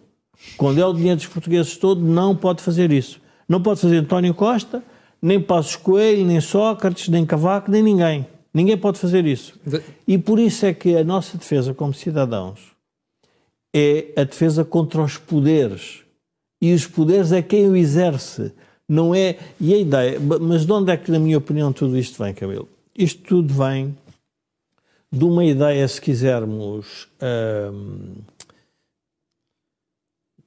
Quando 0.56 0.80
é 0.80 0.86
o 0.86 0.94
dinheiro 0.94 1.18
dos 1.18 1.28
portugueses 1.28 1.76
todo, 1.76 2.02
não 2.02 2.36
pode 2.36 2.64
fazer 2.64 2.92
isso. 2.92 3.20
Não 3.50 3.60
pode 3.60 3.82
fazer 3.82 3.98
António 3.98 4.36
Costa, 4.36 4.84
nem 5.20 5.42
Passos 5.42 5.76
Coelho, 5.76 6.24
nem 6.24 6.40
Sócrates, 6.40 7.10
nem 7.10 7.26
Cavaco, 7.26 7.72
nem 7.72 7.82
ninguém. 7.82 8.28
Ninguém 8.54 8.78
pode 8.78 9.00
fazer 9.00 9.26
isso. 9.26 9.60
E 10.08 10.18
por 10.20 10.38
isso 10.38 10.68
é 10.68 10.74
que 10.74 10.96
a 10.96 11.04
nossa 11.04 11.36
defesa 11.36 11.74
como 11.74 11.94
cidadãos 11.94 12.60
é 13.74 14.08
a 14.16 14.24
defesa 14.24 14.64
contra 14.64 15.02
os 15.02 15.18
poderes. 15.18 16.04
E 16.62 16.74
os 16.74 16.86
poderes 16.86 17.32
é 17.32 17.42
quem 17.42 17.68
o 17.68 17.76
exerce. 17.76 18.52
Não 18.88 19.14
é. 19.14 19.38
E 19.60 19.74
a 19.74 19.78
ideia. 19.78 20.20
Mas 20.20 20.66
de 20.66 20.72
onde 20.72 20.92
é 20.92 20.98
que, 20.98 21.12
na 21.12 21.20
minha 21.20 21.38
opinião, 21.38 21.72
tudo 21.74 21.98
isto 21.98 22.22
vem, 22.24 22.34
Camilo? 22.34 22.68
Isto 22.98 23.22
tudo 23.24 23.54
vem 23.54 23.96
de 25.12 25.24
uma 25.24 25.44
ideia, 25.44 25.88
se 25.88 26.02
quisermos. 26.02 27.08
Hum, 27.22 28.16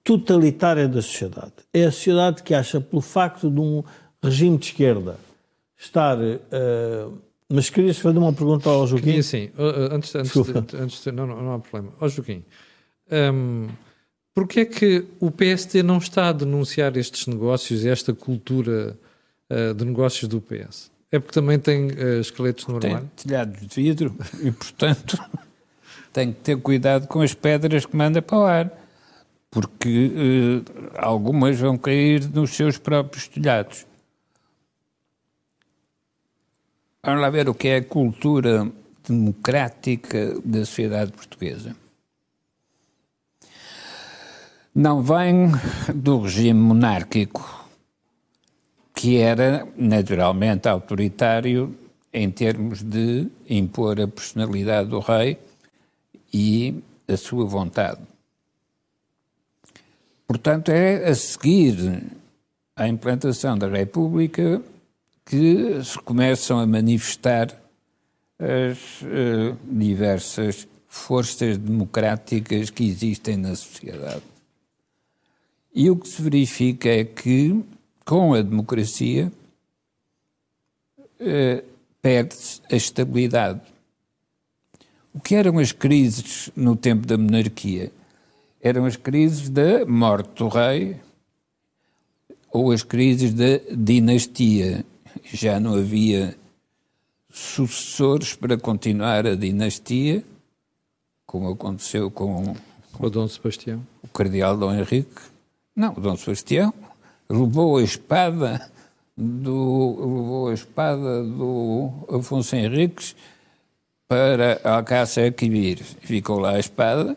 totalitária 0.04 0.88
da 0.88 1.00
sociedade. 1.02 1.52
É 1.72 1.84
a 1.84 1.92
sociedade 1.92 2.42
que 2.42 2.54
acha, 2.54 2.80
pelo 2.80 3.02
facto 3.02 3.50
de 3.50 3.60
um 3.60 3.82
regime 4.22 4.58
de 4.58 4.66
esquerda 4.66 5.16
estar 5.76 6.18
uh, 6.18 7.18
Mas 7.48 7.68
querias 7.68 7.98
fazer 7.98 8.18
uma 8.18 8.32
pergunta 8.32 8.70
ao 8.70 8.86
Joaquim? 8.86 9.06
Queria 9.06 9.22
sim. 9.22 9.50
Uh, 9.58 9.94
antes, 9.94 10.14
antes, 10.14 10.32
de, 10.32 10.76
antes 10.76 11.04
de, 11.04 11.12
não, 11.12 11.26
não, 11.26 11.42
não 11.42 11.54
há 11.54 11.58
problema. 11.58 11.92
Ó 12.00 12.08
Joaquim, 12.08 12.44
um, 13.10 13.68
porquê 14.34 14.60
é 14.60 14.64
que 14.64 15.04
o 15.20 15.30
PSD 15.30 15.82
não 15.82 15.98
está 15.98 16.28
a 16.28 16.32
denunciar 16.32 16.96
estes 16.96 17.26
negócios 17.26 17.84
e 17.84 17.88
esta 17.88 18.14
cultura 18.14 18.96
uh, 19.50 19.74
de 19.74 19.84
negócios 19.84 20.28
do 20.28 20.40
PS? 20.40 20.90
É 21.10 21.18
porque 21.18 21.34
também 21.34 21.58
tem 21.58 21.88
uh, 21.88 22.20
esqueletos 22.20 22.66
no 22.66 22.76
armário? 22.76 23.10
Tem 23.16 23.26
telhados 23.26 23.60
de 23.60 23.74
vidro 23.74 24.16
e, 24.42 24.50
portanto, 24.50 25.18
tem 26.12 26.32
que 26.32 26.40
ter 26.40 26.56
cuidado 26.56 27.06
com 27.06 27.20
as 27.20 27.34
pedras 27.34 27.84
que 27.84 27.96
manda 27.96 28.22
para 28.22 28.38
o 28.38 28.44
ar, 28.44 28.81
porque 29.52 30.06
uh, 30.06 30.90
algumas 30.96 31.60
vão 31.60 31.76
cair 31.76 32.26
nos 32.30 32.56
seus 32.56 32.78
próprios 32.78 33.28
telhados. 33.28 33.86
Vamos 37.04 37.20
lá 37.20 37.28
ver 37.28 37.50
o 37.50 37.54
que 37.54 37.68
é 37.68 37.76
a 37.76 37.84
cultura 37.84 38.72
democrática 39.06 40.40
da 40.42 40.64
sociedade 40.64 41.12
portuguesa. 41.12 41.76
Não 44.74 45.02
vem 45.02 45.50
do 45.94 46.22
regime 46.22 46.58
monárquico, 46.58 47.68
que 48.94 49.18
era 49.18 49.68
naturalmente 49.76 50.66
autoritário 50.66 51.76
em 52.10 52.30
termos 52.30 52.82
de 52.82 53.28
impor 53.50 54.00
a 54.00 54.08
personalidade 54.08 54.88
do 54.88 54.98
rei 54.98 55.38
e 56.32 56.82
a 57.06 57.18
sua 57.18 57.44
vontade. 57.44 58.11
Portanto, 60.26 60.70
é 60.70 61.08
a 61.08 61.14
seguir 61.14 62.02
à 62.74 62.88
implantação 62.88 63.56
da 63.56 63.68
República 63.68 64.62
que 65.24 65.82
se 65.84 65.98
começam 65.98 66.58
a 66.58 66.66
manifestar 66.66 67.48
as 68.38 69.02
uh, 69.02 69.56
diversas 69.64 70.66
forças 70.88 71.56
democráticas 71.56 72.70
que 72.70 72.84
existem 72.84 73.36
na 73.36 73.54
sociedade. 73.54 74.22
E 75.74 75.88
o 75.88 75.96
que 75.96 76.08
se 76.08 76.20
verifica 76.20 76.88
é 76.88 77.04
que, 77.04 77.62
com 78.04 78.34
a 78.34 78.42
democracia, 78.42 79.32
uh, 81.20 81.64
perde-se 82.00 82.60
a 82.70 82.76
estabilidade. 82.76 83.60
O 85.14 85.20
que 85.20 85.34
eram 85.34 85.58
as 85.58 85.72
crises 85.72 86.50
no 86.56 86.74
tempo 86.74 87.06
da 87.06 87.16
monarquia? 87.16 87.92
Eram 88.62 88.84
as 88.84 88.94
crises 88.94 89.48
da 89.48 89.84
morte 89.84 90.30
do 90.36 90.46
rei 90.46 90.96
ou 92.52 92.70
as 92.70 92.84
crises 92.84 93.34
da 93.34 93.58
dinastia 93.74 94.84
já 95.24 95.58
não 95.58 95.74
havia 95.74 96.36
sucessores 97.28 98.34
para 98.34 98.56
continuar 98.56 99.26
a 99.26 99.34
dinastia, 99.34 100.22
como 101.26 101.50
aconteceu 101.50 102.10
com, 102.10 102.54
o 102.98 103.10
Dom 103.10 103.26
Sebastião. 103.26 103.84
O 104.02 104.08
cardeal 104.08 104.56
Dom 104.56 104.72
Henrique. 104.72 105.22
Não, 105.74 105.94
o 105.94 106.00
Dom 106.00 106.16
Sebastião 106.16 106.72
levou 107.28 107.78
a 107.78 107.82
espada 107.82 108.70
do 109.16 109.96
levou 109.98 110.48
a 110.48 110.54
espada 110.54 111.24
do 111.24 111.90
Afonso 112.08 112.54
Henriques 112.54 113.16
para 114.06 114.60
Alcácer 114.62 115.32
Quibir. 115.32 115.82
Ficou 115.82 116.38
lá 116.38 116.52
a 116.52 116.60
espada 116.60 117.16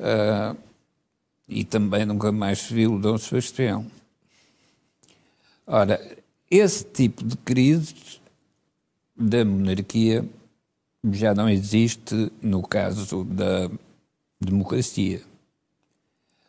uh, 0.00 0.56
e 1.48 1.64
também 1.64 2.04
nunca 2.06 2.32
mais 2.32 2.60
se 2.60 2.74
viu 2.74 2.98
Dom 2.98 3.18
Sebastião. 3.18 3.86
Ora, 5.66 6.00
esse 6.50 6.84
tipo 6.84 7.24
de 7.24 7.36
crises 7.36 8.20
da 9.16 9.44
monarquia 9.44 10.24
já 11.12 11.34
não 11.34 11.48
existe 11.48 12.32
no 12.42 12.62
caso 12.62 13.24
da 13.24 13.70
democracia. 14.40 15.22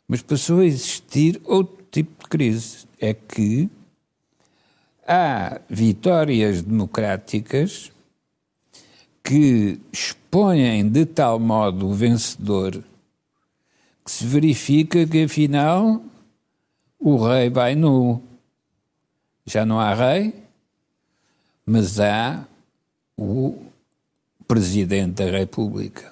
Mas 0.07 0.21
passou 0.21 0.59
a 0.59 0.65
existir 0.65 1.41
outro 1.45 1.85
tipo 1.91 2.23
de 2.23 2.29
crise. 2.29 2.85
É 2.99 3.13
que 3.13 3.69
há 5.07 5.59
vitórias 5.69 6.61
democráticas 6.61 7.91
que 9.23 9.79
expõem 9.91 10.87
de 10.87 11.05
tal 11.05 11.39
modo 11.39 11.87
o 11.87 11.93
vencedor 11.93 12.83
que 14.03 14.11
se 14.11 14.25
verifica 14.25 15.05
que 15.05 15.23
afinal 15.23 16.01
o 16.99 17.17
rei 17.27 17.49
vai 17.49 17.75
nu 17.75 18.21
já 19.45 19.65
não 19.65 19.79
há 19.79 19.93
rei, 19.93 20.33
mas 21.65 21.99
há 21.99 22.45
o 23.17 23.55
Presidente 24.47 25.23
da 25.23 25.29
República. 25.29 26.11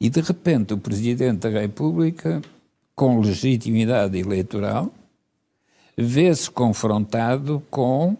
E 0.00 0.08
de 0.08 0.20
repente 0.20 0.74
o 0.74 0.78
Presidente 0.78 1.48
da 1.48 1.60
República, 1.60 2.42
com 2.94 3.20
legitimidade 3.20 4.18
eleitoral, 4.18 4.92
vê-se 5.96 6.50
confrontado 6.50 7.62
com 7.70 8.16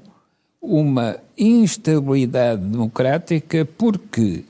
uma 0.60 1.18
instabilidade 1.36 2.62
democrática 2.62 3.64
porque 3.64 4.44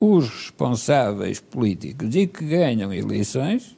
os 0.00 0.28
responsáveis 0.28 1.40
políticos 1.40 2.14
e 2.14 2.26
que 2.26 2.44
ganham 2.44 2.92
eleições 2.92 3.76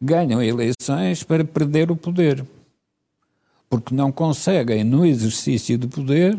ganham 0.00 0.42
eleições 0.42 1.22
para 1.22 1.44
perder 1.44 1.90
o 1.90 1.96
poder 1.96 2.44
porque 3.70 3.94
não 3.94 4.10
conseguem, 4.10 4.82
no 4.82 5.06
exercício 5.06 5.78
do 5.78 5.88
poder, 5.88 6.36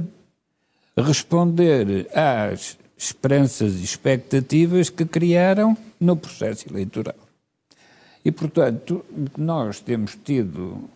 responder 0.97 2.09
às 2.13 2.77
esperanças 2.97 3.79
e 3.79 3.83
expectativas 3.85 4.89
que 4.89 5.05
criaram 5.05 5.75
no 5.97 6.17
processo 6.17 6.67
eleitoral. 6.69 7.15
E, 8.23 8.31
portanto, 8.31 9.03
o 9.09 9.29
que 9.29 9.39
nós 9.39 9.79
temos 9.79 10.17
tido 10.21 10.89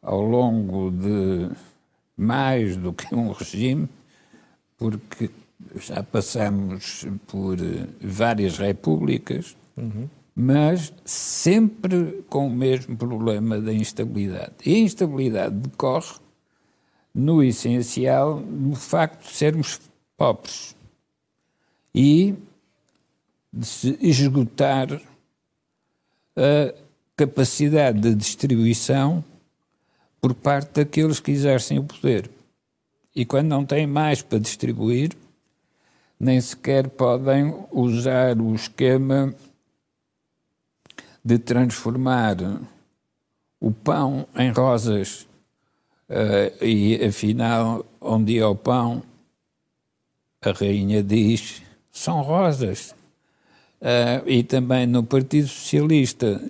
ao 0.00 0.22
longo 0.22 0.92
de 0.92 1.50
mais 2.16 2.76
do 2.76 2.92
que 2.92 3.12
um 3.12 3.32
regime, 3.32 3.88
porque 4.78 5.28
já 5.76 6.02
passamos 6.02 7.06
por 7.26 7.56
várias 8.00 8.58
repúblicas, 8.58 9.56
uhum 9.76 10.08
mas 10.34 10.92
sempre 11.04 12.24
com 12.28 12.48
o 12.48 12.50
mesmo 12.50 12.96
problema 12.96 13.60
da 13.60 13.72
instabilidade. 13.72 14.52
E 14.66 14.74
a 14.74 14.78
instabilidade 14.78 15.54
decorre, 15.54 16.16
no 17.14 17.42
essencial, 17.42 18.40
do 18.40 18.74
facto 18.74 19.22
de 19.22 19.36
sermos 19.36 19.80
pobres 20.16 20.74
e 21.94 22.34
de 23.52 23.66
se 23.66 23.96
esgotar 24.00 25.00
a 26.36 26.74
capacidade 27.14 28.00
de 28.00 28.14
distribuição 28.16 29.24
por 30.20 30.34
parte 30.34 30.72
daqueles 30.72 31.20
que 31.20 31.30
exercem 31.30 31.78
o 31.78 31.84
poder. 31.84 32.28
E 33.14 33.24
quando 33.24 33.46
não 33.46 33.64
têm 33.64 33.86
mais 33.86 34.20
para 34.20 34.40
distribuir, 34.40 35.12
nem 36.18 36.40
sequer 36.40 36.88
podem 36.88 37.54
usar 37.70 38.40
o 38.40 38.54
esquema 38.54 39.34
de 41.24 41.38
transformar 41.38 42.36
o 43.60 43.70
pão 43.70 44.26
em 44.36 44.50
rosas. 44.50 45.26
Uh, 46.08 46.64
e 46.64 47.02
afinal 47.02 47.84
onde 48.00 48.38
é 48.38 48.46
o 48.46 48.54
pão 48.54 49.02
a 50.42 50.52
rainha 50.52 51.02
diz 51.02 51.62
são 51.90 52.20
rosas. 52.20 52.94
Uh, 53.80 54.26
e 54.26 54.42
também 54.42 54.86
no 54.86 55.02
Partido 55.02 55.48
Socialista 55.48 56.40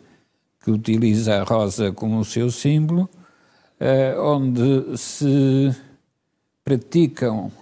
que 0.60 0.70
utiliza 0.70 1.40
a 1.40 1.44
rosa 1.44 1.92
como 1.92 2.18
o 2.18 2.24
seu 2.24 2.50
símbolo 2.50 3.08
uh, 3.80 4.20
onde 4.20 4.96
se 4.96 5.74
praticam 6.64 7.52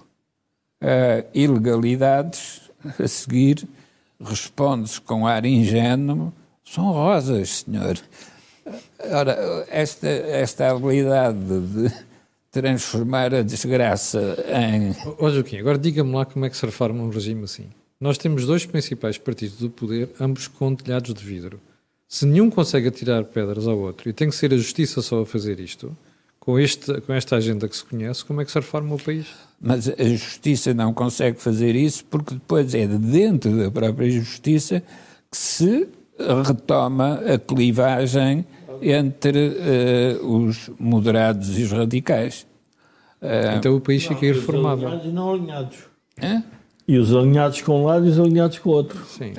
ilegalidades 1.34 2.62
a 2.98 3.08
seguir 3.08 3.66
responde-se 4.20 5.00
com 5.00 5.26
ar 5.26 5.44
ingênuo 5.44 6.32
são 6.64 6.92
rosas, 6.92 7.64
senhor. 7.64 7.98
Ora, 9.10 9.66
esta, 9.68 10.08
esta 10.08 10.70
habilidade 10.70 11.38
de 11.38 11.92
transformar 12.50 13.34
a 13.34 13.42
desgraça 13.42 14.36
em. 14.48 14.94
Ó 15.18 15.28
Joaquim, 15.30 15.58
agora 15.58 15.76
diga-me 15.76 16.12
lá 16.14 16.24
como 16.24 16.44
é 16.44 16.50
que 16.50 16.56
se 16.56 16.64
reforma 16.64 17.02
um 17.02 17.10
regime 17.10 17.44
assim. 17.44 17.66
Nós 18.00 18.18
temos 18.18 18.46
dois 18.46 18.64
principais 18.64 19.18
partidos 19.18 19.58
do 19.58 19.70
poder, 19.70 20.10
ambos 20.20 20.48
com 20.48 20.74
telhados 20.74 21.12
de 21.12 21.24
vidro. 21.24 21.60
Se 22.08 22.26
nenhum 22.26 22.50
consegue 22.50 22.88
atirar 22.88 23.24
pedras 23.24 23.66
ao 23.66 23.78
outro 23.78 24.08
e 24.08 24.12
tem 24.12 24.28
que 24.28 24.34
ser 24.34 24.52
a 24.52 24.56
justiça 24.56 25.00
só 25.00 25.22
a 25.22 25.26
fazer 25.26 25.58
isto, 25.60 25.96
com, 26.38 26.58
este, 26.58 27.00
com 27.00 27.12
esta 27.12 27.36
agenda 27.36 27.68
que 27.68 27.76
se 27.76 27.84
conhece, 27.84 28.24
como 28.24 28.40
é 28.40 28.44
que 28.44 28.50
se 28.50 28.58
reforma 28.58 28.94
o 28.94 28.98
país? 29.02 29.28
Mas 29.62 29.88
a 29.88 30.04
justiça 30.04 30.74
não 30.74 30.92
consegue 30.92 31.40
fazer 31.40 31.76
isso 31.76 32.04
porque 32.06 32.34
depois 32.34 32.74
é 32.74 32.84
de 32.84 32.98
dentro 32.98 33.56
da 33.56 33.70
própria 33.70 34.10
justiça 34.10 34.82
que 35.30 35.36
se 35.38 35.88
retoma 36.44 37.20
a 37.20 37.38
clivagem 37.38 38.44
entre 38.82 40.18
uh, 40.20 40.26
os 40.26 40.68
moderados 40.80 41.56
e 41.56 41.62
os 41.62 41.70
radicais. 41.70 42.44
Uh, 43.20 43.56
então 43.56 43.76
o 43.76 43.80
país 43.80 44.04
fica 44.04 44.26
irreformável. 44.26 44.88
Alinhados 44.88 45.10
e 45.12 45.14
não 45.14 45.32
alinhados. 45.32 45.78
Hã? 46.20 46.42
E 46.88 46.98
os 46.98 47.14
alinhados 47.14 47.62
com 47.62 47.82
um 47.82 47.84
lado 47.86 48.04
e 48.04 48.08
os 48.08 48.18
alinhados 48.18 48.58
com 48.58 48.70
o 48.70 48.72
outro. 48.72 49.04
Sim, 49.06 49.32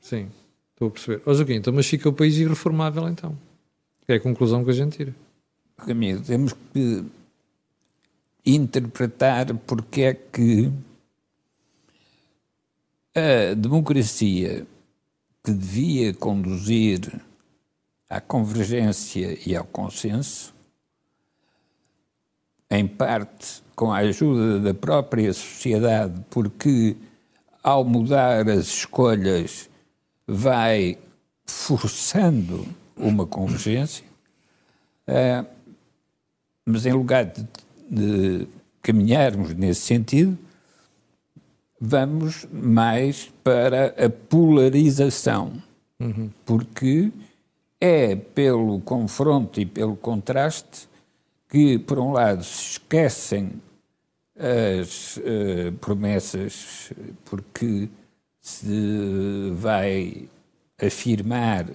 sim. 0.00 0.26
Estou 0.72 0.88
a 0.88 0.90
perceber. 0.90 1.22
Ó 1.24 1.32
Joaquim, 1.32 1.54
então, 1.54 1.72
mas 1.72 1.86
fica 1.86 2.08
o 2.08 2.12
país 2.12 2.36
irreformável 2.36 3.08
então. 3.08 3.32
É 4.08 4.14
a 4.14 4.20
conclusão 4.20 4.64
que 4.64 4.70
a 4.70 4.74
gente 4.74 4.96
tira. 4.96 5.14
Camilo, 5.86 6.20
temos 6.22 6.52
que 6.72 7.04
interpretar 8.54 9.54
porque 9.66 10.02
é 10.02 10.14
que 10.14 10.72
a 13.14 13.54
democracia 13.54 14.66
que 15.42 15.52
devia 15.52 16.14
conduzir 16.14 17.20
à 18.08 18.20
convergência 18.20 19.38
e 19.46 19.56
ao 19.56 19.64
consenso, 19.64 20.54
em 22.70 22.86
parte 22.86 23.62
com 23.74 23.92
a 23.92 23.98
ajuda 23.98 24.60
da 24.60 24.74
própria 24.74 25.32
sociedade, 25.32 26.24
porque 26.30 26.96
ao 27.62 27.84
mudar 27.84 28.48
as 28.48 28.66
escolhas 28.66 29.68
vai 30.26 30.98
forçando 31.46 32.66
uma 32.96 33.26
convergência, 33.26 34.04
uh, 35.08 35.46
mas 36.64 36.84
em 36.84 36.92
lugar 36.92 37.24
de, 37.24 37.46
de 37.90 38.46
caminharmos 38.82 39.54
nesse 39.54 39.82
sentido, 39.82 40.38
vamos 41.80 42.46
mais 42.52 43.32
para 43.42 43.94
a 44.04 44.10
polarização, 44.10 45.52
uhum. 46.00 46.30
porque 46.44 47.10
é 47.80 48.16
pelo 48.16 48.80
confronto 48.80 49.60
e 49.60 49.66
pelo 49.66 49.96
contraste 49.96 50.88
que, 51.48 51.78
por 51.78 51.98
um 51.98 52.12
lado, 52.12 52.44
se 52.44 52.72
esquecem 52.72 53.52
as 54.36 55.16
uh, 55.16 55.72
promessas, 55.80 56.92
porque 57.24 57.88
se 58.40 59.50
vai 59.54 60.28
afirmar 60.80 61.66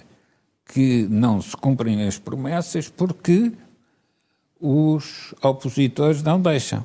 que 0.66 1.06
não 1.10 1.40
se 1.40 1.56
cumprem 1.56 2.06
as 2.06 2.18
promessas, 2.18 2.88
porque 2.88 3.52
os 4.66 5.34
opositores 5.42 6.22
não 6.22 6.40
deixam. 6.40 6.80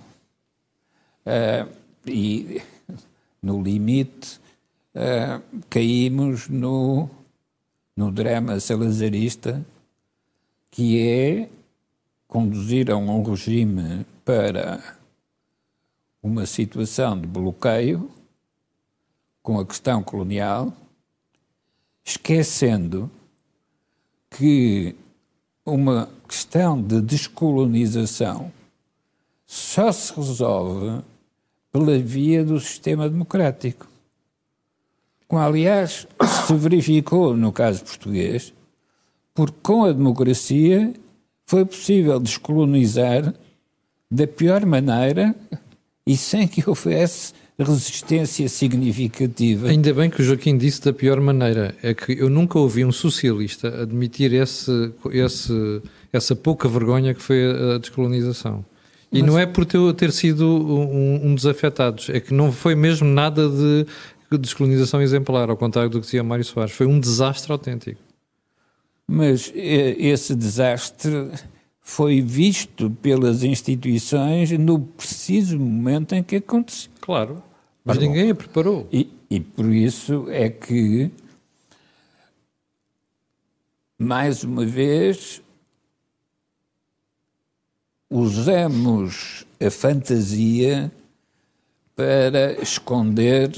Uh, 1.26 1.74
e, 2.06 2.62
no 3.42 3.64
limite, 3.64 4.38
uh, 4.94 5.42
caímos 5.70 6.50
no, 6.50 7.10
no 7.96 8.12
drama 8.12 8.60
salazarista, 8.60 9.66
que 10.70 11.00
é 11.08 11.50
conduzir 12.28 12.92
a 12.92 12.98
um 12.98 13.24
regime 13.24 14.06
para 14.26 14.98
uma 16.22 16.46
situação 16.46 17.18
de 17.18 17.28
bloqueio 17.28 18.12
com 19.42 19.58
a 19.58 19.66
questão 19.66 20.04
colonial, 20.04 20.74
esquecendo 22.04 23.10
que 24.30 24.98
uma 25.66 26.19
questão 26.30 26.80
de 26.80 27.02
descolonização 27.02 28.52
só 29.48 29.92
se 29.92 30.14
resolve 30.14 31.02
pela 31.72 31.98
via 31.98 32.46
do 32.46 32.60
sistema 32.60 33.10
democrático. 33.10 33.88
Como, 35.28 35.42
aliás, 35.42 36.08
se 36.46 36.54
verificou 36.54 37.36
no 37.36 37.52
caso 37.52 37.84
português, 37.84 38.54
porque 39.34 39.58
com 39.64 39.86
a 39.86 39.92
democracia 39.92 40.94
foi 41.48 41.66
possível 41.66 42.20
descolonizar 42.20 43.34
da 44.10 44.28
pior 44.28 44.66
maneira 44.66 45.36
e 46.06 46.16
sem 46.16 46.48
que 46.48 46.68
houvesse 46.68 47.34
resistência 47.58 48.48
significativa. 48.48 49.68
Ainda 49.68 49.94
bem 49.94 50.10
que 50.10 50.22
o 50.22 50.24
Joaquim 50.24 50.58
disse 50.58 50.82
da 50.82 50.94
pior 50.94 51.20
maneira. 51.20 51.76
É 51.84 51.94
que 51.94 52.14
eu 52.14 52.30
nunca 52.30 52.58
ouvi 52.58 52.86
um 52.86 52.92
socialista 52.92 53.82
admitir 53.82 54.34
esse, 54.34 54.92
esse, 55.12 55.82
essa 56.12 56.36
pouca 56.36 56.68
vergonha 56.68 57.14
que 57.14 57.22
foi 57.22 57.76
a 57.76 57.78
descolonização. 57.78 58.66
E 59.12 59.22
Mas... 59.22 59.30
não 59.30 59.40
é 59.40 59.46
por 59.46 59.66
ter, 59.66 60.12
sido 60.12 60.46
um, 60.46 61.28
um 61.28 61.36
desafetados, 61.36 62.10
é 62.10 62.20
que 62.20 62.34
não 62.34 62.52
foi 62.52 62.76
mesmo 62.76 63.08
nada 63.08 63.50
de 63.50 63.86
descolonização 64.38 65.02
exemplar, 65.02 65.50
ao 65.50 65.58
contrário 65.58 65.90
do 65.90 66.00
que 66.00 66.06
dizia 66.06 66.24
Mário 66.24 66.46
Soares. 66.46 66.74
Foi 66.74 66.86
um 66.86 67.00
desastre 67.00 67.52
autêntico. 67.52 68.00
Mas 69.08 69.52
esse 69.56 70.36
desastre 70.36 71.32
foi 71.82 72.22
visto 72.22 72.92
pelas 73.02 73.44
instituições 73.44 74.52
no 74.52 74.80
preciso 74.80 75.58
momento 75.58 76.14
em 76.14 76.22
que 76.22 76.36
aconteceu. 76.36 76.92
Claro. 77.02 77.42
Mas 77.84 77.98
Mas 77.98 78.06
ninguém 78.06 78.26
bom, 78.26 78.32
a 78.32 78.36
preparou. 78.36 78.88
E, 78.92 79.10
e 79.32 79.40
por 79.40 79.66
isso 79.66 80.28
é 80.30 80.48
que, 80.48 81.10
mais 83.98 84.44
uma 84.44 84.64
vez, 84.64 85.42
usamos 88.10 89.46
a 89.60 89.70
fantasia 89.70 90.92
para 91.96 92.54
esconder 92.62 93.52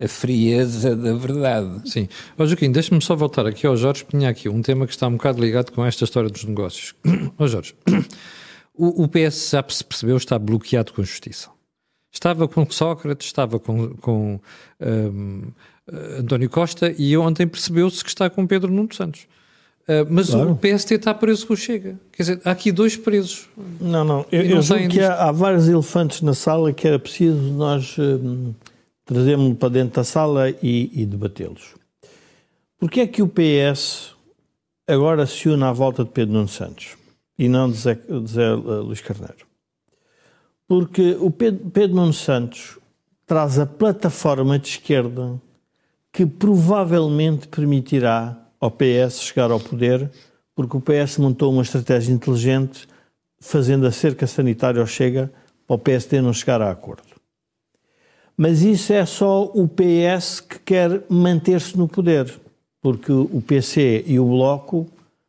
a 0.00 0.08
frieza 0.08 0.96
da 0.96 1.12
verdade. 1.12 1.90
Sim. 1.90 2.08
Ó 2.38 2.46
Joaquim, 2.46 2.72
deixa-me 2.72 3.02
só 3.02 3.14
voltar 3.14 3.46
aqui 3.46 3.66
ao 3.66 3.76
Jorge, 3.76 4.04
porque 4.04 4.16
tinha 4.16 4.30
aqui 4.30 4.48
um 4.48 4.62
tema 4.62 4.86
que 4.86 4.92
está 4.92 5.06
um 5.06 5.12
bocado 5.12 5.40
ligado 5.40 5.70
com 5.72 5.84
esta 5.84 6.04
história 6.04 6.30
dos 6.30 6.44
negócios. 6.44 6.94
Ó 7.38 7.46
Jorge, 7.46 7.74
o, 8.74 9.04
o 9.04 9.08
PS 9.08 9.50
já 9.50 9.64
se 9.68 9.84
percebeu 9.84 10.16
está 10.16 10.38
bloqueado 10.38 10.92
com 10.92 11.02
a 11.02 11.04
justiça. 11.04 11.50
Estava 12.10 12.48
com 12.48 12.68
Sócrates, 12.68 13.26
estava 13.26 13.60
com, 13.60 13.94
com 13.96 14.40
um, 14.80 15.42
António 16.18 16.50
Costa 16.50 16.92
e 16.98 17.16
ontem 17.16 17.46
percebeu-se 17.46 18.02
que 18.02 18.08
está 18.08 18.28
com 18.28 18.46
Pedro 18.46 18.72
Nuno 18.72 18.92
Santos. 18.92 19.26
Uh, 19.90 20.06
mas 20.08 20.30
claro. 20.30 20.52
o 20.52 20.56
PST 20.56 20.94
está 20.94 21.12
preso 21.12 21.44
com 21.44 21.54
o 21.54 21.56
Chega. 21.56 21.98
Quer 22.12 22.22
dizer, 22.22 22.40
há 22.44 22.52
aqui 22.52 22.70
dois 22.70 22.96
presos. 22.96 23.48
Não, 23.80 24.04
não. 24.04 24.24
Eu, 24.30 24.44
não 24.44 24.50
eu 24.50 24.62
julgo 24.62 24.88
que 24.88 25.00
há, 25.00 25.14
há, 25.14 25.32
vários 25.32 25.66
elefantes 25.66 26.22
na 26.22 26.32
sala 26.32 26.72
que 26.72 26.86
era 26.86 26.96
preciso 26.96 27.36
nós 27.54 27.96
hum, 27.98 28.54
trazermos 29.04 29.58
para 29.58 29.68
dentro 29.70 29.96
da 29.96 30.04
sala 30.04 30.48
e, 30.62 30.92
e 30.94 31.04
debatê-los. 31.04 31.74
Porquê 32.78 33.00
é 33.00 33.06
que 33.08 33.20
o 33.20 33.26
PS 33.26 34.14
agora 34.86 35.26
se 35.26 35.48
une 35.48 35.64
à 35.64 35.72
volta 35.72 36.04
de 36.04 36.10
Pedro 36.10 36.34
Nuno 36.34 36.48
Santos 36.48 36.96
e 37.36 37.48
não 37.48 37.68
de 37.68 37.76
Zé, 37.76 37.94
de 37.94 38.30
Zé 38.30 38.48
Luís 38.54 39.00
Carneiro? 39.00 39.44
Porque 40.68 41.16
o 41.18 41.32
Pedro, 41.32 41.68
Pedro 41.68 41.96
Nuno 41.96 42.12
Santos 42.12 42.78
traz 43.26 43.58
a 43.58 43.66
plataforma 43.66 44.56
de 44.56 44.68
esquerda 44.68 45.40
que 46.12 46.24
provavelmente 46.24 47.48
permitirá 47.48 48.36
ao 48.60 48.70
PS 48.70 49.22
chegar 49.22 49.50
ao 49.50 49.58
poder, 49.58 50.10
porque 50.54 50.76
o 50.76 50.80
PS 50.80 51.18
montou 51.18 51.52
uma 51.52 51.62
estratégia 51.62 52.12
inteligente 52.12 52.86
fazendo 53.40 53.86
a 53.86 53.90
cerca 53.90 54.26
sanitária 54.26 54.80
ao 54.80 54.86
Chega 54.86 55.32
para 55.66 55.76
o 55.76 55.78
PSD 55.78 56.20
não 56.20 56.32
chegar 56.32 56.60
a 56.60 56.70
acordo. 56.70 57.02
Mas 58.36 58.62
isso 58.62 58.92
é 58.92 59.04
só 59.06 59.44
o 59.44 59.68
PS 59.68 60.40
que 60.40 60.58
quer 60.58 61.02
manter-se 61.08 61.76
no 61.76 61.88
poder, 61.88 62.40
porque 62.82 63.12
o 63.12 63.42
PC 63.46 64.04
e 64.06 64.18
o 64.18 64.26
Bloco 64.26 64.86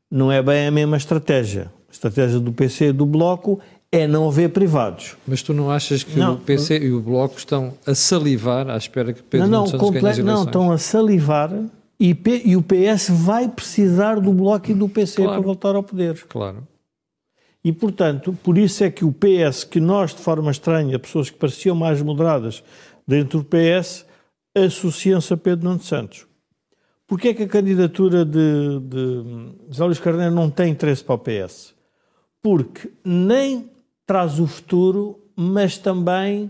não 0.09 0.31
é 0.31 0.41
bem 0.41 0.67
a 0.67 0.71
mesma 0.71 0.97
estratégia. 0.97 1.71
A 1.89 1.91
estratégia 1.91 2.39
do 2.39 2.51
PC 2.51 2.87
e 2.87 2.91
do 2.91 3.05
Bloco 3.05 3.59
é 3.91 4.07
não 4.07 4.27
haver 4.27 4.49
privados. 4.49 5.17
Mas 5.27 5.41
tu 5.41 5.53
não 5.53 5.69
achas 5.69 6.03
que 6.03 6.17
não. 6.17 6.35
o 6.35 6.37
PC 6.37 6.79
e 6.79 6.91
o 6.91 7.01
Bloco 7.01 7.37
estão 7.37 7.73
a 7.85 7.93
salivar 7.93 8.69
à 8.69 8.77
espera 8.77 9.11
que 9.11 9.21
Pedro 9.21 9.47
não, 9.47 9.61
não, 9.61 9.67
Santos 9.67 9.89
ganhe 9.89 9.97
as 9.97 10.17
eleições? 10.17 10.25
Não, 10.25 10.43
estão 10.43 10.71
a 10.71 10.77
salivar 10.77 11.51
e, 12.01 12.15
P, 12.15 12.41
e, 12.43 12.55
o 12.55 12.63
PS 12.63 13.11
vai 13.11 13.47
precisar 13.47 14.19
do 14.19 14.33
Bloco 14.33 14.71
e 14.71 14.73
do 14.73 14.89
PC 14.89 15.17
claro. 15.17 15.33
para 15.33 15.41
voltar 15.41 15.75
ao 15.75 15.83
poder. 15.83 16.25
Claro. 16.27 16.67
E, 17.63 17.71
portanto, 17.71 18.35
por 18.41 18.57
isso 18.57 18.83
é 18.83 18.89
que 18.89 19.05
o 19.05 19.13
PS, 19.13 19.63
que 19.63 19.79
nós, 19.79 20.15
de 20.15 20.19
forma 20.19 20.49
estranha, 20.49 20.97
pessoas 20.97 21.29
que 21.29 21.37
pareciam 21.37 21.75
mais 21.75 22.01
moderadas 22.01 22.63
dentro 23.07 23.41
do 23.41 23.45
PS, 23.45 24.03
associam-se 24.55 25.31
a 25.31 25.37
Pedro 25.37 25.69
Nuno 25.69 25.79
Santos. 25.79 26.25
Porquê 27.05 27.27
é 27.27 27.33
que 27.35 27.43
a 27.43 27.47
candidatura 27.47 28.25
de, 28.25 28.79
de 28.79 29.23
José 29.67 29.85
Luís 29.85 29.99
Carneiro 29.99 30.33
não 30.33 30.49
tem 30.49 30.71
interesse 30.71 31.03
para 31.03 31.13
o 31.13 31.19
PS? 31.19 31.75
Porque 32.41 32.91
nem 33.05 33.69
traz 34.07 34.39
o 34.39 34.47
futuro, 34.47 35.19
mas 35.35 35.77
também 35.77 36.49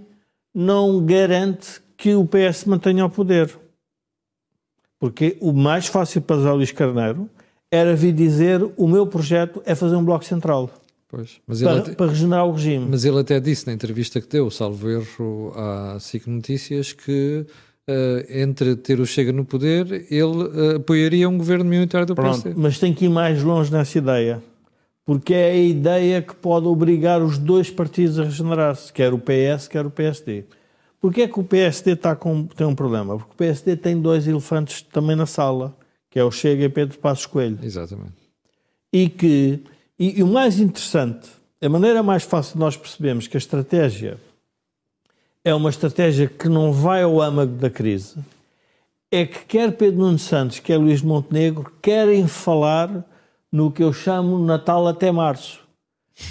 não 0.56 1.06
garante 1.06 1.82
que 1.98 2.16
o 2.16 2.26
PS 2.26 2.64
mantenha 2.64 3.06
o 3.06 3.10
poder. 3.10 3.60
Porque 5.02 5.36
o 5.42 5.52
mais 5.52 5.88
fácil 5.88 6.22
para 6.22 6.36
José 6.36 6.52
Luís 6.52 6.72
Carneiro 6.72 7.28
era 7.72 7.96
vir 7.96 8.14
dizer 8.14 8.62
o 8.78 8.88
meu 8.88 9.08
projeto 9.08 9.60
é 9.66 9.74
fazer 9.74 9.96
um 9.96 10.06
bloco 10.06 10.24
central. 10.24 10.70
Pois, 11.10 11.42
para, 11.64 11.80
até, 11.80 11.92
para, 11.94 12.12
regenerar 12.12 12.46
o 12.46 12.52
regime. 12.52 12.86
Mas 12.88 13.04
ele 13.04 13.20
até 13.20 13.40
disse 13.40 13.66
na 13.66 13.74
entrevista 13.74 14.22
que 14.22 14.28
deu, 14.28 14.52
salvo 14.52 14.88
erro, 14.88 15.54
à 15.56 15.98
SIC 16.00 16.28
Notícias, 16.28 16.94
que 16.94 17.44
uh, 17.90 17.94
entre 18.30 18.76
ter 18.76 19.00
o 19.00 19.06
Chega 19.06 19.34
no 19.34 19.44
poder, 19.44 20.06
ele 20.12 20.24
uh, 20.24 20.76
apoiaria 20.78 21.28
um 21.28 21.38
governo 21.38 21.66
militar 21.66 22.06
do 22.06 22.14
Pronto, 22.14 22.44
PSD. 22.44 22.54
Mas 22.56 22.78
tem 22.78 22.94
que 22.94 23.06
ir 23.06 23.10
mais 23.10 23.42
longe 23.42 23.72
nessa 23.72 23.98
ideia. 23.98 24.42
porque 25.04 25.34
é 25.34 25.50
a 25.50 25.58
ideia 25.58 26.22
que 26.22 26.36
pode 26.36 26.68
obrigar 26.68 27.24
os 27.24 27.40
dois 27.40 27.72
partidos 27.72 28.20
a 28.20 28.24
regenerar-se, 28.26 28.94
quer 28.94 29.14
o 29.14 29.18
PS, 29.18 29.68
quer 29.68 29.84
o 29.84 29.90
PSD. 29.90 30.46
Porquê 31.02 31.24
é 31.24 31.28
que 31.28 31.40
o 31.40 31.44
PSD 31.44 31.94
está 31.94 32.16
com, 32.16 32.46
tem 32.46 32.68
um 32.68 32.76
problema? 32.76 33.18
Porque 33.18 33.34
o 33.34 33.36
PSD 33.36 33.76
tem 33.76 34.00
dois 34.00 34.28
elefantes 34.28 34.84
também 34.84 35.16
na 35.16 35.26
sala, 35.26 35.76
que 36.12 36.20
é 36.20 36.24
o 36.24 36.30
Chega 36.30 36.66
e 36.66 36.70
Pedro 36.70 37.00
Passos 37.00 37.26
Coelho. 37.26 37.58
Exatamente. 37.64 38.14
E 38.94 39.10
que, 39.10 39.64
e, 39.98 40.20
e 40.20 40.24
o 40.24 40.28
mais 40.28 40.60
interessante, 40.60 41.28
a 41.60 41.68
maneira 41.68 42.04
mais 42.04 42.22
fácil 42.22 42.54
de 42.54 42.60
nós 42.60 42.78
percebermos 42.78 43.28
que 43.28 43.36
a 43.36 43.40
estratégia 43.40 44.20
é 45.44 45.56
uma 45.56 45.72
estratégia 45.72 46.28
que 46.28 46.48
não 46.48 46.72
vai 46.72 47.02
ao 47.02 47.20
âmago 47.20 47.56
da 47.56 47.70
crise, 47.70 48.20
é 49.10 49.26
que 49.26 49.44
quer 49.46 49.76
Pedro 49.76 50.02
Nuno 50.02 50.20
Santos, 50.20 50.60
quer 50.60 50.78
Luís 50.78 51.02
Montenegro, 51.02 51.74
querem 51.82 52.28
falar 52.28 53.04
no 53.52 53.72
que 53.72 53.84
eu 53.84 53.92
chamo 53.92 54.38
Natal 54.38 54.88
até 54.88 55.12
março, 55.12 55.62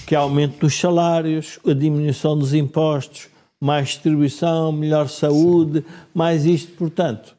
que 0.07 0.15
é 0.15 0.19
aumento 0.19 0.61
dos 0.61 0.79
salários, 0.79 1.59
a 1.67 1.73
diminuição 1.73 2.39
dos 2.39 2.55
impostos, 2.55 3.29
mais 3.61 3.89
distribuição, 3.89 4.73
melhor 4.73 5.09
saúde, 5.09 5.81
Sim. 5.81 5.87
mais 6.15 6.47
isto. 6.47 6.73
Portanto, 6.73 7.37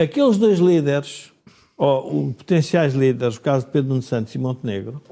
aqueles 0.00 0.36
dois 0.36 0.58
líderes, 0.58 1.32
ou 1.76 2.32
potenciais 2.34 2.94
líderes, 2.94 3.36
o 3.36 3.40
caso 3.40 3.66
de 3.66 3.72
Pedro 3.72 3.90
Nuno 3.90 4.02
Santos 4.02 4.34
e 4.34 4.38
Montenegro, 4.38 5.02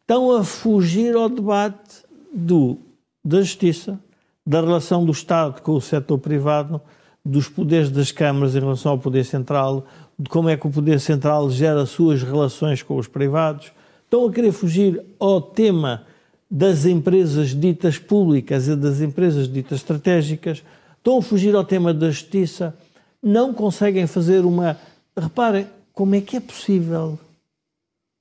estão 0.00 0.36
a 0.36 0.42
fugir 0.42 1.14
ao 1.14 1.28
debate 1.28 2.02
do, 2.32 2.78
da 3.24 3.40
justiça, 3.40 3.98
da 4.46 4.60
relação 4.60 5.04
do 5.04 5.12
Estado 5.12 5.60
com 5.62 5.72
o 5.72 5.80
setor 5.80 6.18
privado, 6.18 6.80
dos 7.24 7.48
poderes 7.48 7.90
das 7.90 8.10
câmaras 8.10 8.56
em 8.56 8.60
relação 8.60 8.92
ao 8.92 8.98
poder 8.98 9.24
central, 9.24 9.86
de 10.18 10.28
como 10.28 10.48
é 10.48 10.56
que 10.56 10.66
o 10.66 10.70
poder 10.70 10.98
central 11.00 11.50
gera 11.50 11.84
suas 11.84 12.22
relações 12.22 12.82
com 12.82 12.96
os 12.96 13.06
privados. 13.06 13.72
Estão 14.04 14.26
a 14.26 14.32
querer 14.32 14.52
fugir 14.52 15.00
ao 15.18 15.40
tema 15.40 16.06
das 16.50 16.84
empresas 16.84 17.48
ditas 17.48 17.98
públicas 17.98 18.66
e 18.66 18.74
das 18.74 19.00
empresas 19.00 19.50
ditas 19.50 19.78
estratégicas. 19.78 20.62
Estão 20.98 21.18
a 21.18 21.22
fugir 21.22 21.54
ao 21.54 21.64
tema 21.64 21.94
da 21.94 22.10
justiça. 22.10 22.74
Não 23.22 23.54
conseguem 23.54 24.06
fazer 24.06 24.44
uma. 24.44 24.76
Reparem, 25.16 25.66
como 25.92 26.14
é 26.14 26.20
que 26.20 26.36
é 26.36 26.40
possível 26.40 27.18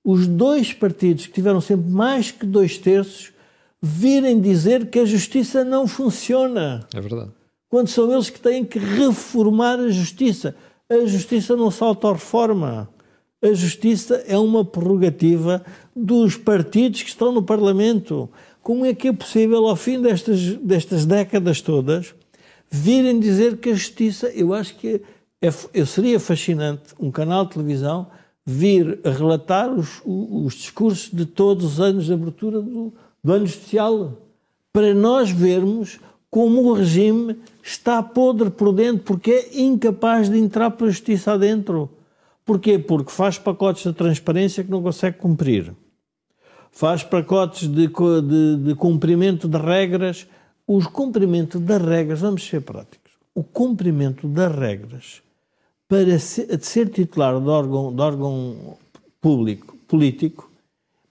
os 0.04 0.28
dois 0.28 0.74
partidos 0.74 1.28
que 1.28 1.34
tiveram 1.34 1.62
sempre 1.62 1.89
mais 1.89 2.32
que 2.32 2.46
dois 2.46 2.78
terços 2.78 3.32
virem 3.82 4.42
dizer 4.42 4.88
que 4.88 5.00
a 5.00 5.06
justiça 5.06 5.63
não 5.63 5.88
funciona. 5.88 6.86
É 6.94 7.00
verdade. 7.00 7.32
Quando 7.70 7.88
são 7.88 8.12
eles 8.12 8.30
que 8.30 8.39
têm 8.39 8.65
que 8.65 8.80
reformar 8.80 9.80
a 9.80 9.89
justiça. 9.89 10.56
A 10.89 11.06
justiça 11.06 11.56
não 11.56 11.70
se 11.70 11.84
autorreforma. 11.84 12.89
A 13.41 13.54
justiça 13.54 14.15
é 14.28 14.38
uma 14.38 14.65
prerrogativa 14.65 15.63
dos 15.95 16.36
partidos 16.36 17.04
que 17.04 17.10
estão 17.10 17.32
no 17.32 17.41
Parlamento. 17.41 18.30
Como 18.62 18.86
é 18.86 18.93
que 18.93 19.08
é 19.08 19.13
possível, 19.13 19.65
ao 19.65 19.78
fim 19.78 20.02
destas, 20.02 20.56
destas 20.56 21.06
décadas 21.06 21.62
todas, 21.62 22.13
virem 22.69 23.19
dizer 23.19 23.58
que 23.58 23.69
a 23.69 23.73
justiça. 23.73 24.28
Eu 24.28 24.54
acho 24.54 24.75
que 24.75 25.02
é, 25.41 25.86
seria 25.86 26.19
fascinante 26.19 26.93
um 26.99 27.10
canal 27.10 27.45
de 27.45 27.52
televisão 27.52 28.08
vir 28.45 28.99
a 29.06 29.10
relatar 29.10 29.71
os, 29.71 30.02
os 30.06 30.56
discursos 30.56 31.10
de 31.12 31.25
todos 31.25 31.65
os 31.65 31.80
anos 31.80 32.06
de 32.06 32.13
abertura 32.13 32.62
do, 32.62 32.93
do 33.23 33.32
ano 33.32 33.47
judicial, 33.47 34.17
para 34.73 34.93
nós 34.93 35.30
vermos 35.30 35.99
como 36.30 36.63
o 36.63 36.73
regime 36.73 37.38
está 37.63 38.04
podre 38.04 38.49
por 38.49 38.73
dentro, 38.73 39.04
porque 39.04 39.32
é 39.32 39.62
incapaz 39.62 40.30
de 40.30 40.38
entrar 40.38 40.71
para 40.71 40.88
a 40.88 40.89
justiça 40.89 41.34
adentro. 41.34 41.89
Porquê? 42.50 42.80
Porque 42.80 43.12
faz 43.12 43.38
pacotes 43.38 43.84
de 43.84 43.94
transparência 43.94 44.64
que 44.64 44.72
não 44.72 44.82
consegue 44.82 45.20
cumprir. 45.20 45.72
Faz 46.72 47.04
pacotes 47.04 47.68
de, 47.68 47.86
de, 47.88 48.58
de 48.64 48.74
cumprimento 48.74 49.48
de 49.48 49.56
regras. 49.56 50.26
Os 50.66 50.88
cumprimentos 50.88 51.62
das 51.62 51.80
regras, 51.80 52.22
vamos 52.22 52.44
ser 52.48 52.62
práticos, 52.62 53.12
o 53.36 53.44
cumprimento 53.44 54.28
das 54.28 54.52
regras 54.56 55.22
para 55.88 56.18
ser, 56.18 56.60
ser 56.64 56.90
titular 56.90 57.40
de 57.40 57.48
órgão, 57.48 57.94
de 57.94 58.02
órgão 58.02 58.78
público, 59.22 59.78
político, 59.88 60.50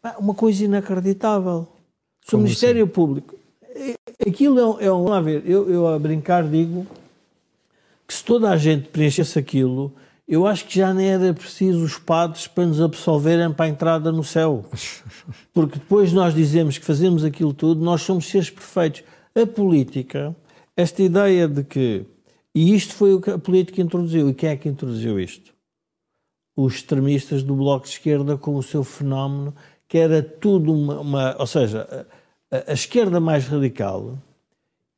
é 0.02 0.18
uma 0.18 0.34
coisa 0.34 0.64
inacreditável. 0.64 1.68
Se 2.26 2.34
o 2.34 2.38
Ministério 2.38 2.82
assim? 2.82 2.92
Público. 2.92 3.36
Aquilo 4.26 4.80
é, 4.80 4.86
é 4.86 4.92
um. 4.92 5.04
Vamos 5.04 5.24
ver, 5.24 5.48
eu, 5.48 5.70
eu 5.70 5.86
a 5.86 5.96
brincar 6.00 6.42
digo 6.42 6.84
que 8.08 8.12
se 8.12 8.24
toda 8.24 8.50
a 8.50 8.56
gente 8.56 8.88
preenchesse 8.88 9.38
aquilo, 9.38 9.92
eu 10.28 10.46
acho 10.46 10.66
que 10.66 10.78
já 10.78 10.92
nem 10.92 11.08
era 11.08 11.32
preciso 11.32 11.82
os 11.82 11.98
padres 11.98 12.46
para 12.46 12.66
nos 12.66 12.82
absolverem 12.82 13.50
para 13.50 13.64
a 13.64 13.68
entrada 13.68 14.12
no 14.12 14.22
céu. 14.22 14.66
Porque 15.54 15.78
depois 15.78 16.12
nós 16.12 16.34
dizemos 16.34 16.76
que 16.76 16.84
fazemos 16.84 17.24
aquilo 17.24 17.54
tudo, 17.54 17.82
nós 17.82 18.02
somos 18.02 18.26
seres 18.26 18.50
perfeitos. 18.50 19.02
A 19.34 19.46
política, 19.46 20.36
esta 20.76 21.02
ideia 21.02 21.48
de 21.48 21.64
que. 21.64 22.04
E 22.54 22.74
isto 22.74 22.94
foi 22.94 23.14
o 23.14 23.20
que 23.20 23.30
a 23.30 23.38
política 23.38 23.80
introduziu. 23.80 24.28
E 24.28 24.34
quem 24.34 24.50
é 24.50 24.56
que 24.56 24.68
introduziu 24.68 25.18
isto? 25.18 25.54
Os 26.54 26.74
extremistas 26.74 27.42
do 27.42 27.54
Bloco 27.54 27.86
de 27.86 27.92
Esquerda 27.92 28.36
com 28.36 28.54
o 28.56 28.62
seu 28.62 28.84
fenómeno, 28.84 29.54
que 29.88 29.96
era 29.96 30.22
tudo 30.22 30.72
uma. 30.74 31.00
uma 31.00 31.36
ou 31.38 31.46
seja, 31.46 32.06
a, 32.50 32.70
a 32.70 32.74
esquerda 32.74 33.18
mais 33.18 33.46
radical 33.46 34.18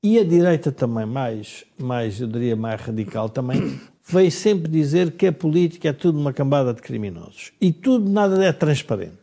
e 0.03 0.19
a 0.19 0.25
direita 0.25 0.73
também 0.73 1.07
mais, 1.07 1.65
mais, 1.79 2.21
eu 2.21 2.27
diria, 2.27 2.57
mais 2.57 2.81
radical 2.81 3.29
também, 3.29 3.79
veio 4.07 4.31
sempre 4.31 4.71
dizer 4.71 5.13
que 5.13 5.27
a 5.27 5.33
política 5.33 5.89
é 5.89 5.93
tudo 5.93 6.19
uma 6.19 6.33
cambada 6.33 6.75
de 6.75 6.83
criminosos. 6.83 7.53
E 7.61 7.73
tudo, 7.73 8.11
nada 8.11 8.43
é 8.45 8.53
transparente. 8.53 9.19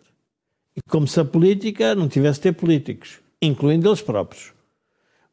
E 0.75 0.81
como 0.89 1.07
se 1.07 1.19
a 1.19 1.25
política 1.25 1.95
não 1.95 2.07
tivesse 2.07 2.39
de 2.39 2.43
ter 2.43 2.53
políticos, 2.53 3.19
incluindo 3.41 3.89
eles 3.89 4.01
próprios. 4.01 4.53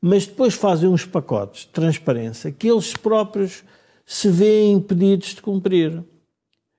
Mas 0.00 0.26
depois 0.26 0.54
fazem 0.54 0.88
uns 0.88 1.04
pacotes 1.04 1.62
de 1.62 1.68
transparência 1.68 2.52
que 2.52 2.68
eles 2.68 2.94
próprios 2.94 3.62
se 4.06 4.28
veem 4.28 4.74
impedidos 4.74 5.34
de 5.34 5.42
cumprir. 5.42 6.02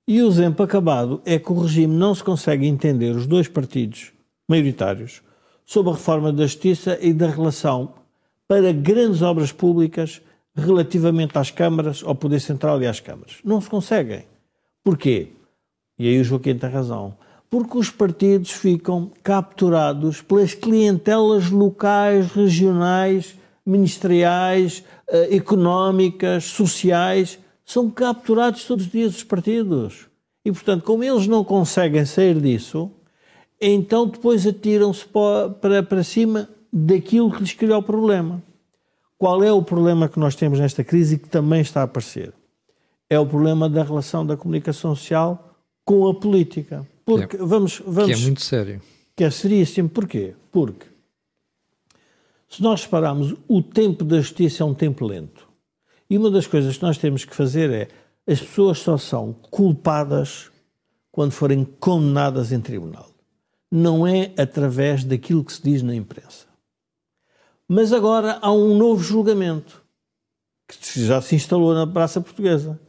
E 0.07 0.21
o 0.21 0.27
exemplo 0.27 0.63
acabado 0.63 1.21
é 1.25 1.39
que 1.39 1.51
o 1.51 1.59
regime 1.59 1.95
não 1.95 2.13
se 2.13 2.23
consegue 2.23 2.67
entender 2.67 3.15
os 3.15 3.25
dois 3.25 3.47
partidos 3.47 4.11
maioritários 4.47 5.21
sobre 5.65 5.91
a 5.91 5.95
reforma 5.95 6.31
da 6.31 6.43
justiça 6.43 6.97
e 7.01 7.11
da 7.11 7.27
relação 7.27 7.93
para 8.47 8.71
grandes 8.71 9.21
obras 9.21 9.51
públicas 9.51 10.21
relativamente 10.55 11.37
às 11.37 11.51
câmaras, 11.51 12.01
ao 12.03 12.15
Poder 12.15 12.39
Central 12.39 12.81
e 12.81 12.87
às 12.87 12.99
câmaras. 12.99 13.37
Não 13.43 13.59
se 13.59 13.69
conseguem. 13.69 14.23
Porquê? 14.83 15.29
E 15.99 16.07
aí 16.07 16.19
o 16.19 16.23
Joaquim 16.23 16.57
tem 16.57 16.69
razão. 16.69 17.15
Porque 17.49 17.77
os 17.77 17.89
partidos 17.89 18.51
ficam 18.51 19.11
capturados 19.21 20.21
pelas 20.21 20.53
clientelas 20.53 21.49
locais, 21.49 22.31
regionais, 22.31 23.35
ministeriais, 23.65 24.83
eh, 25.07 25.35
económicas, 25.35 26.45
sociais. 26.45 27.39
São 27.65 27.89
capturados 27.89 28.65
todos 28.65 28.85
os 28.85 28.91
dias 28.91 29.15
os 29.15 29.23
partidos. 29.23 30.07
E, 30.43 30.51
portanto, 30.51 30.83
como 30.83 31.03
eles 31.03 31.27
não 31.27 31.43
conseguem 31.43 32.05
sair 32.05 32.39
disso, 32.39 32.91
então 33.59 34.07
depois 34.07 34.45
atiram-se 34.45 35.05
para, 35.05 35.81
para 35.81 36.03
cima 36.03 36.47
daquilo 36.71 37.31
que 37.31 37.39
lhes 37.39 37.53
criou 37.53 37.79
o 37.79 37.83
problema. 37.83 38.43
Qual 39.17 39.43
é 39.43 39.51
o 39.51 39.63
problema 39.63 40.09
que 40.09 40.19
nós 40.19 40.35
temos 40.35 40.59
nesta 40.59 40.83
crise 40.83 41.15
e 41.15 41.17
que 41.17 41.29
também 41.29 41.61
está 41.61 41.81
a 41.81 41.83
aparecer? 41.83 42.33
É 43.09 43.19
o 43.19 43.25
problema 43.25 43.69
da 43.69 43.83
relação 43.83 44.25
da 44.25 44.35
comunicação 44.35 44.95
social 44.95 45.55
com 45.83 46.07
a 46.07 46.13
política. 46.13 46.85
Porque, 47.05 47.37
que 47.37 47.43
é, 47.43 47.45
vamos, 47.45 47.81
vamos, 47.85 48.13
que 48.15 48.21
é 48.21 48.23
muito 48.23 48.41
sério. 48.41 48.81
Que 49.15 49.23
é 49.23 49.29
seríssimo. 49.29 49.87
Porquê? 49.87 50.33
Porque, 50.51 50.85
se 52.49 52.61
nós 52.61 52.83
repararmos, 52.83 53.35
o 53.47 53.61
tempo 53.61 54.03
da 54.03 54.17
justiça 54.17 54.63
é 54.63 54.65
um 54.65 54.73
tempo 54.73 55.05
lento. 55.05 55.47
E 56.09 56.17
uma 56.17 56.29
das 56.29 56.47
coisas 56.47 56.77
que 56.77 56.83
nós 56.83 56.97
temos 56.97 57.23
que 57.23 57.35
fazer 57.35 57.69
é 57.71 57.87
as 58.27 58.41
pessoas 58.41 58.79
só 58.79 58.97
são 58.97 59.33
culpadas 59.49 60.49
quando 61.11 61.31
forem 61.31 61.63
condenadas 61.79 62.51
em 62.51 62.59
tribunal 62.59 63.15
não 63.75 64.07
é 64.07 64.31
através 64.37 65.03
daquilo 65.03 65.43
que 65.43 65.51
se 65.51 65.61
diz 65.61 65.81
na 65.81 65.93
imprensa. 65.93 66.45
Mas 67.67 67.91
agora 67.91 68.37
há 68.41 68.51
um 68.51 68.77
novo 68.77 69.03
julgamento 69.03 69.83
que 70.67 71.05
já 71.05 71.21
se 71.21 71.35
instalou 71.35 71.73
na 71.73 71.85
praça 71.85 72.21
portuguesa. 72.21 72.79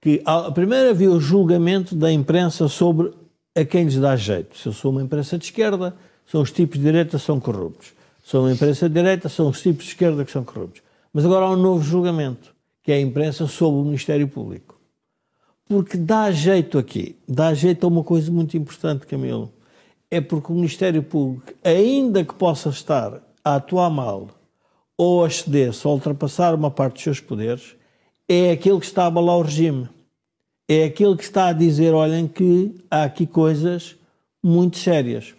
Que 0.00 0.22
a 0.24 0.50
primeira 0.50 0.90
havia 0.90 1.10
o 1.10 1.20
julgamento 1.20 1.94
da 1.94 2.10
imprensa 2.10 2.68
sobre 2.68 3.12
a 3.54 3.64
quem 3.64 3.84
lhes 3.84 3.96
dá 3.96 4.16
jeito. 4.16 4.56
Se 4.56 4.66
eu 4.66 4.72
sou 4.72 4.90
uma 4.90 5.02
imprensa 5.02 5.36
de 5.36 5.44
esquerda, 5.44 5.94
são 6.24 6.40
os 6.40 6.50
tipos 6.50 6.78
de 6.78 6.84
direita 6.84 7.18
que 7.18 7.24
são 7.24 7.38
corruptos. 7.38 7.88
Se 8.22 8.30
sou 8.30 8.42
uma 8.42 8.52
imprensa 8.52 8.88
de 8.88 8.94
direita, 8.94 9.28
são 9.28 9.48
os 9.48 9.60
tipos 9.60 9.84
de 9.84 9.90
esquerda 9.90 10.24
que 10.24 10.30
são 10.30 10.44
corruptos. 10.44 10.82
Mas 11.12 11.24
agora 11.24 11.46
há 11.46 11.50
um 11.50 11.56
novo 11.56 11.82
julgamento, 11.82 12.54
que 12.82 12.92
é 12.92 12.94
a 12.94 13.00
imprensa 13.00 13.46
sob 13.46 13.76
o 13.76 13.84
Ministério 13.84 14.28
Público. 14.28 14.80
Porque 15.68 15.96
dá 15.96 16.30
jeito 16.30 16.78
aqui, 16.78 17.16
dá 17.28 17.52
jeito 17.52 17.84
a 17.84 17.88
uma 17.88 18.02
coisa 18.02 18.30
muito 18.30 18.56
importante, 18.56 19.06
Camilo 19.06 19.52
é 20.10 20.20
porque 20.20 20.50
o 20.50 20.54
Ministério 20.54 21.02
Público, 21.02 21.52
ainda 21.62 22.24
que 22.24 22.34
possa 22.34 22.70
estar 22.70 23.22
a 23.44 23.56
atuar 23.56 23.90
mal 23.90 24.28
ou 24.96 25.24
a 25.24 25.30
ceder-se 25.30 25.86
ou 25.86 25.94
ultrapassar 25.94 26.54
uma 26.54 26.70
parte 26.70 26.94
dos 26.94 27.02
seus 27.02 27.20
poderes, 27.20 27.74
é 28.28 28.50
aquele 28.50 28.78
que 28.78 28.84
está 28.84 29.04
a 29.04 29.06
abalar 29.06 29.38
o 29.38 29.42
regime. 29.42 29.88
É 30.68 30.84
aquele 30.84 31.16
que 31.16 31.24
está 31.24 31.46
a 31.46 31.52
dizer: 31.52 31.94
olhem, 31.94 32.28
que 32.28 32.74
há 32.90 33.04
aqui 33.04 33.26
coisas 33.26 33.96
muito 34.42 34.78
sérias. 34.78 35.34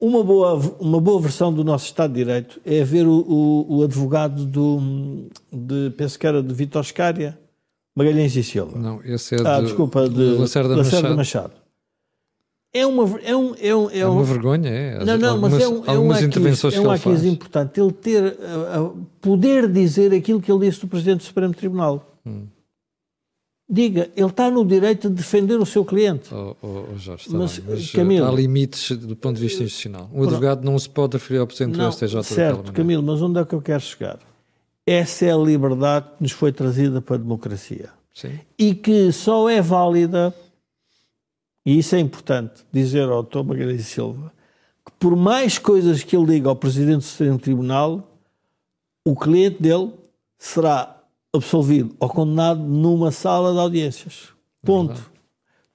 uma 0.00 0.24
boa, 0.24 0.54
uma 0.80 1.00
boa 1.00 1.20
versão 1.20 1.52
do 1.52 1.62
nosso 1.62 1.86
Estado 1.86 2.12
de 2.12 2.24
Direito 2.24 2.60
é 2.64 2.82
ver 2.82 3.06
o, 3.06 3.20
o, 3.20 3.76
o 3.76 3.82
advogado 3.84 4.44
do, 4.44 5.28
de, 5.52 5.90
penso 5.96 6.18
que 6.18 6.26
era 6.26 6.42
de 6.42 6.52
Vitor 6.52 6.84
Scária, 6.84 7.38
Magalhães 7.94 8.34
e 8.34 8.42
Silva. 8.42 8.76
Não, 8.78 9.00
esse 9.04 9.36
é 9.36 9.46
ah, 9.46 9.60
de, 9.60 9.66
desculpa, 9.66 10.08
de, 10.08 10.14
de 10.14 10.38
Lacerda, 10.38 10.74
Lacerda 10.74 11.14
Machado. 11.14 11.16
Machado. 11.16 11.61
É 12.74 12.86
uma, 12.86 13.20
é 13.20 13.36
um, 13.36 13.54
é 13.60 13.76
um, 13.76 13.90
é 13.90 13.98
É 13.98 14.08
um- 14.08 14.12
uma 14.12 14.24
vergonha, 14.24 14.68
é. 14.70 15.04
não, 15.04 15.18
não, 15.18 15.28
algumas, 15.32 15.52
mas 15.52 15.62
é 15.62 15.68
um, 15.68 15.84
é 15.84 15.98
um 15.98 16.24
intervenções 16.24 16.74
é 16.74 16.80
um 16.80 16.98
que 16.98 17.08
ele 17.08 17.28
importante 17.28 17.78
ele 17.78 17.92
ter, 17.92 18.22
uh, 18.22 18.82
uh, 18.86 19.06
poder 19.20 19.68
dizer 19.68 20.12
aquilo 20.14 20.40
que 20.40 20.50
ele 20.50 20.66
disse 20.66 20.80
do 20.80 20.88
Presidente 20.88 21.18
do 21.18 21.24
Supremo 21.24 21.52
Tribunal. 21.52 22.16
Hum. 22.24 22.46
Diga, 23.68 24.10
ele 24.16 24.26
está 24.26 24.50
no 24.50 24.64
direito 24.66 25.08
de 25.08 25.14
defender 25.16 25.56
o 25.58 25.64
seu 25.64 25.84
cliente. 25.84 26.28
Oh, 26.34 26.56
oh, 26.62 26.84
oh, 26.94 26.98
Jorge, 26.98 27.26
está 27.26 27.38
Mas, 27.38 27.58
bem, 27.58 27.74
mas 27.74 27.90
Camilo- 27.90 28.26
há 28.26 28.30
limites 28.32 28.90
do 28.98 29.16
ponto 29.16 29.36
de 29.36 29.42
vista 29.42 29.62
institucional. 29.62 30.10
Um 30.12 30.22
advogado 30.24 30.64
não 30.64 30.78
se 30.78 30.88
pode 30.88 31.16
referir 31.16 31.38
ao 31.40 31.46
Presidente 31.46 31.76
Não, 31.78 31.88
do 31.88 31.92
STJ 31.94 32.22
certo. 32.22 32.72
Camilo, 32.72 33.02
mas 33.02 33.22
onde 33.22 33.38
é 33.40 33.44
que 33.44 33.54
eu 33.54 33.62
quero 33.62 33.80
chegar? 33.82 34.18
Essa 34.86 35.26
é 35.26 35.32
a 35.32 35.36
liberdade 35.36 36.06
que 36.16 36.22
nos 36.22 36.32
foi 36.32 36.52
trazida 36.52 37.00
para 37.00 37.14
a 37.16 37.18
democracia. 37.18 37.90
Sim. 38.12 38.38
E 38.58 38.74
que 38.74 39.10
só 39.12 39.48
é 39.48 39.62
válida, 39.62 40.34
e 41.64 41.78
isso 41.78 41.94
é 41.94 42.00
importante 42.00 42.62
dizer 42.72 43.08
ao 43.08 43.22
Dr. 43.22 43.42
Magalhães 43.44 43.86
Silva, 43.86 44.32
que 44.84 44.92
por 44.98 45.14
mais 45.16 45.58
coisas 45.58 46.02
que 46.02 46.16
ele 46.16 46.26
diga 46.26 46.48
ao 46.48 46.56
Presidente 46.56 46.98
do 46.98 47.04
Supremo 47.04 47.38
Tribunal, 47.38 48.18
o 49.04 49.14
cliente 49.16 49.62
dele 49.62 49.92
será 50.38 51.00
absolvido 51.32 51.94
ou 51.98 52.08
condenado 52.08 52.60
numa 52.62 53.10
sala 53.10 53.52
de 53.52 53.58
audiências. 53.58 54.28
Ponto. 54.64 55.10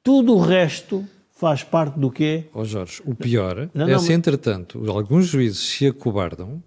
Tudo 0.04 0.36
o 0.36 0.40
resto 0.40 1.06
faz 1.32 1.64
parte 1.64 2.00
do 2.00 2.10
quê? 2.12 2.46
Ó 2.54 2.64
Jorge, 2.64 3.02
o 3.06 3.14
pior 3.16 3.70
Não, 3.74 3.88
é 3.88 3.92
não, 3.92 4.00
se, 4.00 4.08
mas- 4.08 4.18
entretanto, 4.18 4.90
alguns 4.92 5.26
juízes 5.28 5.60
se 5.60 5.88
acobardam 5.88 6.62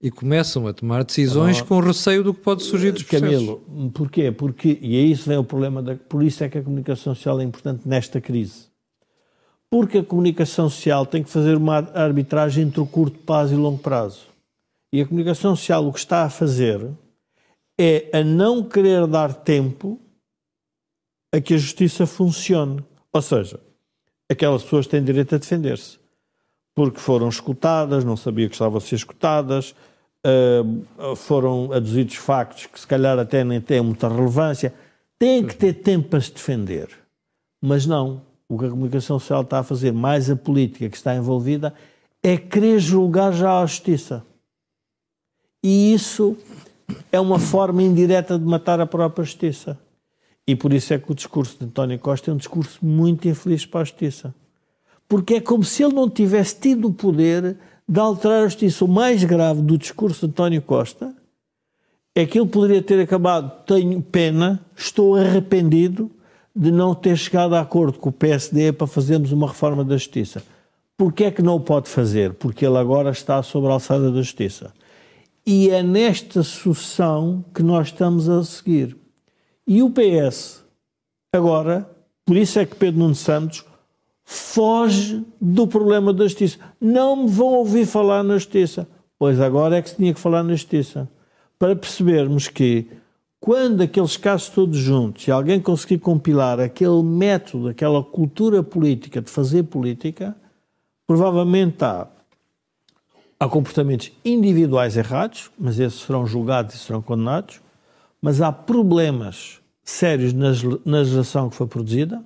e 0.00 0.10
começam 0.10 0.66
a 0.66 0.72
tomar 0.72 1.02
decisões 1.04 1.60
Oh. 1.60 1.64
com 1.64 1.80
receio 1.80 2.22
do 2.22 2.32
que 2.32 2.40
pode 2.40 2.62
surgir 2.62 2.92
dos 2.92 3.02
processos. 3.02 3.36
Camilo, 3.36 3.90
porquê? 3.92 4.30
Porque, 4.30 4.78
e 4.80 4.96
é 4.96 5.00
isso 5.00 5.28
vem 5.28 5.38
o 5.38 5.44
problema, 5.44 5.82
da, 5.82 5.96
por 5.96 6.22
isso 6.22 6.44
é 6.44 6.48
que 6.48 6.58
a 6.58 6.62
comunicação 6.62 7.14
social 7.14 7.40
é 7.40 7.44
importante 7.44 7.88
nesta 7.88 8.20
crise. 8.20 8.68
Porque 9.70 9.98
a 9.98 10.04
comunicação 10.04 10.70
social 10.70 11.04
tem 11.04 11.22
que 11.22 11.28
fazer 11.28 11.56
uma 11.56 11.76
arbitragem 11.94 12.64
entre 12.64 12.80
o 12.80 12.86
curto 12.86 13.18
prazo 13.18 13.54
e 13.54 13.56
o 13.56 13.60
longo 13.60 13.78
prazo. 13.78 14.26
E 14.92 15.00
a 15.02 15.06
comunicação 15.06 15.54
social 15.54 15.86
o 15.86 15.92
que 15.92 15.98
está 15.98 16.22
a 16.24 16.30
fazer 16.30 16.88
é 17.78 18.08
a 18.12 18.24
não 18.24 18.62
querer 18.62 19.06
dar 19.06 19.34
tempo 19.34 20.00
a 21.32 21.40
que 21.40 21.52
a 21.54 21.58
justiça 21.58 22.06
funcione. 22.06 22.82
Ou 23.12 23.20
seja, 23.20 23.60
aquelas 24.30 24.62
pessoas 24.62 24.86
têm 24.86 25.04
direito 25.04 25.34
a 25.34 25.38
defender-se. 25.38 25.98
Porque 26.78 27.00
foram 27.00 27.28
escutadas, 27.28 28.04
não 28.04 28.16
sabia 28.16 28.48
que 28.48 28.54
estavam 28.54 28.78
a 28.78 28.80
ser 28.80 28.94
escutadas, 28.94 29.74
uh, 30.24 31.16
foram 31.16 31.72
aduzidos 31.72 32.14
factos 32.14 32.66
que 32.66 32.78
se 32.78 32.86
calhar 32.86 33.18
até 33.18 33.42
nem 33.42 33.60
têm 33.60 33.80
muita 33.80 34.08
relevância. 34.08 34.72
Têm 35.18 35.44
que 35.44 35.56
ter 35.56 35.72
tempo 35.72 36.10
para 36.10 36.20
se 36.20 36.30
defender. 36.30 36.88
Mas 37.60 37.84
não. 37.84 38.22
O 38.48 38.56
que 38.56 38.66
a 38.66 38.70
comunicação 38.70 39.18
social 39.18 39.42
está 39.42 39.58
a 39.58 39.64
fazer, 39.64 39.92
mais 39.92 40.30
a 40.30 40.36
política 40.36 40.88
que 40.88 40.96
está 40.96 41.16
envolvida, 41.16 41.74
é 42.22 42.36
querer 42.36 42.78
julgar 42.78 43.32
já 43.32 43.60
a 43.60 43.66
justiça. 43.66 44.24
E 45.60 45.92
isso 45.92 46.36
é 47.10 47.18
uma 47.18 47.40
forma 47.40 47.82
indireta 47.82 48.38
de 48.38 48.44
matar 48.44 48.80
a 48.80 48.86
própria 48.86 49.24
justiça. 49.24 49.76
E 50.46 50.54
por 50.54 50.72
isso 50.72 50.94
é 50.94 50.98
que 51.00 51.10
o 51.10 51.14
discurso 51.16 51.58
de 51.58 51.64
António 51.64 51.98
Costa 51.98 52.30
é 52.30 52.34
um 52.34 52.36
discurso 52.36 52.78
muito 52.86 53.26
infeliz 53.26 53.66
para 53.66 53.80
a 53.80 53.84
justiça. 53.84 54.32
Porque 55.08 55.34
é 55.34 55.40
como 55.40 55.64
se 55.64 55.82
ele 55.82 55.94
não 55.94 56.08
tivesse 56.08 56.60
tido 56.60 56.88
o 56.88 56.92
poder 56.92 57.56
de 57.88 57.98
alterar 57.98 58.44
a 58.44 58.48
justiça. 58.48 58.84
O 58.84 58.88
mais 58.88 59.24
grave 59.24 59.62
do 59.62 59.78
discurso 59.78 60.26
de 60.26 60.32
António 60.32 60.60
Costa 60.60 61.14
é 62.14 62.26
que 62.26 62.38
ele 62.38 62.48
poderia 62.48 62.82
ter 62.82 63.00
acabado, 63.00 63.64
tenho 63.64 64.02
pena, 64.02 64.60
estou 64.76 65.16
arrependido 65.16 66.10
de 66.54 66.70
não 66.70 66.94
ter 66.94 67.16
chegado 67.16 67.54
a 67.54 67.60
acordo 67.60 67.98
com 67.98 68.08
o 68.08 68.12
PSD 68.12 68.72
para 68.72 68.86
fazermos 68.86 69.30
uma 69.32 69.46
reforma 69.46 69.84
da 69.84 69.96
justiça. 69.96 70.42
Porquê 70.96 71.24
é 71.24 71.30
que 71.30 71.42
não 71.42 71.54
o 71.54 71.60
pode 71.60 71.88
fazer? 71.88 72.34
Porque 72.34 72.66
ele 72.66 72.76
agora 72.76 73.10
está 73.10 73.40
sobre 73.42 73.70
a 73.70 73.74
alçada 73.74 74.10
da 74.10 74.20
justiça. 74.20 74.72
E 75.46 75.70
é 75.70 75.80
nesta 75.82 76.42
sucessão 76.42 77.44
que 77.54 77.62
nós 77.62 77.86
estamos 77.86 78.28
a 78.28 78.42
seguir. 78.42 78.96
E 79.64 79.80
o 79.80 79.90
PS, 79.90 80.64
agora, 81.32 81.88
por 82.26 82.36
isso 82.36 82.58
é 82.58 82.66
que 82.66 82.74
Pedro 82.74 82.98
Nuno 82.98 83.14
Santos 83.14 83.64
foge 84.30 85.24
do 85.40 85.66
problema 85.66 86.12
da 86.12 86.24
justiça. 86.24 86.58
Não 86.78 87.24
me 87.24 87.30
vão 87.30 87.46
ouvir 87.54 87.86
falar 87.86 88.22
na 88.22 88.34
justiça. 88.34 88.86
Pois 89.18 89.40
agora 89.40 89.78
é 89.78 89.82
que 89.82 89.88
se 89.88 89.96
tinha 89.96 90.12
que 90.12 90.20
falar 90.20 90.42
na 90.42 90.50
justiça. 90.50 91.08
Para 91.58 91.74
percebermos 91.74 92.46
que, 92.46 92.86
quando 93.40 93.80
aqueles 93.80 94.18
casos 94.18 94.50
todos 94.50 94.76
juntos, 94.76 95.24
se 95.24 95.30
alguém 95.30 95.58
conseguir 95.58 95.96
compilar 95.96 96.60
aquele 96.60 97.02
método, 97.02 97.68
aquela 97.68 98.04
cultura 98.04 98.62
política 98.62 99.22
de 99.22 99.30
fazer 99.30 99.62
política, 99.62 100.36
provavelmente 101.06 101.82
há, 101.82 102.06
há 103.40 103.48
comportamentos 103.48 104.12
individuais 104.22 104.98
errados, 104.98 105.50
mas 105.58 105.80
esses 105.80 106.02
serão 106.02 106.26
julgados 106.26 106.74
e 106.74 106.78
serão 106.78 107.00
condenados, 107.00 107.62
mas 108.20 108.42
há 108.42 108.52
problemas 108.52 109.58
sérios 109.82 110.34
na, 110.34 110.50
legislação 110.84 111.48
que 111.48 111.56
foi 111.56 111.66
produzida, 111.66 112.22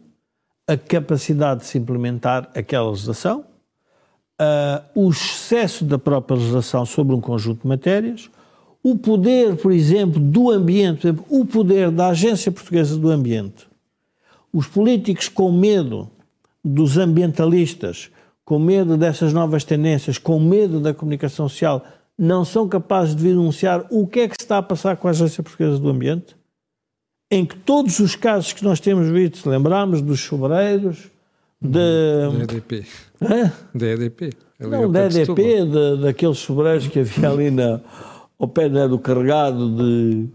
a 0.66 0.76
capacidade 0.76 1.60
de 1.60 1.66
se 1.66 1.78
implementar 1.78 2.50
aquela 2.54 2.90
legislação, 2.90 3.44
uh, 4.40 4.82
o 4.94 5.10
excesso 5.10 5.84
da 5.84 5.98
própria 5.98 6.36
legislação 6.36 6.86
sobre 6.86 7.14
um 7.14 7.20
conjunto 7.20 7.62
de 7.62 7.68
matérias, 7.68 8.30
o 8.82 8.96
poder, 8.96 9.56
por 9.56 9.72
exemplo, 9.72 10.18
do 10.18 10.50
ambiente, 10.50 11.06
exemplo, 11.06 11.24
o 11.28 11.44
poder 11.44 11.90
da 11.90 12.08
Agência 12.08 12.50
Portuguesa 12.50 12.96
do 12.96 13.10
Ambiente. 13.10 13.68
Os 14.52 14.66
políticos 14.66 15.28
com 15.28 15.52
medo 15.52 16.10
dos 16.64 16.98
ambientalistas, 16.98 18.10
com 18.44 18.58
medo 18.58 18.96
dessas 18.96 19.32
novas 19.32 19.64
tendências, 19.64 20.18
com 20.18 20.38
medo 20.40 20.80
da 20.80 20.92
comunicação 20.92 21.48
social, 21.48 21.84
não 22.18 22.44
são 22.44 22.68
capazes 22.68 23.14
de 23.14 23.22
denunciar 23.22 23.86
o 23.90 24.06
que 24.06 24.20
é 24.20 24.28
que 24.28 24.34
se 24.38 24.44
está 24.44 24.58
a 24.58 24.62
passar 24.62 24.96
com 24.96 25.08
a 25.08 25.10
Agência 25.10 25.42
Portuguesa 25.42 25.78
do 25.78 25.88
Ambiente? 25.88 26.36
Em 27.32 27.46
que 27.46 27.56
todos 27.56 27.98
os 27.98 28.14
casos 28.14 28.52
que 28.52 28.62
nós 28.62 28.78
temos 28.78 29.08
visto, 29.08 29.48
lembramos 29.48 30.02
dos 30.02 30.20
sobreiros, 30.20 31.10
de... 31.58 31.78
Da 32.36 32.42
EDP. 32.42 32.86
Hã? 33.22 33.52
Da 33.74 33.86
EDP. 33.86 34.32
Não, 34.60 34.92
da 34.92 35.06
EDP, 35.06 35.64
de, 35.64 36.02
daqueles 36.02 36.36
sobreiros 36.36 36.88
que 36.88 36.98
havia 36.98 37.30
ali 37.30 37.50
na, 37.50 37.80
ao 38.38 38.46
pé 38.46 38.68
né, 38.68 38.86
do 38.86 38.98
carregado, 38.98 39.74
de, 39.74 40.26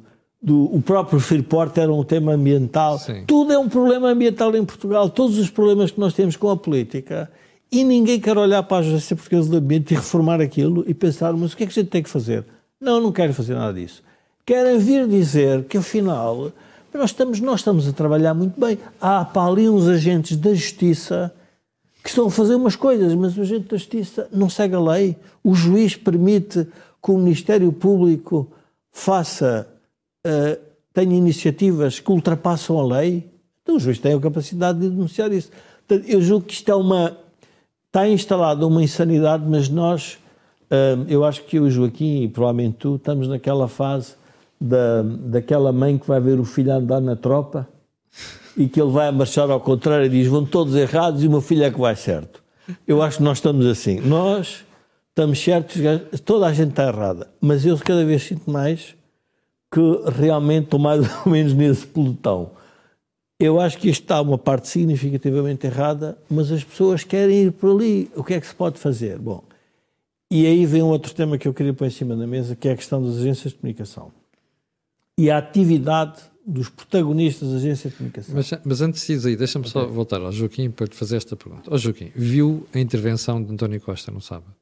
do, 0.42 0.76
o 0.76 0.82
próprio 0.82 1.20
Freeport 1.20 1.78
era 1.78 1.94
um 1.94 2.04
tema 2.04 2.34
ambiental. 2.34 2.98
Sim. 2.98 3.26
Tudo 3.28 3.54
é 3.54 3.60
um 3.60 3.70
problema 3.70 4.10
ambiental 4.10 4.56
em 4.56 4.66
Portugal. 4.66 5.08
Todos 5.08 5.38
os 5.38 5.52
problemas 5.52 5.92
que 5.92 6.00
nós 6.00 6.16
temos 6.16 6.36
com 6.36 6.50
a 6.50 6.58
política. 6.58 7.30
E 7.72 7.84
ninguém 7.84 8.20
quer 8.20 8.40
olhar 8.40 8.64
para 8.64 8.78
a 8.78 8.80
Agência 8.80 9.16
Portuguesa 9.16 9.52
do 9.52 9.58
Ambiente 9.58 9.94
e 9.94 9.96
reformar 9.96 10.42
aquilo 10.42 10.84
e 10.88 10.96
pensar, 10.96 11.32
mas 11.34 11.54
o 11.54 11.58
que 11.58 11.64
é 11.64 11.68
que 11.68 11.74
a 11.74 11.76
gente 11.84 11.92
tem 11.92 12.02
que 12.02 12.10
fazer? 12.10 12.44
Não, 12.82 13.00
não 13.00 13.12
querem 13.12 13.34
fazer 13.34 13.54
nada 13.54 13.80
disso. 13.80 14.02
Querem 14.44 14.80
vir 14.80 15.08
dizer 15.08 15.66
que, 15.66 15.78
afinal, 15.78 16.52
nós 16.98 17.12
estamos, 17.12 17.40
nós 17.40 17.60
estamos 17.60 17.88
a 17.88 17.94
trabalhar 17.94 18.34
muito 18.34 18.60
bem. 18.60 18.78
Há 19.00 19.24
para 19.24 19.50
ali 19.50 19.70
uns 19.70 19.88
agentes 19.88 20.36
da 20.36 20.54
justiça 20.54 21.34
que 22.04 22.10
estão 22.10 22.28
a 22.28 22.32
fazer 22.32 22.56
umas 22.56 22.76
coisas, 22.76 23.14
mas 23.16 23.38
o 23.38 23.42
agente 23.42 23.70
da 23.70 23.78
justiça 23.78 24.28
não 24.32 24.50
segue 24.50 24.76
a 24.76 24.80
lei. 24.80 25.16
O 25.44 25.54
juiz 25.54 25.96
permite 25.96 26.68
que 27.04 27.12
o 27.12 27.18
Ministério 27.18 27.72
Público 27.72 28.52
faça, 28.92 29.68
uh, 30.26 30.60
tenha 30.94 31.16
iniciativas 31.16 32.00
que 32.00 32.12
ultrapassam 32.12 32.80
a 32.80 33.00
lei. 33.00 33.30
Então 33.62 33.76
o 33.76 33.80
juiz 33.80 34.00
tem 34.00 34.14
a 34.14 34.20
capacidade 34.20 34.80
de 34.80 34.90
denunciar 34.90 35.32
isso. 35.32 35.52
Portanto, 35.88 36.10
eu 36.10 36.22
julgo 36.22 36.46
que 36.46 36.54
isto 36.54 36.72
é 36.72 36.76
uma. 36.76 37.18
Está 37.88 38.08
instalada 38.08 38.68
uma 38.68 38.84
insanidade, 38.84 39.46
mas 39.48 39.70
nós, 39.70 40.18
uh, 40.72 41.06
eu 41.08 41.24
acho 41.24 41.44
que 41.44 41.58
eu 41.58 41.70
Joaquim, 41.70 42.24
e 42.24 42.28
provavelmente 42.28 42.78
tu, 42.80 42.96
estamos 42.96 43.28
naquela 43.28 43.68
fase 43.68 44.16
da, 44.60 45.04
daquela 45.04 45.72
mãe 45.72 45.98
que 45.98 46.08
vai 46.08 46.20
ver 46.20 46.40
o 46.40 46.46
filho 46.46 46.74
andar 46.74 47.00
na 47.00 47.16
tropa 47.16 47.68
e 48.56 48.68
que 48.68 48.82
ele 48.82 48.92
vai 48.92 49.12
marchar 49.12 49.50
ao 49.52 49.62
contrário 49.62 50.08
e 50.08 50.10
diz 50.10 50.28
vão 50.28 50.44
todos 50.46 50.76
errados 50.76 51.24
e 51.24 51.28
o 51.28 51.30
meu 51.30 51.42
filho 51.42 51.64
é 51.64 51.72
que 51.72 51.80
vai 51.80 51.96
certo. 51.96 52.44
Eu 52.88 53.02
acho 53.02 53.18
que 53.18 53.24
nós 53.24 53.38
estamos 53.38 53.66
assim. 53.66 54.00
Nós 54.02 54.66
estamos 55.10 55.40
certos, 55.40 55.82
toda 56.26 56.48
a 56.48 56.54
gente 56.54 56.72
está 56.72 56.88
errada, 56.88 57.30
mas 57.40 57.66
eu 57.66 57.78
cada 57.78 58.04
vez 58.04 58.24
sinto 58.24 58.50
mais 58.50 58.96
que 59.72 59.80
realmente 60.16 60.66
estou 60.66 60.80
mais 60.80 61.02
ou 61.26 61.32
menos 61.32 61.54
nesse 61.54 61.86
pelotão. 61.86 62.52
Eu 63.40 63.60
acho 63.60 63.78
que 63.78 63.88
isto 63.88 64.02
está 64.02 64.20
uma 64.20 64.38
parte 64.38 64.68
significativamente 64.68 65.68
errada, 65.68 66.18
mas 66.28 66.52
as 66.52 66.64
pessoas 66.64 67.04
querem 67.04 67.44
ir 67.44 67.52
por 67.52 67.70
ali. 67.70 68.10
O 68.16 68.24
que 68.24 68.34
é 68.34 68.40
que 68.40 68.48
se 68.48 68.56
pode 68.56 68.80
fazer? 68.80 69.20
Bom, 69.20 69.44
e 70.32 70.48
aí 70.48 70.66
vem 70.66 70.82
um 70.82 70.88
outro 70.88 71.14
tema 71.14 71.38
que 71.38 71.48
eu 71.48 71.54
queria 71.54 71.74
pôr 71.74 71.86
em 71.86 71.92
cima 71.92 72.16
da 72.16 72.26
mesa, 72.26 72.56
que 72.56 72.68
é 72.68 72.72
a 72.72 72.76
questão 72.76 73.04
das 73.04 73.18
agências 73.18 73.54
de 73.54 73.60
comunicação 73.60 74.12
e 75.18 75.32
a 75.32 75.38
atividade 75.38 76.22
dos 76.46 76.70
protagonistas 76.70 77.50
da 77.52 77.58
agência 77.58 77.90
de 77.90 77.98
comunicação. 77.98 78.36
Mas, 78.36 78.52
mas 78.64 78.82
antes 78.82 79.06
de 79.06 79.14
ir 79.14 79.28
aí, 79.28 79.36
deixa-me 79.36 79.68
okay. 79.68 79.72
só 79.72 79.86
voltar 79.88 80.22
ao 80.22 80.32
Joaquim 80.32 80.72
para 80.72 80.88
te 80.88 80.96
fazer 80.96 81.18
esta 81.18 81.36
pergunta. 81.36 81.70
Ó 81.70 81.76
oh, 81.76 81.78
Joaquim, 81.78 82.12
viu 82.16 82.66
a 82.74 82.80
intervenção 82.80 83.44
de 83.44 83.52
António 83.52 83.82
Costa 83.82 84.12
no 84.12 84.22
sábado? 84.22 84.56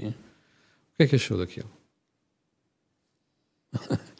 Sim. 0.00 0.08
O 0.08 0.96
que 0.96 1.02
é 1.02 1.06
que 1.06 1.16
achou 1.16 1.36
daquilo? 1.36 1.68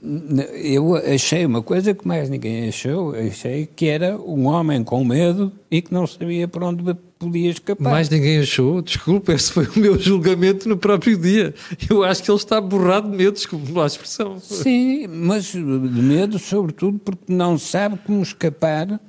Eu 0.00 0.94
achei 0.94 1.44
uma 1.44 1.62
coisa 1.62 1.92
que 1.92 2.06
mais 2.06 2.30
ninguém 2.30 2.68
achou, 2.68 3.14
achei 3.14 3.66
que 3.66 3.86
era 3.86 4.16
um 4.16 4.46
homem 4.46 4.84
com 4.84 5.04
medo 5.04 5.52
e 5.70 5.82
que 5.82 5.92
não 5.92 6.06
sabia 6.06 6.46
por 6.46 6.62
onde 6.62 6.82
podia 7.18 7.50
escapar. 7.50 7.90
Mais 7.90 8.08
ninguém 8.08 8.38
achou, 8.38 8.80
desculpa, 8.80 9.32
esse 9.32 9.52
foi 9.52 9.66
o 9.66 9.78
meu 9.78 9.98
julgamento 9.98 10.68
no 10.68 10.76
próprio 10.76 11.18
dia. 11.18 11.52
Eu 11.90 12.04
acho 12.04 12.22
que 12.22 12.30
ele 12.30 12.38
está 12.38 12.60
borrado 12.60 13.10
de 13.10 13.16
medo, 13.16 13.32
desculpe 13.32 13.78
a 13.78 13.86
expressão. 13.86 14.38
Sim, 14.38 15.08
mas 15.08 15.46
de 15.52 15.58
medo 15.58 16.38
sobretudo 16.38 16.98
porque 17.00 17.32
não 17.32 17.58
sabe 17.58 17.98
como 18.06 18.22
escapar 18.22 18.88
uh, 18.92 19.00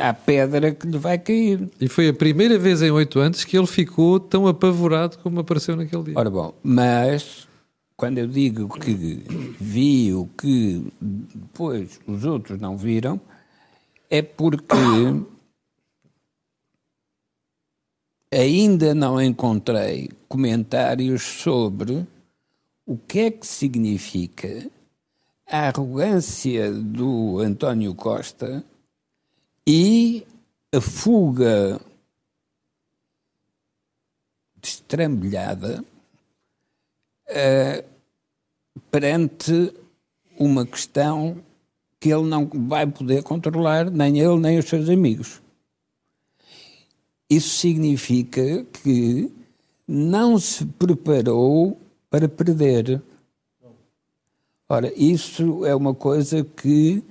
à 0.00 0.14
pedra 0.14 0.70
que 0.72 0.86
lhe 0.86 0.98
vai 0.98 1.18
cair. 1.18 1.68
E 1.80 1.88
foi 1.88 2.08
a 2.08 2.14
primeira 2.14 2.58
vez 2.58 2.82
em 2.82 2.90
oito 2.90 3.18
anos 3.18 3.44
que 3.44 3.58
ele 3.58 3.66
ficou 3.66 4.20
tão 4.20 4.46
apavorado 4.46 5.18
como 5.18 5.40
apareceu 5.40 5.74
naquele 5.76 6.04
dia. 6.04 6.14
Ora 6.16 6.30
bom, 6.30 6.54
mas 6.62 7.48
quando 8.02 8.18
eu 8.18 8.26
digo 8.26 8.68
que 8.68 8.92
vi 9.60 10.12
o 10.12 10.26
que 10.26 10.92
depois 11.00 12.00
os 12.04 12.24
outros 12.24 12.60
não 12.60 12.76
viram, 12.76 13.20
é 14.10 14.20
porque 14.20 14.74
ainda 18.32 18.92
não 18.92 19.22
encontrei 19.22 20.10
comentários 20.26 21.22
sobre 21.22 22.04
o 22.84 22.98
que 22.98 23.20
é 23.20 23.30
que 23.30 23.46
significa 23.46 24.68
a 25.46 25.68
arrogância 25.68 26.72
do 26.72 27.38
António 27.38 27.94
Costa 27.94 28.64
e 29.64 30.26
a 30.74 30.80
fuga 30.80 31.80
destrambelhada 34.60 35.84
uh, 37.28 37.91
perante 38.92 39.72
uma 40.38 40.66
questão 40.66 41.42
que 41.98 42.12
ele 42.12 42.24
não 42.24 42.46
vai 42.68 42.86
poder 42.86 43.22
controlar, 43.22 43.90
nem 43.90 44.18
ele 44.20 44.38
nem 44.38 44.58
os 44.58 44.66
seus 44.66 44.88
amigos. 44.90 45.40
Isso 47.30 47.48
significa 47.48 48.64
que 48.64 49.32
não 49.88 50.38
se 50.38 50.66
preparou 50.66 51.80
para 52.10 52.28
perder. 52.28 53.02
Ora, 54.68 54.92
isso 54.94 55.64
é 55.64 55.74
uma 55.74 55.94
coisa 55.94 56.44
que 56.44 57.02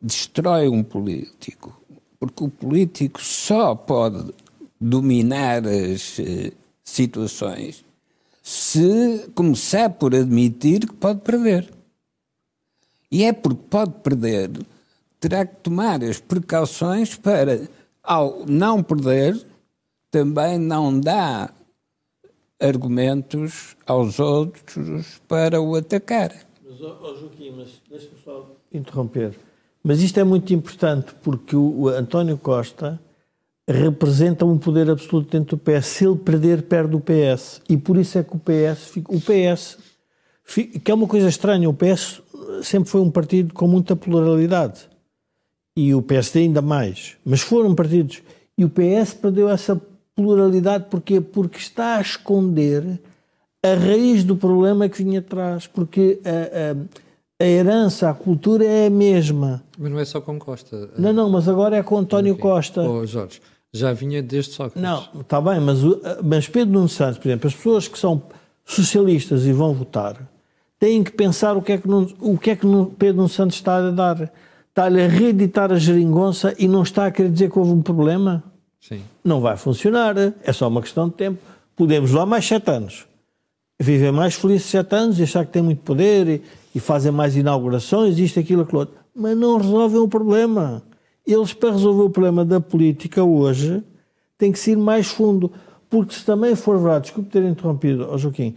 destrói 0.00 0.68
um 0.68 0.82
político, 0.82 1.78
porque 2.18 2.44
o 2.44 2.48
político 2.48 3.22
só 3.22 3.74
pode 3.74 4.32
dominar 4.80 5.66
as 5.66 6.18
uh, 6.18 6.52
situações 6.82 7.84
se 8.42 9.30
começar 9.34 9.90
por 9.90 10.14
admitir 10.14 10.80
que 10.80 10.94
pode 10.94 11.20
perder. 11.20 11.72
E 13.10 13.24
é 13.24 13.32
porque 13.32 13.62
pode 13.70 13.92
perder, 14.02 14.50
terá 15.20 15.46
que 15.46 15.56
tomar 15.56 16.02
as 16.02 16.18
precauções 16.18 17.14
para, 17.14 17.68
ao 18.02 18.44
não 18.46 18.82
perder, 18.82 19.40
também 20.10 20.58
não 20.58 20.98
dá 20.98 21.50
argumentos 22.60 23.76
aos 23.86 24.18
outros 24.18 25.20
para 25.28 25.60
o 25.60 25.74
atacar. 25.76 26.32
Mas, 26.64 26.80
oh, 26.80 27.16
Joaquim, 27.16 27.50
mas 27.56 27.80
deixa-me 27.88 28.20
só 28.24 28.50
interromper. 28.72 29.38
Mas 29.82 30.00
isto 30.00 30.18
é 30.18 30.24
muito 30.24 30.54
importante 30.54 31.14
porque 31.22 31.56
o, 31.56 31.82
o 31.82 31.88
António 31.88 32.38
Costa 32.38 33.00
representa 33.68 34.44
um 34.44 34.58
poder 34.58 34.90
absoluto 34.90 35.30
dentro 35.30 35.56
do 35.56 35.62
PS. 35.62 35.86
Se 35.86 36.06
ele 36.06 36.16
perder, 36.16 36.62
perde 36.62 36.96
o 36.96 37.00
PS. 37.00 37.60
E 37.68 37.76
por 37.76 37.96
isso 37.96 38.18
é 38.18 38.22
que 38.22 38.36
o 38.36 38.38
PS 38.38 38.86
fica. 38.86 39.14
O 39.14 39.20
PS, 39.20 39.78
que 40.84 40.90
é 40.90 40.94
uma 40.94 41.06
coisa 41.06 41.28
estranha, 41.28 41.68
o 41.68 41.74
PS 41.74 42.22
sempre 42.62 42.90
foi 42.90 43.00
um 43.00 43.10
partido 43.10 43.54
com 43.54 43.66
muita 43.66 43.94
pluralidade. 43.94 44.88
E 45.76 45.94
o 45.94 46.02
PSD 46.02 46.40
ainda 46.40 46.60
mais. 46.60 47.16
Mas 47.24 47.40
foram 47.40 47.74
partidos. 47.74 48.22
E 48.58 48.64
o 48.64 48.70
PS 48.70 49.14
perdeu 49.14 49.48
essa 49.48 49.80
pluralidade 50.14 50.86
porquê? 50.90 51.20
Porque 51.20 51.58
está 51.58 51.96
a 51.96 52.00
esconder 52.00 53.00
a 53.62 53.74
raiz 53.74 54.24
do 54.24 54.36
problema 54.36 54.88
que 54.88 55.02
vinha 55.02 55.20
atrás. 55.20 55.66
Porque 55.66 56.20
a, 56.24 56.72
a, 56.72 57.44
a 57.44 57.46
herança, 57.46 58.10
a 58.10 58.14
cultura 58.14 58.64
é 58.64 58.86
a 58.86 58.90
mesma. 58.90 59.64
Mas 59.78 59.90
não 59.90 59.98
é 59.98 60.04
só 60.04 60.20
com 60.20 60.38
Costa. 60.38 60.90
Não, 60.98 61.12
não, 61.12 61.30
mas 61.30 61.48
agora 61.48 61.76
é 61.76 61.82
com 61.82 61.96
António 61.96 62.32
Enfim. 62.34 62.42
Costa. 62.42 62.82
Oh, 62.82 63.06
Jorge, 63.06 63.40
já 63.72 63.92
vinha 63.92 64.22
desde 64.22 64.52
Sócrates. 64.52 64.82
Não, 64.82 65.20
está 65.20 65.40
bem, 65.40 65.58
mas, 65.60 65.78
mas 66.22 66.46
Pedro 66.46 66.74
Nuno 66.74 66.88
Santos, 66.88 67.18
por 67.18 67.28
exemplo, 67.28 67.48
as 67.48 67.54
pessoas 67.54 67.88
que 67.88 67.98
são 67.98 68.22
socialistas 68.64 69.46
e 69.46 69.52
vão 69.52 69.72
votar, 69.72 70.16
têm 70.78 71.02
que 71.02 71.10
pensar 71.12 71.56
o 71.56 71.62
que 71.62 71.72
é 71.72 71.78
que, 71.78 71.88
o 71.88 72.36
que, 72.36 72.50
é 72.50 72.56
que 72.56 72.66
Pedro 72.98 73.16
Nuno 73.16 73.28
Santos 73.28 73.56
está 73.56 73.76
a 73.76 73.90
dar. 73.90 74.30
Está-lhe 74.68 75.02
a 75.02 75.06
reeditar 75.06 75.70
a 75.70 75.78
geringonça 75.78 76.54
e 76.58 76.66
não 76.66 76.82
está 76.82 77.06
a 77.06 77.10
querer 77.10 77.30
dizer 77.30 77.50
que 77.50 77.58
houve 77.58 77.72
um 77.72 77.82
problema? 77.82 78.42
Sim. 78.80 79.02
Não 79.22 79.40
vai 79.40 79.56
funcionar, 79.56 80.16
é 80.18 80.52
só 80.52 80.66
uma 80.66 80.80
questão 80.80 81.08
de 81.08 81.14
tempo. 81.14 81.38
Podemos 81.76 82.10
lá 82.10 82.24
mais 82.24 82.46
sete 82.46 82.70
anos. 82.70 83.06
Viver 83.78 84.12
mais 84.12 84.34
felizes 84.34 84.66
sete 84.66 84.94
anos 84.94 85.18
e 85.18 85.24
achar 85.24 85.44
que 85.44 85.52
tem 85.52 85.62
muito 85.62 85.82
poder 85.82 86.26
e, 86.26 86.42
e 86.74 86.80
fazer 86.80 87.10
mais 87.10 87.36
inaugurações, 87.36 88.18
isto, 88.18 88.40
aquilo, 88.40 88.62
aquilo 88.62 88.80
outro. 88.80 88.94
Mas 89.14 89.36
não 89.36 89.58
resolvem 89.58 89.98
o 89.98 90.08
problema 90.08 90.82
eles, 91.26 91.52
para 91.52 91.72
resolver 91.72 92.02
o 92.02 92.10
problema 92.10 92.44
da 92.44 92.60
política 92.60 93.22
hoje, 93.22 93.82
têm 94.36 94.52
que 94.52 94.58
ser 94.58 94.76
mais 94.76 95.06
fundo. 95.06 95.52
Porque 95.88 96.14
se 96.14 96.24
também 96.24 96.54
for 96.56 96.78
verdade, 96.78 97.04
desculpe 97.04 97.30
ter 97.30 97.44
interrompido, 97.44 98.08
oh 98.10 98.16
Joaquim, 98.16 98.54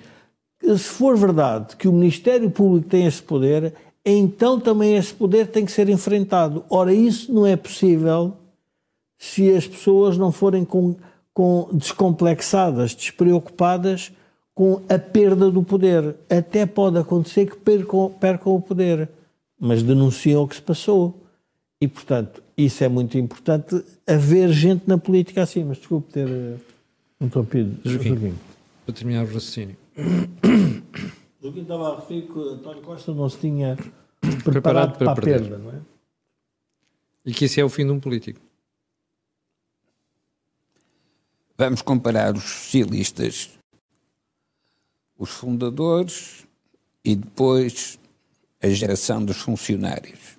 se 0.62 0.80
for 0.80 1.18
verdade 1.18 1.76
que 1.76 1.88
o 1.88 1.92
Ministério 1.92 2.50
Público 2.50 2.88
tem 2.88 3.06
esse 3.06 3.22
poder, 3.22 3.74
então 4.06 4.60
também 4.60 4.96
esse 4.96 5.14
poder 5.14 5.48
tem 5.48 5.66
que 5.66 5.72
ser 5.72 5.90
enfrentado. 5.90 6.64
Ora, 6.70 6.94
isso 6.94 7.34
não 7.34 7.46
é 7.46 7.56
possível 7.56 8.34
se 9.18 9.52
as 9.54 9.68
pessoas 9.68 10.18
não 10.18 10.32
forem 10.32 10.64
com, 10.64 10.96
com 11.34 11.70
descomplexadas, 11.74 12.96
despreocupadas 12.96 14.12
com 14.54 14.82
a 14.88 14.98
perda 14.98 15.52
do 15.52 15.62
poder. 15.62 16.16
Até 16.30 16.66
pode 16.66 16.98
acontecer 16.98 17.48
que 17.48 17.58
percam, 17.58 18.10
percam 18.20 18.56
o 18.56 18.62
poder, 18.62 19.10
mas 19.60 19.84
denunciam 19.84 20.44
o 20.44 20.48
que 20.48 20.56
se 20.56 20.62
passou. 20.62 21.22
E, 21.82 21.88
portanto, 21.88 22.42
isso 22.58 22.84
é 22.84 22.90
muito 22.90 23.18
importante, 23.18 23.84
haver 24.08 24.52
gente 24.52 24.88
na 24.88 24.98
política 24.98 25.44
assim. 25.44 25.64
Mas 25.64 25.78
desculpe 25.78 26.14
ter 26.14 26.60
interrompido. 27.20 27.78
Joaquim, 27.84 28.36
para 28.86 28.96
terminar 28.96 29.24
o 29.24 29.26
raciocínio. 29.26 29.78
Joaquim 31.42 31.62
estava 31.62 31.94
a 31.94 31.96
referir 32.00 32.24
que 32.24 32.40
António 32.40 32.82
Costa 32.82 33.14
não 33.14 33.30
se 33.30 33.40
tinha 33.40 33.76
preparado, 33.76 34.44
preparado 34.44 34.98
para, 34.98 35.06
para, 35.06 35.12
a 35.12 35.16
perder. 35.16 35.42
perda, 35.42 35.58
não 35.58 35.72
é? 35.72 35.82
E 37.26 37.34
que 37.34 37.46
isso 37.46 37.60
é 37.60 37.64
o 37.64 37.70
fim 37.70 37.86
de 37.86 37.92
um 37.92 38.00
político. 38.00 38.40
Vamos 41.58 41.82
comparar 41.82 42.36
os 42.36 42.44
socialistas, 42.44 43.50
os 45.18 45.30
fundadores 45.30 46.46
e 47.04 47.16
depois 47.16 47.98
a 48.62 48.68
geração 48.68 49.24
dos 49.24 49.38
funcionários. 49.38 50.35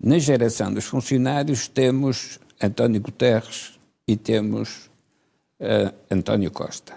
Na 0.00 0.16
geração 0.18 0.72
dos 0.72 0.84
funcionários 0.84 1.66
temos 1.66 2.38
António 2.62 3.00
Guterres 3.00 3.80
e 4.06 4.16
temos 4.16 4.88
uh, 5.58 5.92
António 6.08 6.52
Costa. 6.52 6.96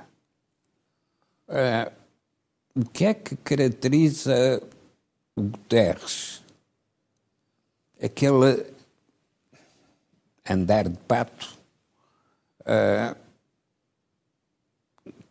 Uh, 1.47 1.91
o 2.75 2.85
que 2.85 3.05
é 3.05 3.13
que 3.15 3.35
caracteriza 3.37 4.61
o 5.35 5.41
Guterres? 5.41 6.43
Aquele 7.99 8.71
andar 10.47 10.87
de 10.87 10.97
pato 10.99 11.57
uh, 12.61 13.15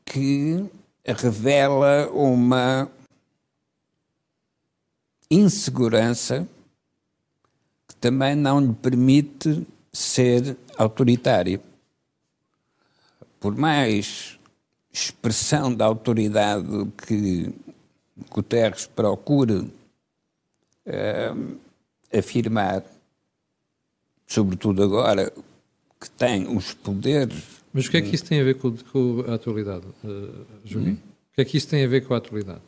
que 0.05 0.69
revela 1.05 2.11
uma 2.11 2.91
insegurança 5.31 6.49
também 8.01 8.35
não 8.35 8.61
lhe 8.61 8.73
permite 8.73 9.67
ser 9.93 10.57
autoritário. 10.77 11.61
Por 13.39 13.57
mais 13.57 14.39
expressão 14.93 15.75
da 15.75 15.85
autoridade 15.85 16.67
que 17.07 17.53
Guterres 18.31 18.87
procure 18.87 19.71
uh, 20.87 21.59
afirmar, 22.13 22.85
sobretudo 24.27 24.83
agora 24.83 25.33
que 26.01 26.11
tem 26.11 26.47
os 26.55 26.75
poderes. 26.75 27.61
Mas 27.73 27.87
o 27.87 27.91
que 27.91 27.97
é 27.99 28.03
que 28.03 28.15
isso 28.15 28.25
tem 28.25 28.41
a 28.41 28.45
ver 28.45 28.55
com, 28.55 28.77
com 28.77 29.25
a 29.29 29.35
atualidade, 29.35 29.87
uh, 30.05 30.47
Hum? 30.73 30.97
O 31.31 31.35
que 31.35 31.41
é 31.43 31.45
que 31.45 31.57
isso 31.57 31.69
tem 31.69 31.85
a 31.85 31.89
ver 31.89 32.05
com 32.07 32.13
a 32.13 32.17
atualidade? 32.19 32.61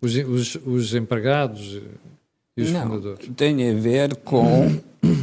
Os, 0.00 0.14
os, 0.14 0.54
os 0.66 0.94
empregados 0.94 1.80
e 2.56 2.62
os 2.62 2.70
Não, 2.70 2.82
fundadores? 2.82 3.28
tem 3.36 3.70
a 3.70 3.74
ver 3.74 4.16
com 4.16 4.80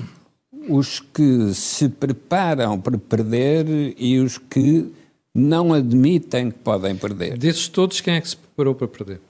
os 0.69 0.99
que 0.99 1.53
se 1.53 1.89
preparam 1.89 2.79
para 2.79 2.97
perder 2.97 3.65
e 3.97 4.19
os 4.19 4.37
que 4.37 4.91
não 5.33 5.73
admitem 5.73 6.51
que 6.51 6.59
podem 6.59 6.95
perder. 6.95 7.37
Desses 7.37 7.67
todos, 7.67 8.01
quem 8.01 8.15
é 8.15 8.21
que 8.21 8.29
se 8.29 8.37
preparou 8.37 8.75
para 8.75 8.87
perder? 8.87 9.21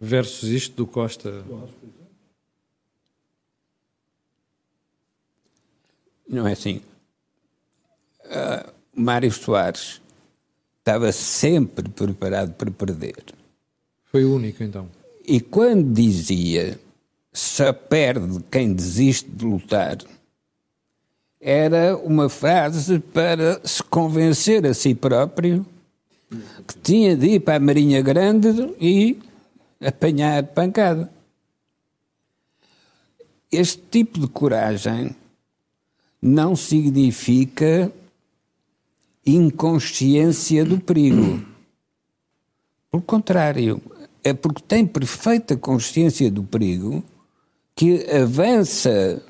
Versus 0.00 0.48
isto 0.48 0.74
do 0.74 0.86
Costa. 0.86 1.44
Não 6.28 6.46
é 6.46 6.52
assim. 6.52 6.80
Ah, 8.24 8.68
Mário 8.94 9.30
Soares 9.30 10.00
estava 10.78 11.12
sempre 11.12 11.88
preparado 11.88 12.52
para 12.54 12.70
perder. 12.70 13.22
Foi 14.06 14.24
o 14.24 14.34
único, 14.34 14.62
então. 14.64 14.88
E 15.24 15.40
quando 15.40 15.92
dizia 15.94 16.80
só 17.32 17.72
perde 17.72 18.40
quem 18.50 18.74
desiste 18.74 19.30
de 19.30 19.44
lutar, 19.44 19.98
era 21.40 21.96
uma 21.96 22.28
frase 22.28 23.00
para 23.00 23.60
se 23.66 23.82
convencer 23.82 24.64
a 24.64 24.72
si 24.72 24.94
próprio 24.94 25.66
que 26.66 26.78
tinha 26.78 27.16
de 27.16 27.26
ir 27.26 27.40
para 27.40 27.56
a 27.56 27.60
Marinha 27.60 28.00
Grande 28.00 28.74
e 28.80 29.18
apanhar 29.80 30.44
pancada. 30.44 31.10
Este 33.50 33.82
tipo 33.90 34.20
de 34.20 34.28
coragem 34.28 35.14
não 36.20 36.54
significa 36.54 37.92
inconsciência 39.26 40.64
do 40.64 40.78
perigo. 40.78 41.44
Pelo 42.90 43.02
contrário, 43.02 43.82
é 44.22 44.32
porque 44.32 44.62
tem 44.62 44.86
perfeita 44.86 45.56
consciência 45.56 46.30
do 46.30 46.44
perigo 46.44 47.02
que 47.82 48.08
avança 48.12 49.20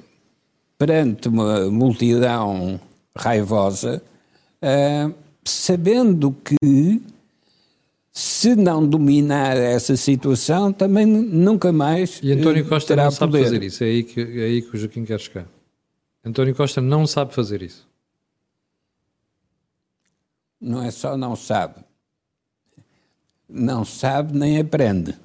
perante 0.77 1.27
uma 1.27 1.71
multidão 1.71 2.79
raivosa, 3.17 4.03
uh, 4.63 5.15
sabendo 5.43 6.37
que 6.45 7.01
se 8.13 8.55
não 8.55 8.87
dominar 8.87 9.57
essa 9.57 9.97
situação, 9.97 10.71
também 10.71 11.07
nunca 11.07 11.73
mais. 11.73 12.21
E 12.23 12.31
António 12.31 12.69
Costa 12.69 12.89
terá 12.89 13.05
não 13.05 13.11
sabe 13.11 13.33
poder. 13.33 13.45
fazer 13.45 13.63
isso. 13.63 13.85
É 13.85 13.87
aí, 13.87 14.03
que, 14.03 14.21
é 14.21 14.45
aí 14.45 14.61
que 14.61 14.77
o 14.77 14.79
Joaquim 14.79 15.07
quer 15.07 15.19
chegar. 15.19 15.47
António 16.23 16.55
Costa 16.55 16.83
não 16.83 17.07
sabe 17.07 17.33
fazer 17.33 17.63
isso. 17.63 17.89
Não 20.61 20.83
é 20.83 20.91
só 20.91 21.17
não 21.17 21.35
sabe. 21.35 21.77
Não 23.49 23.83
sabe 23.83 24.37
nem 24.37 24.61
aprende. 24.61 25.17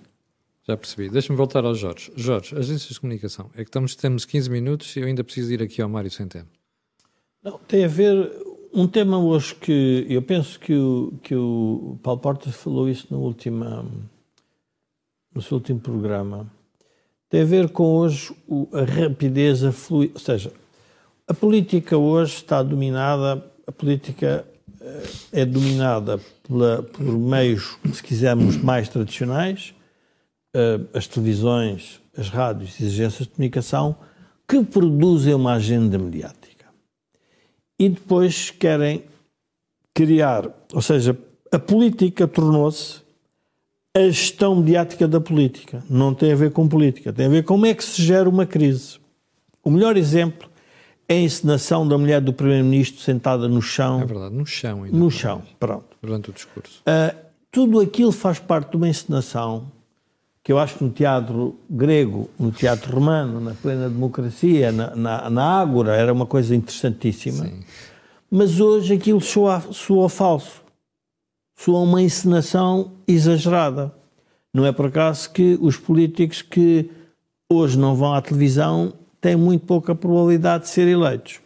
Já 0.68 0.76
percebi. 0.76 1.10
Deixa-me 1.10 1.38
voltar 1.38 1.64
ao 1.64 1.74
Jorge. 1.74 2.12
Jorge, 2.16 2.54
agências 2.54 2.90
de 2.90 3.00
comunicação. 3.00 3.50
É 3.54 3.64
que 3.64 3.70
estamos, 3.70 3.96
temos 3.96 4.26
15 4.26 4.50
minutos 4.50 4.94
e 4.96 5.00
eu 5.00 5.06
ainda 5.06 5.24
preciso 5.24 5.54
ir 5.54 5.62
aqui 5.62 5.82
ao 5.82 5.88
Mário 5.88 6.12
Centeno. 6.12 6.48
Não, 7.42 7.58
tem 7.60 7.86
a 7.86 7.88
ver 7.88 8.30
um 8.74 8.86
tema 8.86 9.18
hoje 9.18 9.56
que 9.56 10.06
eu 10.10 10.22
penso 10.22 10.60
que 10.60 10.74
o, 10.74 11.14
que 11.24 11.34
o 11.34 11.98
Paulo 12.04 12.20
Portas 12.20 12.54
falou 12.54 12.90
isso 12.90 13.08
no, 13.10 13.22
última, 13.22 13.86
no 15.34 15.42
seu 15.42 15.56
último 15.56 15.80
programa. 15.80 16.52
Tem 17.30 17.44
a 17.44 17.46
ver 17.46 17.70
com 17.70 17.96
hoje 17.96 18.36
o, 18.46 18.68
a 18.74 18.84
rapidez, 18.84 19.64
a 19.64 19.72
fluidez. 19.72 20.16
Ou 20.16 20.20
seja, 20.20 20.52
a 21.26 21.34
política 21.34 21.98
hoje 21.98 22.36
está 22.36 22.62
dominada, 22.62 23.42
a 23.66 23.72
política 23.72 24.46
eh, 24.82 25.04
é 25.32 25.46
dominada 25.46 26.20
pela, 26.46 26.84
por 26.84 27.06
meios, 27.06 27.78
se 27.94 28.04
quisermos, 28.04 28.58
mais 28.58 28.90
tradicionais, 28.90 29.74
as 30.94 31.08
televisões, 31.08 32.00
as 32.18 32.30
rádios 32.30 32.80
e 32.80 32.86
as 32.86 32.92
agências 32.92 33.28
de 33.28 33.34
comunicação, 33.34 33.96
que 34.48 34.64
produzem 34.64 35.34
uma 35.34 35.54
agenda 35.54 35.98
mediática. 35.98 36.66
E 37.80 37.90
depois 37.90 38.50
querem 38.50 39.04
criar, 39.94 40.50
ou 40.74 40.82
seja, 40.82 41.18
a 41.52 41.60
política 41.60 42.28
tornou-se 42.28 43.02
a 43.96 44.02
gestão 44.02 44.56
mediática 44.56 45.08
da 45.08 45.20
política. 45.20 45.84
Não 45.90 46.14
tem 46.14 46.32
a 46.32 46.36
ver 46.36 46.52
com 46.52 46.68
política, 46.68 47.12
tem 47.12 47.26
a 47.26 47.30
ver 47.30 47.44
com 47.44 47.56
como 47.56 47.66
é 47.66 47.74
que 47.74 47.84
se 47.84 48.02
gera 48.02 48.30
uma 48.30 48.46
crise. 48.46 49.00
O 49.64 49.72
melhor 49.72 49.98
exemplo 49.98 50.50
é 51.10 51.16
a 51.16 51.20
encenação 51.20 51.88
da 51.88 51.98
mulher 51.98 52.22
do 52.22 52.32
Primeiro-Ministro 52.32 53.02
sentada 53.02 53.48
no 53.48 53.62
chão. 53.62 54.02
É 54.02 54.06
verdade, 54.06 54.36
no 54.36 54.46
chão 54.46 54.84
ainda. 54.84 54.98
No 54.98 55.10
chão, 55.10 55.42
pronto. 55.60 55.98
Durante 56.02 56.30
o 56.30 56.34
discurso. 56.34 56.82
Uh, 56.82 57.16
tudo 57.52 57.80
aquilo 57.80 58.12
faz 58.12 58.40
parte 58.40 58.72
de 58.72 58.78
uma 58.78 58.88
encenação 58.88 59.72
que 60.48 60.54
eu 60.54 60.60
acho 60.60 60.78
que 60.78 60.84
no 60.86 60.90
teatro 60.90 61.60
grego, 61.70 62.30
no 62.40 62.54
teatro 62.54 62.96
romano, 62.96 63.42
na 63.42 63.54
plena 63.54 63.90
democracia, 63.90 64.72
na, 64.72 64.96
na, 64.96 65.30
na 65.30 65.60
Ágora, 65.60 65.94
era 65.94 66.14
uma 66.14 66.26
coisa 66.26 66.56
interessantíssima. 66.56 67.44
Sim. 67.44 67.66
Mas 68.32 68.62
hoje 68.62 68.94
aquilo 68.94 69.20
soa, 69.20 69.60
soa 69.74 70.08
falso. 70.08 70.64
Soa 71.54 71.82
uma 71.82 72.02
encenação 72.02 72.94
exagerada. 73.06 73.94
Não 74.54 74.66
é 74.66 74.72
por 74.72 74.86
acaso 74.86 75.30
que 75.34 75.58
os 75.60 75.76
políticos 75.76 76.42
que 76.42 76.90
hoje 77.52 77.78
não 77.78 77.94
vão 77.94 78.14
à 78.14 78.22
televisão 78.22 78.94
têm 79.20 79.36
muito 79.36 79.66
pouca 79.66 79.94
probabilidade 79.94 80.64
de 80.64 80.70
ser 80.70 80.88
eleitos. 80.88 81.42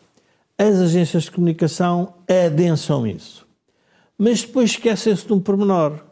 As 0.60 0.76
agências 0.76 1.24
de 1.24 1.32
comunicação 1.32 2.14
adensam 2.30 3.08
isso. 3.08 3.48
Mas 4.16 4.44
depois 4.44 4.70
esquecem-se 4.70 5.26
de 5.26 5.34
um 5.34 5.40
pormenor. 5.40 6.11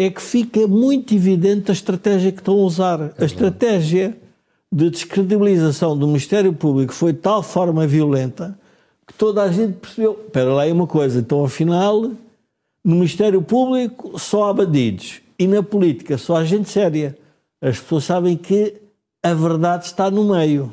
É 0.00 0.08
que 0.08 0.22
fica 0.22 0.64
muito 0.68 1.12
evidente 1.12 1.72
a 1.72 1.74
estratégia 1.74 2.30
que 2.30 2.38
estão 2.38 2.54
a 2.54 2.58
usar. 2.58 3.12
A 3.18 3.24
estratégia 3.24 4.16
de 4.70 4.90
descredibilização 4.90 5.98
do 5.98 6.06
Ministério 6.06 6.52
Público 6.52 6.94
foi 6.94 7.12
de 7.12 7.18
tal 7.18 7.42
forma 7.42 7.84
violenta 7.84 8.56
que 9.04 9.12
toda 9.14 9.42
a 9.42 9.50
gente 9.50 9.78
percebeu. 9.78 10.12
Espera 10.24 10.54
lá 10.54 10.62
aí 10.62 10.70
uma 10.70 10.86
coisa, 10.86 11.18
então 11.18 11.44
afinal, 11.44 12.02
no 12.84 12.94
Ministério 12.94 13.42
Público 13.42 14.16
só 14.20 14.48
há 14.48 14.52
bandidos 14.54 15.20
e 15.36 15.48
na 15.48 15.64
política 15.64 16.16
só 16.16 16.36
há 16.36 16.44
gente 16.44 16.70
séria. 16.70 17.18
As 17.60 17.80
pessoas 17.80 18.04
sabem 18.04 18.36
que 18.36 18.74
a 19.20 19.34
verdade 19.34 19.86
está 19.86 20.08
no 20.08 20.22
meio. 20.32 20.72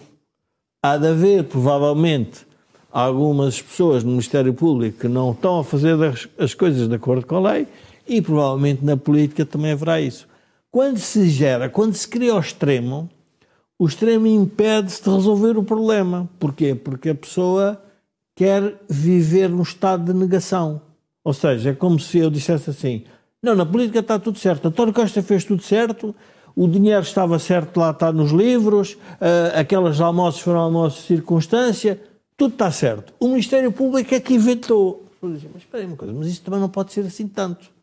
Há 0.83 0.97
de 0.97 1.07
haver, 1.07 1.45
provavelmente, 1.45 2.45
algumas 2.91 3.59
pessoas 3.59 4.03
no 4.03 4.11
Ministério 4.11 4.53
Público 4.53 4.99
que 4.99 5.07
não 5.07 5.31
estão 5.31 5.59
a 5.59 5.63
fazer 5.63 5.97
as 6.37 6.53
coisas 6.53 6.87
de 6.87 6.93
acordo 6.93 7.25
com 7.25 7.37
a 7.37 7.53
lei 7.53 7.67
e 8.07 8.21
provavelmente 8.21 8.83
na 8.83 8.95
política 8.97 9.45
também 9.45 9.71
haverá 9.71 9.99
isso. 9.99 10.27
Quando 10.71 10.97
se 10.97 11.29
gera, 11.29 11.69
quando 11.69 11.93
se 11.93 12.07
cria 12.07 12.35
o 12.35 12.39
extremo, 12.39 13.09
o 13.79 13.85
extremo 13.85 14.27
impede-se 14.27 15.03
de 15.03 15.09
resolver 15.09 15.57
o 15.57 15.63
problema. 15.63 16.29
Porquê? 16.39 16.75
Porque 16.75 17.09
a 17.09 17.15
pessoa 17.15 17.81
quer 18.35 18.81
viver 18.89 19.49
num 19.49 19.61
estado 19.61 20.11
de 20.11 20.19
negação. 20.19 20.81
Ou 21.23 21.33
seja, 21.33 21.71
é 21.71 21.73
como 21.73 21.99
se 21.99 22.19
eu 22.19 22.29
dissesse 22.29 22.69
assim: 22.69 23.03
não, 23.41 23.55
na 23.55 23.65
política 23.65 23.99
está 23.99 24.19
tudo 24.19 24.37
certo. 24.37 24.67
António 24.67 24.93
Costa 24.93 25.21
fez 25.23 25.43
tudo 25.43 25.63
certo, 25.63 26.15
o 26.55 26.67
dinheiro 26.67 27.01
estava 27.01 27.37
certo 27.39 27.79
lá, 27.79 27.91
está 27.91 28.11
nos 28.11 28.31
livros, 28.31 28.93
uh, 28.93 29.57
aquelas 29.59 29.99
almoços 29.99 30.41
foram 30.41 30.59
almoços 30.59 31.01
de 31.01 31.07
circunstância, 31.07 32.01
tudo 32.37 32.53
está 32.53 32.71
certo. 32.71 33.13
O 33.19 33.27
Ministério 33.27 33.71
Público 33.71 34.13
é 34.13 34.19
que 34.19 34.33
inventou. 34.33 35.05
Mas 35.21 35.43
espera 35.57 35.83
aí 35.83 35.87
uma 35.87 35.97
coisa, 35.97 36.13
mas 36.13 36.27
isso 36.27 36.41
também 36.41 36.59
não 36.59 36.69
pode 36.69 36.93
ser 36.93 37.01
assim 37.01 37.27
tanto. 37.27 37.74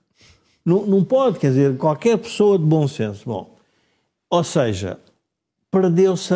Não, 0.64 0.86
não 0.86 1.04
pode, 1.04 1.38
quer 1.38 1.50
dizer, 1.50 1.76
qualquer 1.76 2.16
pessoa 2.18 2.58
de 2.58 2.64
bom 2.64 2.86
senso. 2.86 3.24
Bom, 3.26 3.56
ou 4.30 4.44
seja, 4.44 4.98
perdeu-se 5.70 6.32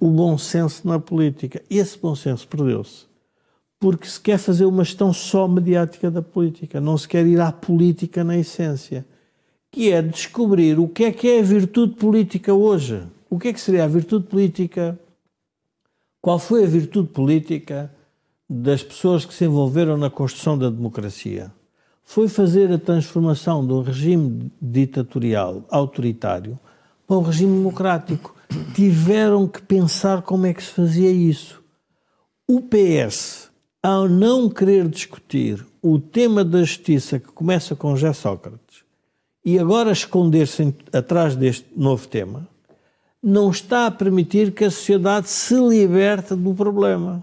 o 0.00 0.08
bom 0.08 0.36
senso 0.36 0.86
na 0.86 0.98
política. 0.98 1.62
Esse 1.70 1.98
bom 1.98 2.14
senso 2.14 2.46
perdeu-se 2.46 3.10
porque 3.80 4.06
se 4.06 4.20
quer 4.20 4.36
fazer 4.36 4.66
uma 4.66 4.84
gestão 4.84 5.10
só 5.10 5.48
mediática 5.48 6.10
da 6.10 6.20
política, 6.20 6.78
não 6.80 6.98
se 6.98 7.08
quer 7.08 7.26
ir 7.26 7.40
à 7.40 7.50
política 7.50 8.22
na 8.22 8.36
essência, 8.36 9.06
que 9.72 9.90
é 9.90 10.02
descobrir 10.02 10.78
o 10.78 10.86
que 10.86 11.04
é 11.04 11.12
que 11.12 11.26
é 11.26 11.40
a 11.40 11.42
virtude 11.42 11.94
política 11.94 12.52
hoje. 12.52 13.02
O 13.30 13.38
que 13.38 13.48
é 13.48 13.52
que 13.52 13.60
seria 13.60 13.84
a 13.84 13.88
virtude 13.88 14.26
política? 14.26 14.98
Qual 16.20 16.38
foi 16.38 16.64
a 16.64 16.66
virtude 16.66 17.08
política 17.08 17.90
das 18.48 18.82
pessoas 18.82 19.24
que 19.24 19.32
se 19.32 19.46
envolveram 19.46 19.96
na 19.96 20.10
construção 20.10 20.58
da 20.58 20.68
democracia? 20.68 21.50
Foi 22.04 22.28
fazer 22.28 22.72
a 22.72 22.78
transformação 22.78 23.60
um 23.60 23.82
regime 23.82 24.50
ditatorial, 24.60 25.64
autoritário, 25.70 26.58
para 27.06 27.16
um 27.16 27.22
regime 27.22 27.56
democrático. 27.56 28.34
Tiveram 28.74 29.46
que 29.46 29.62
pensar 29.62 30.22
como 30.22 30.46
é 30.46 30.54
que 30.54 30.62
se 30.62 30.70
fazia 30.70 31.10
isso. 31.10 31.62
O 32.48 32.60
PS, 32.62 33.50
ao 33.82 34.08
não 34.08 34.48
querer 34.48 34.88
discutir 34.88 35.64
o 35.82 35.98
tema 35.98 36.44
da 36.44 36.60
justiça 36.60 37.18
que 37.18 37.28
começa 37.28 37.76
com 37.76 37.94
José 37.94 38.12
Sócrates 38.12 38.82
e 39.44 39.58
agora 39.58 39.92
esconder-se 39.92 40.74
atrás 40.92 41.34
deste 41.34 41.66
novo 41.76 42.06
tema, 42.06 42.46
não 43.22 43.50
está 43.50 43.86
a 43.86 43.90
permitir 43.90 44.52
que 44.52 44.64
a 44.64 44.70
sociedade 44.70 45.28
se 45.28 45.54
liberte 45.54 46.34
do 46.34 46.54
problema. 46.54 47.22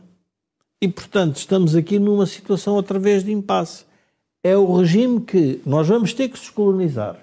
E, 0.81 0.87
portanto, 0.87 1.37
estamos 1.37 1.75
aqui 1.75 1.97
numa 1.97 2.25
situação 2.25 2.75
outra 2.75 2.99
vez 2.99 3.23
de 3.23 3.31
impasse. 3.31 3.83
É 4.47 4.55
o 4.55 4.77
regime 4.77 5.19
que 5.19 5.61
nós 5.65 5.89
vamos 5.89 6.13
ter 6.13 6.29
que 6.29 6.39
descolonizar. 6.39 7.17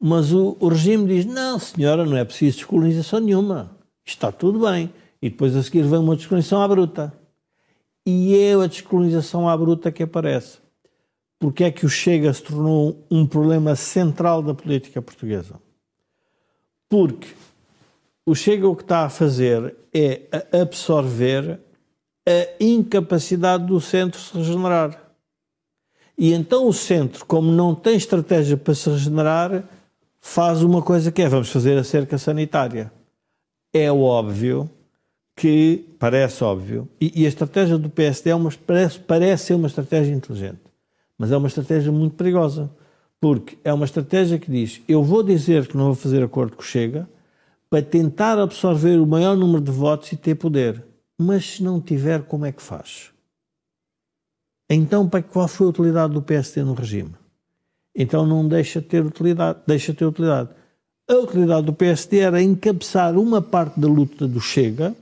Mas 0.00 0.32
o, 0.32 0.56
o 0.58 0.66
regime 0.66 1.06
diz: 1.06 1.24
não, 1.24 1.60
senhora, 1.60 2.04
não 2.04 2.16
é 2.16 2.24
preciso 2.24 2.56
descolonização 2.56 3.20
nenhuma. 3.20 3.76
Está 4.04 4.32
tudo 4.32 4.66
bem. 4.68 4.92
E 5.22 5.30
depois 5.30 5.54
a 5.54 5.62
seguir 5.62 5.82
vem 5.82 6.00
uma 6.00 6.16
descolonização 6.16 6.60
à 6.60 6.66
bruta. 6.66 7.12
E 8.04 8.36
é 8.36 8.54
a 8.54 8.66
descolonização 8.66 9.48
à 9.48 9.56
bruta 9.56 9.92
que 9.92 10.02
aparece. 10.02 10.58
Porque 11.38 11.62
é 11.62 11.70
que 11.70 11.86
o 11.86 11.88
Chega 11.88 12.32
se 12.32 12.42
tornou 12.42 13.06
um 13.08 13.24
problema 13.24 13.76
central 13.76 14.42
da 14.42 14.54
política 14.54 15.00
portuguesa? 15.00 15.54
Porque 16.88 17.28
o 18.26 18.34
Chega 18.34 18.66
o 18.66 18.74
que 18.74 18.82
está 18.82 19.04
a 19.04 19.08
fazer 19.08 19.76
é 19.94 20.22
absorver 20.60 21.60
a 22.26 22.64
incapacidade 22.64 23.66
do 23.66 23.80
centro 23.80 24.18
se 24.18 24.36
regenerar. 24.36 25.09
E 26.20 26.34
então 26.34 26.68
o 26.68 26.72
centro, 26.74 27.24
como 27.24 27.50
não 27.50 27.74
tem 27.74 27.96
estratégia 27.96 28.54
para 28.54 28.74
se 28.74 28.90
regenerar, 28.90 29.64
faz 30.20 30.62
uma 30.62 30.82
coisa 30.82 31.10
que 31.10 31.22
é: 31.22 31.28
vamos 31.30 31.48
fazer 31.48 31.78
a 31.78 31.82
cerca 31.82 32.18
sanitária. 32.18 32.92
É 33.72 33.90
óbvio 33.90 34.68
que, 35.34 35.82
parece 35.98 36.44
óbvio, 36.44 36.86
e, 37.00 37.22
e 37.22 37.24
a 37.24 37.28
estratégia 37.28 37.78
do 37.78 37.88
PSD 37.88 38.28
é 38.28 38.34
uma, 38.34 38.50
parece, 38.66 39.00
parece 39.00 39.46
ser 39.46 39.54
uma 39.54 39.66
estratégia 39.66 40.12
inteligente, 40.12 40.60
mas 41.16 41.32
é 41.32 41.36
uma 41.38 41.48
estratégia 41.48 41.90
muito 41.90 42.16
perigosa, 42.16 42.70
porque 43.18 43.56
é 43.64 43.72
uma 43.72 43.86
estratégia 43.86 44.38
que 44.38 44.50
diz: 44.50 44.82
eu 44.86 45.02
vou 45.02 45.22
dizer 45.22 45.68
que 45.68 45.76
não 45.76 45.86
vou 45.86 45.94
fazer 45.94 46.22
acordo 46.22 46.54
com 46.54 46.62
o 46.62 46.66
Chega 46.66 47.08
para 47.70 47.80
tentar 47.80 48.38
absorver 48.38 49.00
o 49.00 49.06
maior 49.06 49.34
número 49.34 49.62
de 49.62 49.70
votos 49.70 50.12
e 50.12 50.16
ter 50.18 50.34
poder. 50.34 50.84
Mas 51.16 51.52
se 51.52 51.62
não 51.62 51.80
tiver, 51.80 52.24
como 52.24 52.44
é 52.44 52.52
que 52.52 52.60
faz? 52.60 53.10
Então, 54.72 55.10
qual 55.32 55.48
foi 55.48 55.66
a 55.66 55.70
utilidade 55.70 56.14
do 56.14 56.22
PSD 56.22 56.62
no 56.62 56.74
regime? 56.74 57.12
Então 57.94 58.24
não 58.24 58.46
deixa 58.46 58.80
de 58.80 58.86
ter 58.86 59.04
utilidade, 59.04 59.58
deixa 59.66 59.92
de 59.92 59.98
ter 59.98 60.06
utilidade. 60.06 60.48
A 61.08 61.14
utilidade 61.14 61.66
do 61.66 61.72
PSD 61.72 62.18
era 62.20 62.40
encabeçar 62.40 63.18
uma 63.18 63.42
parte 63.42 63.80
da 63.80 63.88
luta 63.88 64.28
do 64.28 64.40
Chega 64.40 64.94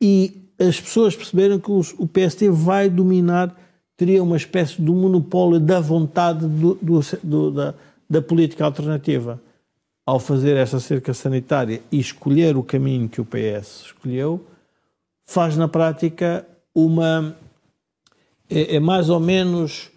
e 0.00 0.48
as 0.58 0.80
pessoas 0.80 1.16
perceberam 1.16 1.58
que 1.58 1.70
o 1.70 2.06
PSD 2.06 2.48
vai 2.50 2.88
dominar, 2.88 3.54
teria 3.96 4.22
uma 4.22 4.36
espécie 4.36 4.80
de 4.80 4.90
monopólio 4.90 5.58
da 5.58 5.80
vontade 5.80 6.46
do, 6.46 6.74
do, 6.76 7.00
do, 7.22 7.50
da, 7.50 7.74
da 8.08 8.22
política 8.22 8.64
alternativa 8.64 9.40
ao 10.06 10.20
fazer 10.20 10.56
esta 10.56 10.78
cerca 10.78 11.12
sanitária 11.14 11.80
e 11.90 11.98
escolher 11.98 12.56
o 12.56 12.62
caminho 12.62 13.08
que 13.08 13.20
o 13.20 13.24
PS 13.24 13.86
escolheu, 13.86 14.44
faz 15.26 15.56
na 15.56 15.66
prática 15.66 16.46
uma. 16.74 17.34
É, 18.54 18.76
é 18.76 18.80
mais 18.80 19.10
ou 19.10 19.18
menos. 19.18 19.90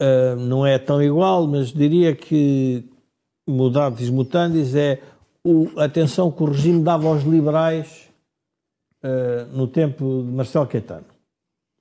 Uh, 0.00 0.34
não 0.36 0.66
é 0.66 0.78
tão 0.78 1.00
igual, 1.00 1.46
mas 1.46 1.72
diria 1.72 2.12
que 2.14 2.84
mutatis 3.48 4.10
mutandis 4.10 4.74
é 4.74 5.00
a 5.76 5.84
atenção 5.84 6.30
que 6.30 6.42
o 6.42 6.46
regime 6.46 6.82
dava 6.82 7.06
aos 7.06 7.22
liberais 7.22 8.08
uh, 9.04 9.56
no 9.56 9.68
tempo 9.68 10.24
de 10.24 10.32
Marcelo 10.32 10.66
Caetano. 10.66 11.06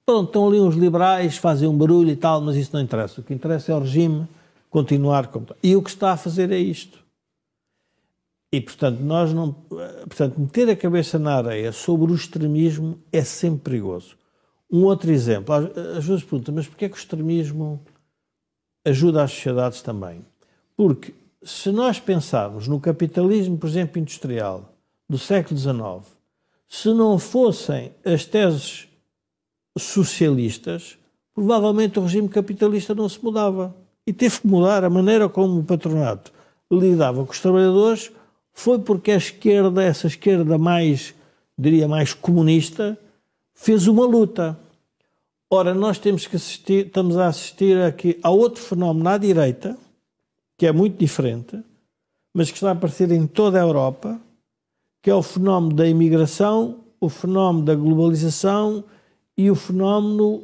Pronto, 0.06 0.28
estão 0.28 0.48
ali 0.48 0.60
uns 0.60 0.76
liberais, 0.76 1.38
fazem 1.38 1.68
um 1.68 1.76
barulho 1.76 2.10
e 2.10 2.16
tal, 2.16 2.42
mas 2.42 2.56
isso 2.56 2.72
não 2.74 2.82
interessa. 2.82 3.22
O 3.22 3.24
que 3.24 3.34
interessa 3.34 3.72
é 3.72 3.76
o 3.76 3.80
regime 3.80 4.28
continuar 4.70 5.28
como 5.28 5.48
E 5.64 5.76
o 5.76 5.82
que 5.82 5.90
está 5.90 6.12
a 6.12 6.18
fazer 6.18 6.52
é 6.52 6.58
isto. 6.60 7.00
E, 8.54 8.60
portanto, 8.60 9.00
nós 9.00 9.34
não. 9.34 9.54
Portanto, 9.54 10.40
meter 10.40 10.70
a 10.70 10.76
cabeça 10.76 11.18
na 11.18 11.36
areia 11.36 11.72
sobre 11.72 12.12
o 12.12 12.16
extremismo 12.16 13.00
é 13.12 13.24
sempre 13.24 13.62
perigoso. 13.62 14.18
Um 14.72 14.86
outro 14.86 15.12
exemplo, 15.12 15.54
as 15.54 15.66
pessoas 15.96 16.24
perguntam, 16.24 16.56
mas 16.56 16.68
porquê 16.68 16.86
é 16.86 16.90
que 16.90 16.96
o 16.96 16.98
extremismo 16.98 17.82
ajuda 18.86 19.24
as 19.24 19.32
sociedades 19.32 19.82
também? 19.82 20.26
Porque 20.78 21.14
se 21.44 21.72
nós 21.72 22.00
pensarmos 22.00 22.68
no 22.68 22.80
capitalismo, 22.80 23.58
por 23.58 23.68
exemplo, 23.68 24.00
industrial 24.00 24.74
do 25.10 25.18
século 25.18 25.60
XIX, 25.60 26.16
se 26.68 26.94
não 26.94 27.20
fossem 27.20 27.92
as 28.06 28.26
teses 28.26 28.88
socialistas, 29.78 30.98
provavelmente 31.34 32.00
o 32.00 32.04
regime 32.04 32.30
capitalista 32.30 32.96
não 32.96 33.10
se 33.10 33.24
mudava. 33.24 33.76
E 34.08 34.14
teve 34.14 34.42
que 34.42 34.48
mudar 34.48 34.84
a 34.84 34.90
maneira 34.90 35.30
como 35.30 35.60
o 35.60 35.64
patronato 35.64 36.32
lidava 36.72 37.26
com 37.26 37.32
os 37.32 37.40
trabalhadores 37.40 38.12
foi 38.54 38.80
porque 38.80 39.12
a 39.12 39.18
esquerda, 39.18 39.84
essa 39.84 40.08
esquerda 40.08 40.58
mais, 40.58 41.14
diria, 41.58 41.88
mais 41.88 42.14
comunista, 42.14 42.98
fez 43.62 43.88
uma 43.88 44.08
luta. 44.08 44.58
Ora, 45.48 45.74
nós 45.76 46.00
temos 46.00 46.26
que 46.26 46.36
assistir, 46.36 46.88
estamos 46.88 47.16
a 47.16 47.28
assistir 47.28 47.78
aqui 47.78 48.20
a 48.24 48.32
outro 48.32 48.60
fenómeno 48.60 49.08
à 49.08 49.20
direita, 49.20 49.78
que 50.58 50.66
é 50.66 50.72
muito 50.72 50.98
diferente, 50.98 51.62
mas 52.34 52.50
que 52.50 52.56
está 52.56 52.70
a 52.70 52.72
aparecer 52.72 53.12
em 53.12 53.28
toda 53.28 53.60
a 53.60 53.62
Europa, 53.62 54.20
que 55.00 55.12
é 55.12 55.14
o 55.14 55.22
fenómeno 55.22 55.76
da 55.76 55.88
imigração, 55.88 56.80
o 57.00 57.08
fenómeno 57.08 57.64
da 57.64 57.76
globalização 57.76 58.84
e 59.38 59.52
o 59.52 59.56
fenómeno 59.56 60.44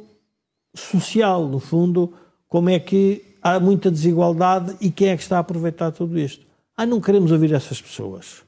social, 0.76 1.48
no 1.48 1.58
fundo, 1.58 2.12
como 2.46 2.70
é 2.70 2.78
que 2.78 3.36
há 3.42 3.58
muita 3.58 3.90
desigualdade 3.90 4.76
e 4.80 4.92
quem 4.92 5.08
é 5.08 5.16
que 5.16 5.22
está 5.22 5.38
a 5.38 5.40
aproveitar 5.40 5.90
tudo 5.90 6.16
isto. 6.18 6.46
Ah, 6.76 6.86
não 6.86 7.00
queremos 7.00 7.32
ouvir 7.32 7.52
essas 7.52 7.82
pessoas. 7.82 8.47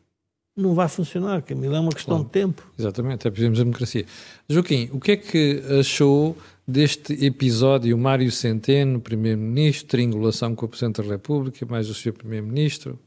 Não 0.60 0.74
vai 0.74 0.88
funcionar, 0.88 1.40
Camila, 1.40 1.78
é 1.78 1.80
uma 1.80 1.90
questão 1.90 2.16
claro. 2.16 2.26
de 2.26 2.32
tempo. 2.32 2.70
Exatamente, 2.78 3.26
é 3.26 3.30
preciso 3.30 3.64
democracia. 3.64 4.04
Joaquim, 4.46 4.90
o 4.92 5.00
que 5.00 5.12
é 5.12 5.16
que 5.16 5.62
achou 5.80 6.36
deste 6.68 7.14
episódio 7.24 7.96
Mário 7.96 8.30
Centeno, 8.30 9.00
Primeiro-Ministro, 9.00 9.88
triangulação 9.88 10.54
com 10.54 10.66
o 10.66 10.68
Presidente 10.68 11.00
da 11.00 11.08
República, 11.08 11.64
mais 11.64 11.88
o 11.88 11.94
Sr. 11.94 12.12
Primeiro-Ministro? 12.12 12.98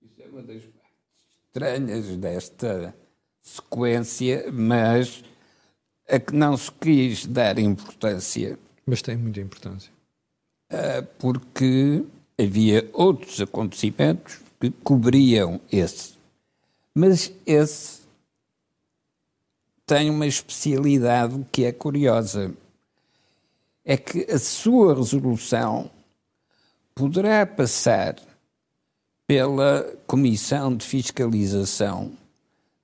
Isso 0.00 0.22
é 0.22 0.28
uma 0.28 0.42
das 0.42 0.62
estranhas 1.48 2.16
desta 2.16 2.94
sequência, 3.42 4.50
mas 4.52 5.24
a 6.08 6.20
que 6.20 6.36
não 6.36 6.56
se 6.56 6.70
quis 6.70 7.26
dar 7.26 7.58
importância. 7.58 8.56
Mas 8.86 9.02
tem 9.02 9.16
muita 9.16 9.40
importância. 9.40 9.92
Ah, 10.70 11.04
porque 11.18 12.04
havia 12.38 12.88
outros 12.92 13.40
acontecimentos 13.40 14.38
que 14.60 14.70
cobriam 14.70 15.60
esse. 15.70 16.14
Mas 16.94 17.32
esse 17.46 18.02
tem 19.86 20.10
uma 20.10 20.26
especialidade 20.26 21.44
que 21.52 21.64
é 21.64 21.72
curiosa. 21.72 22.54
É 23.84 23.96
que 23.96 24.30
a 24.30 24.38
sua 24.38 24.94
resolução 24.94 25.90
poderá 26.94 27.44
passar 27.44 28.16
pela 29.26 29.82
Comissão 30.06 30.74
de 30.74 30.86
Fiscalização 30.86 32.12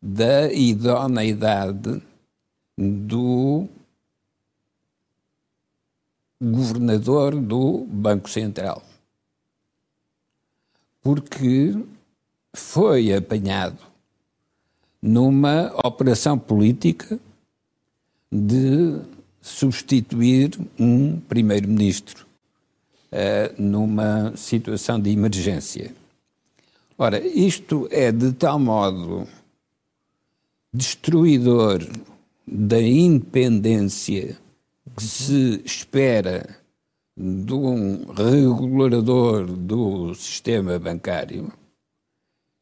da 0.03 0.53
idoneidade 0.53 2.03
do 2.77 3.69
governador 6.43 7.37
do 7.37 7.87
Banco 7.87 8.29
Central. 8.29 8.83
Porque 11.03 11.75
foi 12.55 13.13
apanhado 13.15 13.79
numa 15.01 15.73
operação 15.85 16.39
política 16.39 17.19
de 18.31 19.01
substituir 19.41 20.59
um 20.79 21.19
primeiro-ministro 21.21 22.27
uh, 23.11 23.63
numa 23.63 24.37
situação 24.37 25.01
de 25.01 25.11
emergência. 25.11 25.95
Ora, 26.99 27.19
isto 27.27 27.89
é 27.91 28.13
de 28.13 28.33
tal 28.33 28.59
modo 28.59 29.27
destruidor 30.73 31.81
da 32.47 32.81
independência 32.81 34.37
que 34.97 35.03
se 35.03 35.63
espera 35.65 36.60
de 37.17 37.53
um 37.53 38.05
regulador 38.13 39.47
do 39.47 40.15
sistema 40.15 40.79
bancário 40.79 41.53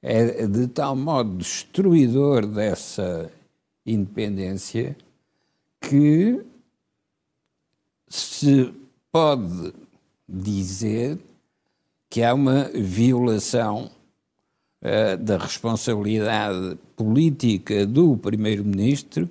é 0.02 0.46
de 0.46 0.68
tal 0.68 0.94
modo 0.94 1.38
destruidor 1.38 2.46
dessa 2.46 3.30
independência 3.84 4.96
que 5.80 6.44
se 8.08 8.72
pode 9.10 9.72
dizer 10.28 11.18
que 12.10 12.22
há 12.22 12.32
uma 12.32 12.64
violação 12.74 13.90
uh, 14.82 15.16
da 15.18 15.36
responsabilidade 15.38 16.78
política 16.96 17.86
do 17.86 18.16
primeiro-ministro 18.16 19.28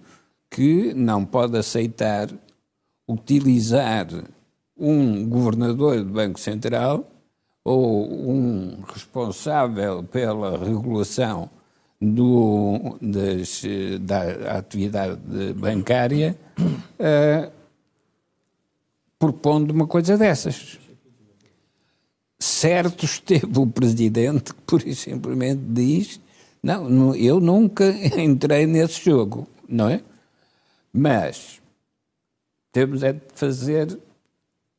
que 0.50 0.94
não 0.94 1.26
pode 1.26 1.58
aceitar 1.58 2.30
utilizar 3.08 4.08
um 4.78 5.28
governador 5.28 6.04
do 6.04 6.12
Banco 6.12 6.40
Central 6.40 7.10
ou 7.64 8.10
um 8.32 8.82
responsável 8.88 10.04
pela 10.04 10.58
regulação 10.58 11.50
do, 12.00 12.98
das, 13.02 13.64
da 14.02 14.58
atividade 14.58 15.20
bancária 15.56 16.38
uh, 16.60 17.52
propondo 19.20 19.72
uma 19.72 19.88
coisa 19.88 20.18
dessas. 20.18 20.80
certo 22.40 23.04
esteve 23.04 23.60
o 23.60 23.68
presidente 23.68 24.54
que, 24.54 24.62
por 24.62 24.82
simplesmente, 24.94 25.62
diz: 25.68 26.22
não, 26.62 27.16
eu 27.16 27.40
nunca 27.40 27.90
entrei 28.22 28.66
nesse 28.68 29.04
jogo, 29.04 29.48
não 29.68 29.90
é? 29.90 30.02
Mas 30.94 31.62
temos 32.72 33.04
é 33.04 33.14
de 33.14 33.22
fazer 33.34 34.00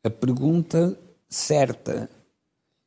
a 0.09 0.11
pergunta 0.11 0.99
certa. 1.29 2.11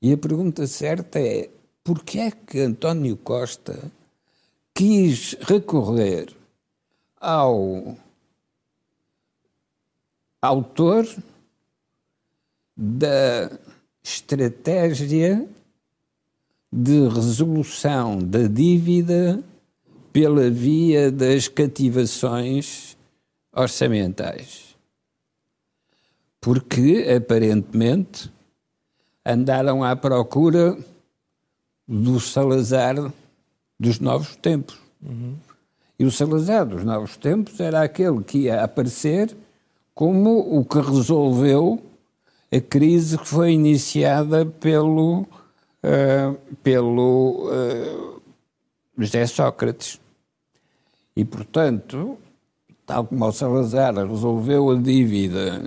E 0.02 0.12
a 0.12 0.18
pergunta 0.18 0.68
certa 0.68 1.20
é: 1.20 1.50
porquê 1.84 2.20
é 2.20 2.32
que 2.32 2.60
António 2.60 3.16
Costa 3.18 3.92
quis 4.74 5.36
recorrer 5.42 6.34
ao 7.20 7.96
autor 10.42 11.08
da 12.76 13.52
estratégia 14.04 15.48
de 16.74 17.08
resolução 17.10 18.18
da 18.18 18.48
dívida 18.48 19.44
pela 20.12 20.50
via 20.50 21.12
das 21.12 21.48
cativações 21.48 22.98
orçamentais. 23.54 24.71
Porque, 26.42 27.06
aparentemente, 27.16 28.32
andaram 29.24 29.84
à 29.84 29.96
procura 29.96 30.76
do 31.88 32.20
Salazar 32.20 32.96
dos 33.80 34.00
novos 34.00 34.36
tempos. 34.36 34.78
Uhum. 35.02 35.36
E 36.00 36.06
o 36.06 36.12
Salazar 36.12 36.66
dos 36.66 36.84
novos 36.84 37.16
tempos 37.16 37.60
era 37.60 37.84
aquele 37.84 38.24
que 38.24 38.40
ia 38.40 38.64
aparecer 38.64 39.36
como 39.94 40.58
o 40.58 40.66
que 40.66 40.80
resolveu 40.80 41.80
a 42.52 42.60
crise 42.60 43.18
que 43.18 43.28
foi 43.28 43.52
iniciada 43.52 44.46
pelo, 44.46 45.22
uh, 45.22 46.38
pelo 46.64 47.50
uh, 47.50 48.22
José 48.98 49.28
Sócrates. 49.28 50.00
E, 51.16 51.24
portanto, 51.24 52.18
tal 52.86 53.06
como 53.06 53.26
o 53.26 53.32
Salazar 53.32 53.94
resolveu 53.96 54.72
a 54.72 54.76
dívida 54.76 55.64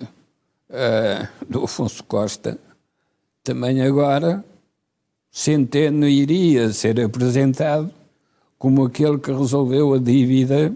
uh, 0.75 1.29
do 1.49 1.65
Afonso 1.65 2.03
Costa, 2.05 2.59
também 3.43 3.81
agora 3.81 4.45
Centeno 5.31 6.09
iria 6.09 6.73
ser 6.73 7.01
apresentado 7.01 7.91
como 8.59 8.85
aquele 8.85 9.19
que 9.19 9.33
resolveu 9.33 9.95
a 9.95 9.99
dívida 9.99 10.75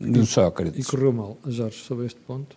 do 0.00 0.24
Sócrates. 0.26 0.86
E 0.86 0.90
correu 0.90 1.12
mal, 1.12 1.36
Jorge, 1.46 1.78
sobre 1.78 2.06
este 2.06 2.20
ponto? 2.20 2.56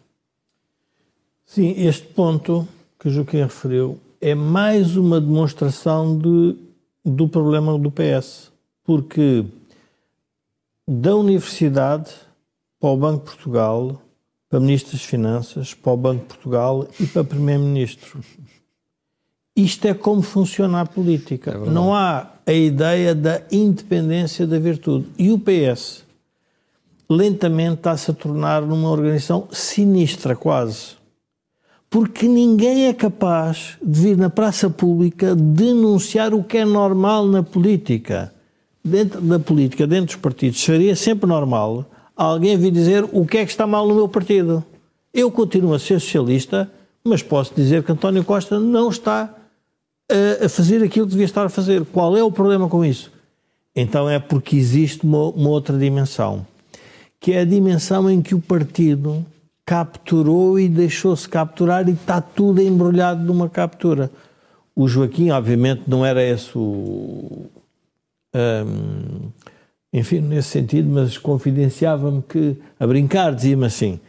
Sim, 1.45 1.73
este 1.77 2.07
ponto 2.07 2.67
que 2.99 3.09
o 3.09 3.11
Joaquim 3.11 3.41
referiu 3.41 3.99
é 4.19 4.33
mais 4.33 4.95
uma 4.95 5.19
demonstração 5.19 6.17
de, 6.17 6.55
do 7.03 7.27
problema 7.27 7.77
do 7.77 7.91
PS. 7.91 8.51
Porque 8.83 9.45
da 10.87 11.15
Universidade 11.15 12.11
para 12.79 12.89
o 12.89 12.97
Banco 12.97 13.25
de 13.25 13.31
Portugal, 13.35 14.01
para 14.51 14.59
Ministro 14.59 14.91
das 14.91 15.01
Finanças, 15.01 15.73
para 15.73 15.93
o 15.93 15.97
Banco 15.97 16.21
de 16.21 16.27
Portugal 16.27 16.87
e 16.99 17.07
para 17.07 17.23
Primeiro-Ministro. 17.23 18.19
Isto 19.55 19.87
é 19.87 19.93
como 19.93 20.21
funciona 20.21 20.81
a 20.81 20.85
política. 20.85 21.51
É 21.51 21.69
Não 21.69 21.95
há 21.95 22.27
a 22.45 22.53
ideia 22.53 23.15
da 23.15 23.41
independência 23.51 24.45
da 24.45 24.59
virtude. 24.59 25.07
E 25.17 25.31
o 25.31 25.39
PS 25.39 26.03
lentamente 27.09 27.75
está-se 27.75 28.11
a 28.11 28.13
tornar 28.13 28.61
numa 28.61 28.89
organização 28.89 29.47
sinistra, 29.51 30.35
quase 30.35 31.01
porque 31.91 32.25
ninguém 32.25 32.87
é 32.87 32.93
capaz 32.93 33.77
de 33.83 33.99
vir 33.99 34.17
na 34.17 34.29
praça 34.29 34.69
pública 34.69 35.35
denunciar 35.35 36.33
o 36.33 36.41
que 36.41 36.59
é 36.59 36.63
normal 36.63 37.27
na 37.27 37.43
política. 37.43 38.33
Dentro 38.83 39.19
da 39.19 39.37
política, 39.37 39.85
dentro 39.85 40.05
dos 40.05 40.15
partidos, 40.15 40.63
seria 40.63 40.95
sempre 40.95 41.27
normal 41.27 41.85
alguém 42.25 42.57
vir 42.57 42.71
dizer 42.71 43.03
o 43.11 43.25
que 43.25 43.37
é 43.37 43.45
que 43.45 43.51
está 43.51 43.65
mal 43.65 43.87
no 43.87 43.95
meu 43.95 44.07
partido. 44.07 44.63
Eu 45.13 45.31
continuo 45.31 45.73
a 45.73 45.79
ser 45.79 45.99
socialista, 45.99 46.71
mas 47.03 47.23
posso 47.23 47.53
dizer 47.55 47.83
que 47.83 47.91
António 47.91 48.23
Costa 48.23 48.59
não 48.59 48.89
está 48.89 49.33
a, 50.43 50.49
fazer 50.49 50.83
aquilo 50.83 51.05
que 51.05 51.11
devia 51.11 51.25
estar 51.25 51.45
a 51.45 51.49
fazer. 51.49 51.85
Qual 51.85 52.15
é 52.15 52.23
o 52.23 52.31
problema 52.31 52.69
com 52.69 52.85
isso? 52.85 53.11
Então 53.75 54.09
é 54.09 54.19
porque 54.19 54.55
existe 54.55 55.03
uma, 55.03 55.29
uma 55.29 55.49
outra 55.49 55.77
dimensão, 55.77 56.45
que 57.19 57.31
é 57.31 57.41
a 57.41 57.45
dimensão 57.45 58.09
em 58.09 58.21
que 58.21 58.35
o 58.35 58.41
partido 58.41 59.25
capturou 59.65 60.59
e 60.59 60.67
deixou-se 60.67 61.27
capturar 61.27 61.87
e 61.87 61.93
está 61.93 62.19
tudo 62.19 62.61
embrulhado 62.61 63.23
numa 63.23 63.49
captura. 63.49 64.11
O 64.75 64.87
Joaquim, 64.87 65.29
obviamente, 65.29 65.83
não 65.87 66.05
era 66.05 66.23
esse 66.23 66.57
o. 66.57 67.45
Um, 68.33 69.29
enfim, 69.93 70.19
nesse 70.19 70.49
sentido, 70.49 70.89
mas 70.89 71.17
confidenciava-me 71.17 72.21
que, 72.21 72.55
a 72.79 72.87
brincar, 72.87 73.33
dizia-me 73.33 73.65
assim: 73.65 73.99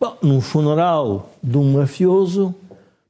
bom, 0.00 0.16
num 0.22 0.40
funeral 0.40 1.30
de 1.42 1.58
um 1.58 1.72
mafioso, 1.72 2.54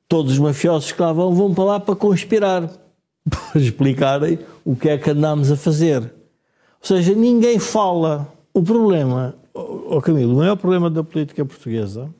todos 0.08 0.32
os 0.32 0.38
mafiosos 0.38 0.92
que 0.92 1.00
lá 1.00 1.12
vão 1.12 1.34
vão 1.34 1.54
para 1.54 1.64
lá 1.64 1.80
para 1.80 1.96
conspirar, 1.96 2.70
para 3.28 3.60
explicarem 3.60 4.38
o 4.64 4.74
que 4.74 4.88
é 4.88 4.98
que 4.98 5.10
andámos 5.10 5.50
a 5.50 5.56
fazer. 5.56 6.02
Ou 6.02 6.86
seja, 6.86 7.14
ninguém 7.14 7.58
fala. 7.58 8.30
O 8.54 8.62
problema 8.62 9.34
oh, 9.54 10.00
Camilo, 10.00 10.34
o 10.34 10.36
maior 10.36 10.56
problema 10.56 10.90
da 10.90 11.04
política 11.04 11.44
portuguesa 11.44 12.12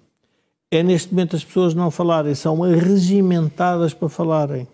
é 0.71 0.83
neste 0.83 1.13
momento 1.13 1.37
as 1.37 1.45
pessoas 1.45 1.75
não 1.75 1.91
falarem, 1.91 2.35
são 2.35 2.61
regimentadas 2.61 3.93
para 3.93 4.09
falarem. 4.09 4.67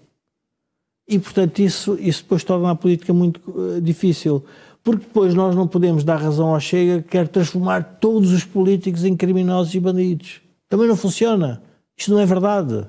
E, 1.09 1.19
portanto, 1.19 1.59
isso, 1.59 1.97
isso 1.99 2.23
depois 2.23 2.45
torna 2.45 2.71
a 2.71 2.75
política 2.75 3.13
muito 3.13 3.41
uh, 3.51 3.81
difícil. 3.81 4.45
Porque 4.83 5.05
depois 5.05 5.35
nós 5.35 5.55
não 5.55 5.67
podemos 5.67 6.05
dar 6.05 6.17
razão 6.17 6.55
ao 6.55 6.61
Chega 6.61 7.03
que 7.03 7.09
quer 7.09 7.29
transformar 7.29 7.99
todos 8.01 8.33
os 8.33 8.45
políticos 8.45 9.05
em 9.05 9.17
criminosos 9.17 9.75
e 9.75 9.81
bandidos. 9.81 10.41
Também 10.69 10.89
não 10.89 10.97
funciona. 10.97 11.63
Isto 11.97 12.13
não 12.13 12.21
é 12.21 12.27
verdade. 12.27 12.87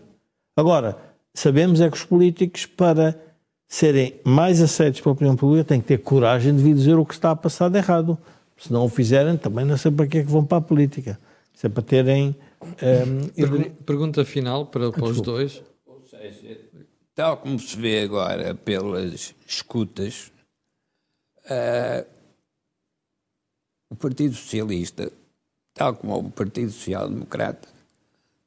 Agora, 0.55 0.97
sabemos 1.33 1.81
é 1.81 1.89
que 1.89 1.97
os 1.97 2.03
políticos, 2.03 2.65
para 2.65 3.19
serem 3.67 4.15
mais 4.23 4.61
aceitos 4.61 5.01
pela 5.01 5.13
opinião 5.13 5.35
pública, 5.35 5.63
têm 5.63 5.81
que 5.81 5.87
ter 5.87 5.99
coragem 5.99 6.55
de 6.55 6.61
vir 6.61 6.73
dizer 6.73 6.95
o 6.95 7.05
que 7.05 7.13
está 7.13 7.31
a 7.31 7.35
passar 7.35 7.69
de 7.69 7.77
errado. 7.77 8.17
Se 8.57 8.71
não 8.71 8.85
o 8.85 8.89
fizerem, 8.89 9.37
também 9.37 9.63
não 9.63 9.77
sei 9.77 9.91
para 9.91 10.05
que 10.07 10.17
é 10.17 10.23
que 10.23 10.29
vão 10.29 10.43
para 10.43 10.57
a 10.57 10.61
política. 10.61 11.19
Se 11.53 11.67
é 11.67 11.69
para 11.69 11.83
terem. 11.83 12.35
Um, 12.61 13.73
Pergunta 13.85 14.25
final 14.25 14.65
para, 14.65 14.91
para 14.91 15.05
os 15.05 15.21
dois. 15.21 15.63
Ou 15.87 16.01
seja, 16.05 16.57
tal 17.15 17.37
como 17.37 17.57
se 17.57 17.77
vê 17.77 18.01
agora 18.01 18.53
pelas 18.53 19.33
escutas, 19.47 20.31
uh, 21.49 22.05
o 23.89 23.95
Partido 23.95 24.35
Socialista, 24.35 25.11
tal 25.73 25.95
como 25.95 26.17
o 26.17 26.31
Partido 26.31 26.71
Social 26.71 27.09
Democrata, 27.09 27.67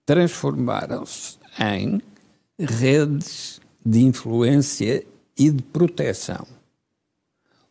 transformaram-se 0.07 1.38
em 1.61 2.00
redes 2.59 3.61
de 3.84 4.03
influência 4.03 5.05
e 5.36 5.50
de 5.50 5.62
proteção. 5.62 6.46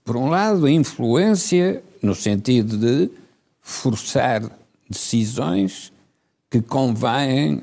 Por 0.04 0.18
um 0.18 0.30
lado, 0.30 0.66
a 0.66 0.72
influência 0.72 1.84
no 2.02 2.16
sentido 2.16 2.78
de 2.78 3.12
forçar 3.62 4.42
decisões 4.90 5.94
que 6.50 6.62
convêm 6.62 7.62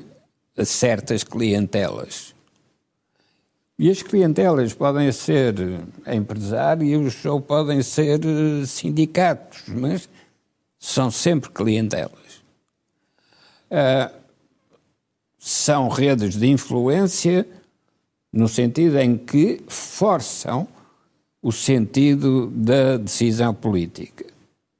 a 0.57 0.65
certas 0.65 1.23
clientelas. 1.23 2.33
E 3.79 3.89
as 3.89 4.01
clientelas 4.01 4.73
podem 4.73 5.09
ser 5.09 5.55
empresários 6.05 7.23
ou 7.23 7.39
podem 7.39 7.81
ser 7.81 8.19
sindicatos, 8.67 9.63
mas 9.69 10.09
são 10.77 11.09
sempre 11.09 11.49
clientelas. 11.49 12.43
Uh, 13.71 14.13
são 15.37 15.87
redes 15.87 16.35
de 16.35 16.47
influência 16.47 17.47
no 18.33 18.49
sentido 18.49 18.99
em 18.99 19.17
que 19.17 19.61
forçam 19.69 20.67
o 21.41 21.53
sentido 21.53 22.47
da 22.47 22.97
decisão 22.97 23.53
política. 23.53 24.25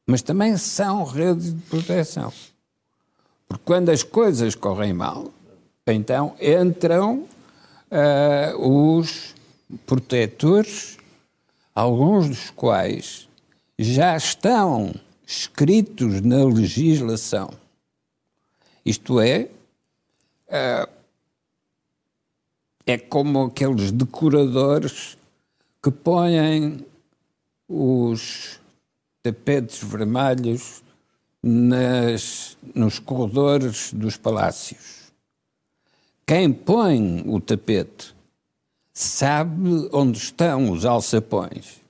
Mas 0.06 0.22
também 0.22 0.58
são 0.58 1.06
redes 1.06 1.54
de 1.54 1.62
proteção. 1.62 2.34
Porque 3.48 3.64
quando 3.64 3.88
as 3.88 4.04
coisas 4.04 4.56
correm 4.56 4.92
mal, 4.92 5.32
então 5.88 6.36
entram 6.42 7.26
uh, 7.92 8.98
os 8.98 9.36
protetores, 9.86 10.98
alguns 11.74 12.30
dos 12.30 12.50
quais 12.52 13.28
já 13.78 14.16
estão 14.16 14.94
escritos 15.26 16.22
na 16.22 16.44
legislação. 16.44 17.52
Isto 18.86 19.20
é, 19.20 19.50
uh, 20.48 20.90
é 22.86 22.98
como 22.98 23.44
aqueles 23.44 23.92
decoradores 23.92 25.18
que 25.82 25.92
põem 25.92 26.86
os 27.68 28.60
tapetes 29.22 29.84
vermelhos 29.84 30.84
nas, 31.42 32.58
nos 32.74 33.00
corredores 33.00 33.94
dos 33.94 34.18
palácios. 34.18 34.99
Quem 36.30 36.54
põe 36.54 37.24
o 37.26 37.42
tapete 37.42 38.14
sabe 38.94 39.90
onde 39.92 40.20
estão 40.20 40.70
os 40.70 40.86
alçapões, 40.86 41.82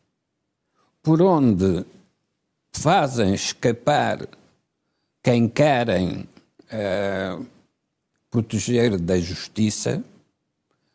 por 1.03 1.21
onde 1.21 1.85
fazem 2.71 3.33
escapar 3.33 4.25
quem 5.21 5.49
querem 5.49 6.25
uh, 6.71 7.45
proteger 8.31 8.97
da 8.97 9.19
justiça, 9.19 10.01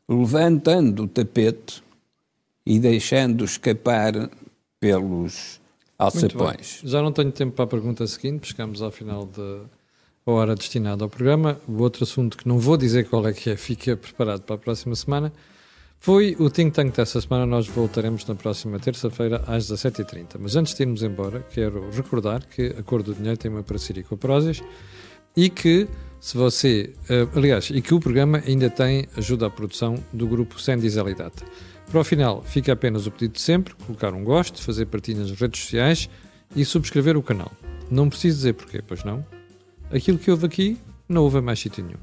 levantando 0.08 1.02
o 1.02 1.06
tapete 1.06 1.84
e 2.64 2.78
deixando 2.78 3.44
escapar 3.44 4.30
pelos 4.80 5.60
alçapões. 5.98 6.80
Já 6.82 7.02
não 7.02 7.12
tenho 7.12 7.30
tempo 7.30 7.52
para 7.52 7.66
a 7.66 7.68
pergunta 7.68 8.06
seguinte, 8.06 8.48
chegamos 8.48 8.80
ao 8.80 8.90
final 8.90 9.26
da 10.26 10.32
hora 10.32 10.54
destinada 10.54 11.04
ao 11.04 11.10
programa. 11.10 11.60
O 11.68 11.82
outro 11.82 12.04
assunto 12.04 12.38
que 12.38 12.48
não 12.48 12.58
vou 12.58 12.76
dizer 12.76 13.08
qual 13.08 13.26
é 13.26 13.32
que 13.32 13.50
é, 13.50 13.56
fica 13.56 13.96
preparado 13.96 14.42
para 14.42 14.56
a 14.56 14.58
próxima 14.58 14.94
semana. 14.94 15.32
Foi 16.00 16.36
o 16.38 16.50
Think 16.50 16.72
Tank 16.72 16.96
dessa 16.96 17.20
semana, 17.20 17.46
nós 17.46 17.66
voltaremos 17.66 18.26
na 18.26 18.34
próxima 18.34 18.78
terça-feira 18.78 19.42
às 19.46 19.70
17h30. 19.70 20.36
Mas 20.38 20.56
antes 20.56 20.74
de 20.74 20.82
irmos 20.82 21.02
embora, 21.02 21.40
quero 21.50 21.90
recordar 21.90 22.46
que 22.46 22.74
a 22.78 22.82
Cor 22.82 23.02
do 23.02 23.14
Dinheiro 23.14 23.38
tem 23.38 23.50
uma 23.50 23.62
parceria 23.62 24.02
com 24.02 24.14
a 24.14 24.18
Prozis 24.18 24.62
e 25.36 25.48
que, 25.48 25.88
se 26.20 26.36
você. 26.36 26.92
Uh, 27.04 27.38
aliás, 27.38 27.70
e 27.70 27.80
que 27.80 27.94
o 27.94 28.00
programa 28.00 28.42
ainda 28.46 28.68
tem 28.68 29.06
ajuda 29.16 29.46
à 29.46 29.50
produção 29.50 29.94
do 30.12 30.26
grupo 30.26 30.60
Sandy 30.60 30.90
Data. 30.90 31.44
Para 31.90 32.00
o 32.00 32.04
final, 32.04 32.42
fica 32.42 32.72
apenas 32.72 33.06
o 33.06 33.10
pedido 33.10 33.32
de 33.32 33.40
sempre: 33.40 33.74
colocar 33.74 34.12
um 34.12 34.24
gosto, 34.24 34.62
fazer 34.62 34.86
partilhas 34.86 35.30
nas 35.30 35.40
redes 35.40 35.62
sociais 35.62 36.08
e 36.54 36.64
subscrever 36.64 37.16
o 37.16 37.22
canal. 37.22 37.50
Não 37.90 38.10
preciso 38.10 38.36
dizer 38.36 38.54
porquê, 38.54 38.82
pois 38.86 39.04
não? 39.04 39.24
Aquilo 39.92 40.18
que 40.18 40.30
houve 40.30 40.46
aqui, 40.46 40.78
não 41.08 41.22
houve 41.22 41.40
mais 41.40 41.60
sítio 41.60 41.84
nenhum. 41.84 41.98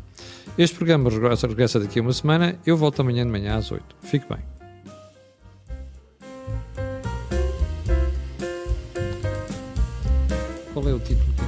Este 0.58 0.76
programa 0.76 1.10
regressa, 1.10 1.80
daqui 1.80 2.00
a 2.00 2.02
uma 2.02 2.14
semana. 2.14 2.58
Eu 2.66 2.78
volto 2.78 3.02
amanhã 3.02 3.26
de 3.26 3.32
manhã 3.32 3.58
às 3.58 3.72
8. 3.72 3.84
Fique 4.02 4.26
bem. 4.28 4.40
Qual 10.74 10.88
é 10.88 10.94
o 10.94 11.00
título? 11.00 11.41